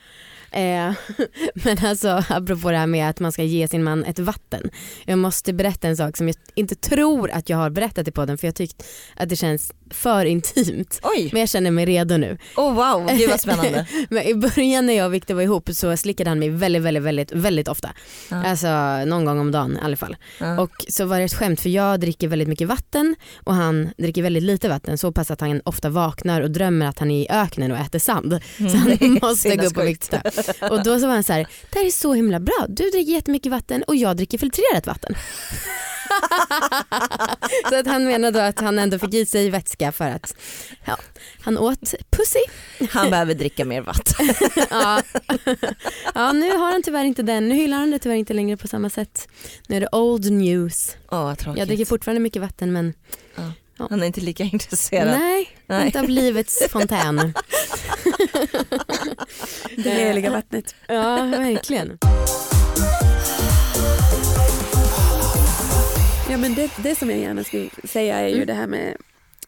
Eh, 0.50 0.92
men 1.54 1.78
alltså 1.84 2.24
apropå 2.28 2.70
det 2.70 2.76
här 2.76 2.86
med 2.86 3.10
att 3.10 3.20
man 3.20 3.32
ska 3.32 3.42
ge 3.42 3.68
sin 3.68 3.84
man 3.84 4.04
ett 4.04 4.18
vatten. 4.18 4.70
Jag 5.04 5.18
måste 5.18 5.52
berätta 5.52 5.88
en 5.88 5.96
sak 5.96 6.16
som 6.16 6.28
jag 6.28 6.36
inte 6.54 6.74
tror 6.74 7.30
att 7.30 7.48
jag 7.48 7.56
har 7.56 7.70
berättat 7.70 8.08
i 8.08 8.10
podden 8.10 8.38
för 8.38 8.46
jag 8.46 8.54
tyckt 8.54 8.84
att 9.16 9.28
det 9.28 9.36
känns 9.36 9.72
för 9.90 10.24
intimt. 10.24 11.00
Oj, 11.02 11.28
Men 11.32 11.40
jag 11.40 11.48
känner 11.48 11.70
mig 11.70 11.86
redo 11.86 12.16
nu. 12.16 12.38
oh, 12.56 12.74
wow, 12.74 13.16
gud 13.18 13.30
vad 13.30 13.40
spännande. 13.40 13.86
Men 14.10 14.22
i 14.22 14.34
början 14.34 14.86
när 14.86 14.94
jag 14.94 15.06
och 15.06 15.14
Victor 15.14 15.34
var 15.34 15.42
ihop 15.42 15.70
så 15.72 15.96
slickade 15.96 16.30
han 16.30 16.38
mig 16.38 16.50
väldigt, 16.50 16.82
väldigt, 16.82 17.02
väldigt, 17.02 17.32
väldigt 17.32 17.68
ofta. 17.68 17.90
Ja. 18.30 18.44
Alltså 18.44 18.68
någon 19.04 19.24
gång 19.24 19.40
om 19.40 19.52
dagen 19.52 19.76
i 19.82 19.84
alla 19.84 19.96
fall. 19.96 20.16
Ja. 20.38 20.60
Och 20.60 20.70
så 20.88 21.04
var 21.04 21.18
det 21.18 21.24
ett 21.24 21.34
skämt 21.34 21.60
för 21.60 21.68
jag 21.68 22.00
dricker 22.00 22.28
väldigt 22.28 22.48
mycket 22.48 22.68
vatten 22.68 23.16
och 23.44 23.54
han 23.54 23.90
dricker 23.98 24.22
väldigt 24.22 24.42
lite 24.42 24.68
vatten 24.68 24.98
så 24.98 25.12
pass 25.12 25.30
att 25.30 25.40
han 25.40 25.60
ofta 25.64 25.88
vaknar 25.88 26.40
och 26.40 26.50
drömmer 26.50 26.86
att 26.86 26.98
han 26.98 27.10
är 27.10 27.22
i 27.22 27.26
öknen 27.30 27.72
och 27.72 27.78
äter 27.78 27.98
sand. 27.98 28.40
Så 28.56 28.76
han 28.76 29.18
måste 29.22 29.56
gå 29.56 29.66
upp 29.66 29.76
och 29.76 29.86
vikta. 29.86 30.22
Och 30.70 30.82
då 30.82 31.00
så 31.00 31.06
var 31.06 31.14
han 31.14 31.24
så 31.24 31.32
här, 31.32 31.46
det 31.70 31.78
här 31.78 31.86
är 31.86 31.90
så 31.90 32.14
himla 32.14 32.40
bra, 32.40 32.66
du 32.68 32.90
dricker 32.90 33.12
jättemycket 33.12 33.52
vatten 33.52 33.82
och 33.82 33.96
jag 33.96 34.16
dricker 34.16 34.38
filtrerat 34.38 34.86
vatten. 34.86 35.14
Så 37.68 37.78
att 37.78 37.86
han 37.86 38.04
menar 38.04 38.30
då 38.30 38.38
att 38.38 38.60
han 38.60 38.78
ändå 38.78 38.98
fick 38.98 39.14
i 39.14 39.26
sig 39.26 39.50
vätska 39.50 39.92
för 39.92 40.04
att 40.04 40.34
ja, 40.84 40.96
han 41.40 41.58
åt 41.58 41.94
pussy. 42.10 42.38
Han 42.90 43.10
behöver 43.10 43.34
dricka 43.34 43.64
mer 43.64 43.80
vatten. 43.80 44.28
Ja. 44.70 45.02
ja 46.14 46.32
nu 46.32 46.50
har 46.50 46.72
han 46.72 46.82
tyvärr 46.82 47.04
inte 47.04 47.22
den, 47.22 47.48
nu 47.48 47.54
hyllar 47.54 47.76
han 47.78 47.90
det 47.90 47.98
tyvärr 47.98 48.16
inte 48.16 48.34
längre 48.34 48.56
på 48.56 48.68
samma 48.68 48.90
sätt. 48.90 49.28
Nu 49.68 49.76
är 49.76 49.80
det 49.80 49.88
old 49.92 50.32
news. 50.32 50.96
Vad 51.10 51.38
tråkigt. 51.38 51.58
Jag 51.58 51.68
dricker 51.68 51.84
fortfarande 51.84 52.20
mycket 52.20 52.42
vatten 52.42 52.72
men 52.72 52.94
Han 53.78 54.02
är 54.02 54.06
inte 54.06 54.20
lika 54.20 54.42
intresserad. 54.44 55.18
nej, 55.18 55.48
Nej. 55.66 55.86
inte 55.86 56.00
av 56.00 56.08
livets 56.08 56.68
fontän. 56.70 57.34
Det 59.76 59.90
heliga 59.90 60.30
vattnet. 60.30 60.74
Ja 60.88 61.16
verkligen. 61.16 61.98
Ja 66.30 66.36
men 66.36 66.54
det, 66.54 66.70
det 66.82 66.94
som 66.94 67.10
jag 67.10 67.18
gärna 67.18 67.44
skulle 67.44 67.68
säga 67.84 68.18
är 68.18 68.28
ju 68.28 68.44
det 68.44 68.54
här 68.54 68.66
med 68.66 68.96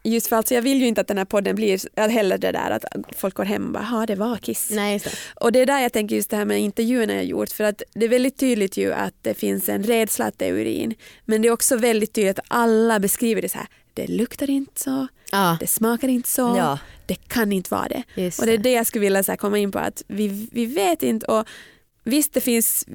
Just 0.03 0.27
för 0.27 0.35
alltså 0.35 0.53
jag 0.53 0.61
vill 0.61 0.81
ju 0.81 0.87
inte 0.87 1.01
att 1.01 1.07
den 1.07 1.17
här 1.17 1.25
podden 1.25 1.55
blir 1.55 2.09
heller 2.09 2.37
det 2.37 2.51
där 2.51 2.71
att 2.71 2.85
folk 3.17 3.35
går 3.35 3.43
hem 3.43 3.65
och 3.65 3.71
bara 3.71 3.87
ja 3.91 4.05
det 4.05 4.15
var 4.15 4.37
Kiss. 4.37 4.69
Nej 4.71 4.99
det. 5.03 5.11
Och 5.35 5.51
det 5.51 5.59
är 5.59 5.65
där 5.65 5.79
jag 5.79 5.93
tänker 5.93 6.15
just 6.15 6.29
det 6.29 6.37
här 6.37 6.45
med 6.45 6.59
intervjuerna 6.61 7.13
jag 7.13 7.25
gjort 7.25 7.49
för 7.51 7.63
att 7.63 7.81
det 7.93 8.05
är 8.05 8.09
väldigt 8.09 8.37
tydligt 8.37 8.77
ju 8.77 8.93
att 8.93 9.13
det 9.21 9.33
finns 9.33 9.69
en 9.69 9.83
rädsla 9.83 10.25
att 10.25 10.39
det 10.39 10.45
är 10.45 10.53
urin 10.53 10.93
men 11.25 11.41
det 11.41 11.47
är 11.47 11.51
också 11.51 11.75
väldigt 11.77 12.13
tydligt 12.13 12.39
att 12.39 12.45
alla 12.47 12.99
beskriver 12.99 13.41
det 13.41 13.49
så 13.49 13.57
här 13.57 13.67
det 13.93 14.07
luktar 14.07 14.49
inte 14.49 14.81
så, 14.81 15.07
Ja, 15.31 15.57
det 15.59 15.67
smakar 15.67 16.07
inte 16.07 16.29
så, 16.29 16.55
Ja. 16.57 16.79
Det 17.11 17.27
kan 17.27 17.51
inte 17.51 17.73
vara 17.73 17.87
det. 17.87 18.03
just 18.15 18.39
Och 18.39 18.45
det 18.45 18.51
är 18.51 18.57
det 18.57 18.71
jag 18.71 18.87
skulle 18.87 19.01
vilja 19.01 19.23
så 19.23 19.31
här 19.31 19.37
komma 19.37 19.57
in 19.57 19.71
på 19.71 19.79
att 19.79 20.03
vi, 20.07 20.49
vi 20.51 20.65
vet 20.65 21.03
inte 21.03 21.25
och 21.25 21.47
visst 22.03 22.33
det 22.33 22.41
finns 22.41 22.85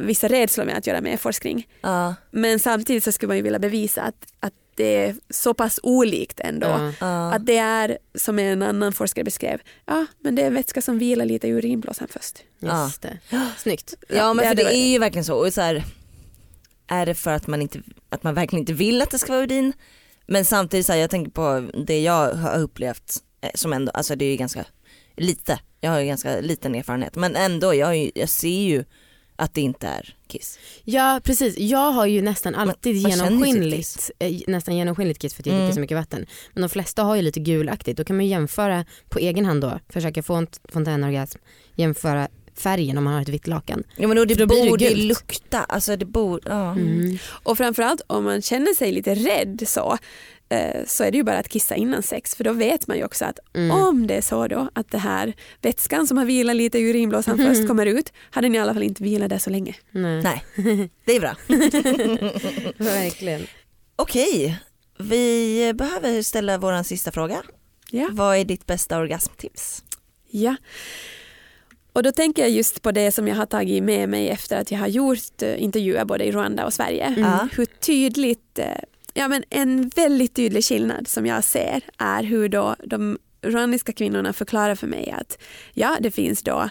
vissa 0.00 0.28
rädslor 0.28 0.64
med 0.64 0.76
att 0.76 0.86
göra 0.86 1.00
mer 1.00 1.16
forskning 1.16 1.68
Ja, 1.80 2.14
men 2.30 2.58
samtidigt 2.58 3.04
så 3.04 3.12
skulle 3.12 3.28
man 3.28 3.36
ju 3.36 3.42
vilja 3.42 3.58
bevisa 3.58 4.02
att, 4.02 4.26
att 4.40 4.52
det 4.74 5.04
är 5.04 5.14
så 5.30 5.54
pass 5.54 5.80
olikt 5.82 6.40
ändå. 6.40 6.66
Ja. 6.66 6.92
ja. 7.00 7.32
Att 7.34 7.46
det 7.46 7.56
är, 7.56 7.98
som 8.14 8.38
en 8.38 8.62
annan 8.62 8.92
forskare 8.92 9.24
beskrev, 9.24 9.60
ja 9.86 10.06
men 10.20 10.34
det 10.34 10.42
är 10.42 10.50
vätska 10.50 10.82
som 10.82 10.98
vilar 10.98 11.24
lite 11.24 11.48
i 11.48 11.50
urinblåsan 11.50 12.08
först. 12.10 12.38
Just 12.58 13.02
det. 13.02 13.18
Snyggt. 13.58 13.94
ja 14.08 14.34
men 14.34 14.42
det 14.44 14.48
för 14.48 14.54
det 14.54 14.76
är 14.76 14.88
ju 14.88 14.98
verkligen 14.98 15.24
så. 15.24 15.46
Och 15.46 15.52
så 15.52 15.60
här, 15.60 15.84
är 16.86 17.06
det 17.06 17.14
för 17.14 17.30
att 17.30 17.46
man, 17.46 17.62
inte, 17.62 17.80
att 18.08 18.22
man 18.22 18.34
verkligen 18.34 18.60
inte 18.60 18.72
vill 18.72 19.02
att 19.02 19.10
det 19.10 19.18
ska 19.18 19.32
vara 19.32 19.44
urin? 19.44 19.72
Men 20.26 20.44
samtidigt 20.44 20.86
så 20.86 20.92
här, 20.92 21.00
jag 21.00 21.10
tänker 21.10 21.30
på 21.30 21.68
det 21.86 22.00
jag 22.00 22.34
har 22.34 22.58
upplevt 22.58 23.22
som 23.54 23.72
ändå, 23.72 23.92
alltså 23.92 24.16
det 24.16 24.24
är 24.24 24.30
ju 24.30 24.36
ganska 24.36 24.64
lite, 25.16 25.60
jag 25.80 25.90
har 25.90 26.00
ju 26.00 26.06
ganska 26.06 26.40
liten 26.40 26.74
erfarenhet 26.74 27.16
men 27.16 27.36
ändå 27.36 27.74
jag, 27.74 27.96
ju- 27.98 28.10
jag 28.14 28.28
ser 28.28 28.62
ju 28.62 28.84
att 29.36 29.54
det 29.54 29.60
inte 29.60 29.86
är 29.86 30.14
kiss. 30.28 30.58
Ja 30.84 31.20
precis, 31.24 31.58
jag 31.58 31.92
har 31.92 32.06
ju 32.06 32.22
nästan 32.22 32.54
alltid 32.54 33.02
sitt 33.02 33.10
genomskinligt, 33.16 34.10
eh, 34.18 34.40
nästan 34.46 34.76
genomskinligt 34.76 35.20
kiss 35.20 35.34
för 35.34 35.42
att 35.42 35.46
jag 35.46 35.54
Mm. 35.54 35.64
dricker 35.66 35.74
så 35.74 35.80
mycket 35.80 35.96
vatten. 35.96 36.26
Men 36.52 36.62
de 36.62 36.68
flesta 36.68 37.02
har 37.02 37.16
ju 37.16 37.22
lite 37.22 37.40
gulaktigt, 37.40 37.96
då 37.98 38.04
kan 38.04 38.16
man 38.16 38.24
ju 38.24 38.30
jämföra 38.30 38.84
på 39.08 39.18
egen 39.18 39.44
hand 39.46 39.60
då, 39.60 39.80
försöka 39.88 40.22
få 40.22 40.34
en 40.34 40.46
fontänorgasm, 40.68 41.38
jämföra 41.74 42.28
färgen 42.56 42.98
om 42.98 43.04
man 43.04 43.12
har 43.14 43.22
ett 43.22 43.28
vitt 43.28 43.46
lakan. 43.46 43.84
Ja 43.96 44.08
men 44.08 44.16
då, 44.16 44.24
det 44.24 44.34
då 44.34 44.46
borde 44.46 44.84
ju 44.84 44.94
lukta, 45.08 45.58
alltså 45.64 45.96
det 45.96 46.04
borde, 46.04 46.50
ja. 46.50 46.72
Mm. 46.72 47.18
Och 47.28 47.56
framförallt 47.58 48.00
om 48.06 48.24
man 48.24 48.42
känner 48.42 48.74
sig 48.74 48.92
lite 48.92 49.14
rädd 49.14 49.62
så, 49.66 49.92
eh, 49.92 49.98
så 50.86 51.04
är 51.04 51.10
det 51.10 51.16
ju 51.16 51.22
bara 51.24 51.38
att 51.38 51.48
kissa 51.48 51.74
innan 51.76 52.02
sex 52.02 52.34
för 52.34 52.44
då 52.44 52.52
vet 52.52 52.86
man 52.86 52.96
ju 52.96 53.04
också 53.04 53.24
att 53.24 53.38
Mm. 53.54 53.70
om 53.70 54.06
det 54.06 54.14
är 54.14 54.20
så 54.20 54.46
då 54.46 54.68
att 54.72 54.90
det 54.90 54.98
här 54.98 55.32
vätskan 55.62 56.06
som 56.06 56.16
har 56.18 56.24
vilat 56.24 56.56
lite 56.56 56.78
i 56.78 56.90
urinblåsan 56.90 57.38
först 57.38 57.68
kommer 57.68 57.86
ut 57.86 58.12
hade 58.30 58.48
ni 58.48 58.58
i 58.58 58.60
alla 58.60 58.74
fall 58.74 58.82
inte 58.82 59.02
vilat 59.02 59.30
där 59.30 59.38
så 59.38 59.50
länge. 59.50 59.74
Nej. 59.90 60.22
Nej, 60.22 60.44
det 61.04 61.16
är 61.16 61.20
bra. 61.20 61.34
Verkligen. 62.84 63.46
Okej, 63.96 64.58
vi 64.98 65.72
behöver 65.74 66.22
ställa 66.22 66.58
våran 66.58 66.84
sista 66.84 67.10
fråga. 67.12 67.42
Ja. 67.90 68.08
Vad 68.12 68.36
är 68.36 68.44
ditt 68.44 68.66
bästa 68.66 68.98
orgasmtips? 68.98 69.82
Ja. 70.30 70.56
Och 71.92 72.02
då 72.02 72.12
tänker 72.12 72.42
jag 72.42 72.50
just 72.50 72.82
på 72.82 72.92
det 72.92 73.12
som 73.12 73.28
jag 73.28 73.36
har 73.36 73.46
tagit 73.46 73.82
med 73.82 74.08
mig 74.08 74.28
efter 74.28 74.56
att 74.60 74.70
jag 74.70 74.78
har 74.78 74.86
gjort 74.86 75.42
eh, 75.42 75.62
intervjuer 75.62 76.04
både 76.04 76.24
i 76.24 76.32
Rwanda 76.32 76.64
och 76.66 76.72
Sverige. 76.72 77.14
Ja. 77.18 77.48
Hur 77.56 77.64
tydligt, 77.66 78.58
eh, 78.58 78.66
ja 79.14 79.28
men 79.28 79.44
en 79.50 79.88
väldigt 79.88 80.34
tydlig 80.36 80.64
skillnad 80.64 81.08
som 81.08 81.26
jag 81.26 81.44
ser 81.44 81.82
är 81.98 82.22
hur 82.22 82.48
då 82.48 82.76
de 82.84 83.18
rwandiska 83.42 83.92
kvinnorna 83.92 84.32
förklarar 84.32 84.74
för 84.74 84.86
mig 84.86 85.10
att 85.10 85.38
ja 85.72 85.96
det 86.00 86.10
finns 86.10 86.42
då 86.42 86.70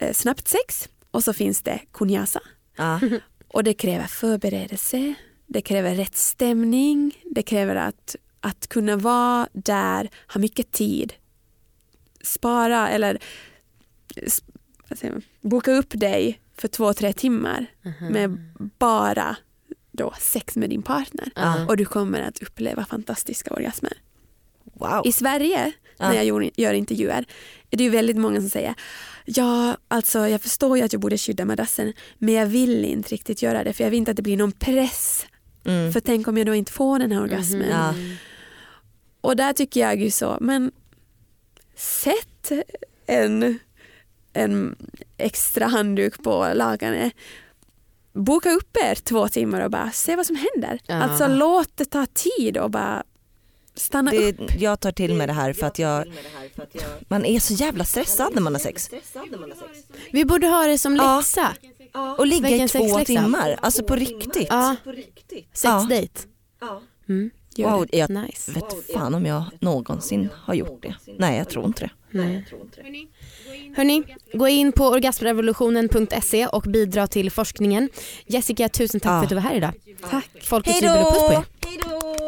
eh, 0.00 0.12
snabbt 0.12 0.48
sex 0.48 0.88
och 1.10 1.24
så 1.24 1.32
finns 1.32 1.62
det 1.62 1.80
kunyasa. 1.92 2.40
Ja. 2.76 3.00
Och 3.48 3.64
det 3.64 3.74
kräver 3.74 4.04
förberedelse, 4.06 5.14
det 5.46 5.60
kräver 5.60 5.94
rätt 5.94 6.16
stämning, 6.16 7.22
det 7.24 7.42
kräver 7.42 7.76
att, 7.76 8.16
att 8.40 8.66
kunna 8.66 8.96
vara 8.96 9.48
där, 9.52 10.10
ha 10.32 10.38
mycket 10.40 10.72
tid, 10.72 11.14
spara 12.22 12.88
eller 12.88 13.18
s- 14.16 14.42
vad 14.88 14.98
säger 14.98 15.12
man, 15.12 15.22
boka 15.40 15.72
upp 15.72 16.00
dig 16.00 16.40
för 16.56 16.68
två, 16.68 16.92
tre 16.92 17.12
timmar 17.12 17.66
med 18.10 18.52
bara 18.78 19.36
då 19.96 20.14
sex 20.20 20.56
med 20.56 20.70
din 20.70 20.82
partner. 20.82 21.30
Ja. 21.34 21.66
Och 21.68 21.76
du 21.76 21.84
kommer 21.84 22.20
att 22.20 22.42
uppleva 22.42 22.84
fantastiska 22.84 23.54
orgasmer. 23.54 23.92
Wow. 24.74 25.02
I 25.04 25.12
Sverige, 25.12 25.72
när 25.98 26.14
jag 26.14 26.24
gör, 26.24 26.50
gör 26.56 26.74
intervjuer, 26.74 27.24
är 27.70 27.76
det 27.76 27.84
ju 27.84 27.90
väldigt 27.90 28.16
många 28.16 28.40
som 28.40 28.50
säger 28.50 28.74
Ja, 29.24 29.76
alltså 29.88 30.28
jag 30.28 30.40
förstår 30.40 30.78
ju 30.78 30.84
att 30.84 30.92
jag 30.92 31.02
borde 31.02 31.18
skydda 31.18 31.44
madrassen 31.44 31.92
men 32.18 32.34
jag 32.34 32.46
vill 32.46 32.84
inte 32.84 33.08
riktigt 33.08 33.42
göra 33.42 33.64
det 33.64 33.72
för 33.72 33.84
jag 33.84 33.90
vill 33.90 33.98
inte 33.98 34.10
att 34.10 34.16
det 34.16 34.22
blir 34.22 34.36
någon 34.36 34.52
press. 34.52 35.26
Mm. 35.64 35.92
För 35.92 36.00
tänk 36.00 36.28
om 36.28 36.38
jag 36.38 36.46
då 36.46 36.54
inte 36.54 36.72
får 36.72 36.98
den 36.98 37.12
här 37.12 37.22
orgasmen. 37.22 37.68
Ja. 37.70 37.94
Och 39.20 39.36
där 39.36 39.52
tycker 39.52 39.80
jag 39.80 40.00
ju 40.00 40.10
så, 40.10 40.38
men 40.40 40.72
sätt 41.76 42.52
en, 43.06 43.58
en 44.32 44.76
extra 45.16 45.66
handduk 45.66 46.22
på 46.22 46.52
lakanet. 46.54 47.12
Boka 48.16 48.50
upp 48.52 48.76
er 48.76 48.94
två 48.94 49.28
timmar 49.28 49.60
och 49.60 49.70
bara 49.70 49.90
se 49.90 50.16
vad 50.16 50.26
som 50.26 50.36
händer. 50.36 50.80
Ja. 50.86 50.94
Alltså 50.94 51.26
låt 51.28 51.76
det 51.76 51.84
ta 51.84 52.06
tid 52.06 52.58
och 52.58 52.70
bara 52.70 53.02
stanna 53.74 54.12
upp. 54.12 54.36
Det, 54.38 54.56
jag 54.60 54.80
tar 54.80 54.92
till 54.92 55.14
mig 55.14 55.26
det 55.26 55.32
här 55.32 55.52
för 55.52 55.66
att 55.66 55.78
jag, 55.78 56.12
man 57.08 57.24
är 57.24 57.40
så 57.40 57.52
jävla 57.54 57.84
stressad 57.84 58.34
när 58.34 58.42
man 58.42 58.54
har 58.54 58.60
sex. 58.60 58.90
Vi 60.12 60.24
borde 60.24 60.46
ha 60.46 60.66
det 60.66 60.78
som 60.78 60.96
Ja. 60.96 61.16
läxa. 61.16 61.54
Och 62.18 62.26
ligga 62.26 62.48
i 62.48 62.52
Veckans 62.52 62.72
två 62.72 62.78
sexläxa. 62.98 63.22
timmar, 63.22 63.58
alltså 63.62 63.82
på 63.84 63.96
riktigt. 63.96 64.46
Ja, 64.50 64.76
Ja. 65.62 65.80
sexdate. 65.80 66.28
Mm. 67.08 67.30
Wow, 67.58 67.86
jag 67.92 68.10
Nice. 68.10 68.52
vet 68.52 68.92
fan 68.94 69.14
om 69.14 69.26
jag 69.26 69.44
någonsin 69.60 70.28
har 70.34 70.54
gjort 70.54 70.82
det. 70.82 70.94
Nej 71.18 71.38
jag 71.38 71.48
tror 71.48 71.64
inte 71.66 71.80
det. 71.84 71.90
Nej. 72.16 72.44
Hörni, 73.76 74.02
gå 74.32 74.48
in 74.48 74.72
på 74.72 74.84
orgasmrevolutionen.se 74.86 76.46
och 76.46 76.62
bidra 76.62 77.06
till 77.06 77.30
forskningen. 77.30 77.88
Jessica, 78.26 78.68
tusen 78.68 79.00
tack 79.00 79.10
Ja. 79.10 79.16
för 79.18 79.22
att 79.24 79.28
du 79.28 79.34
var 79.34 79.42
här 79.42 79.54
idag. 79.54 79.72
Tack. 80.10 80.28
Folkets 80.42 80.80
Hej 80.80 80.88
jubel 80.90 81.04
och 81.06 81.12
puss 81.12 81.22
på 81.26 81.32
er. 81.32 82.25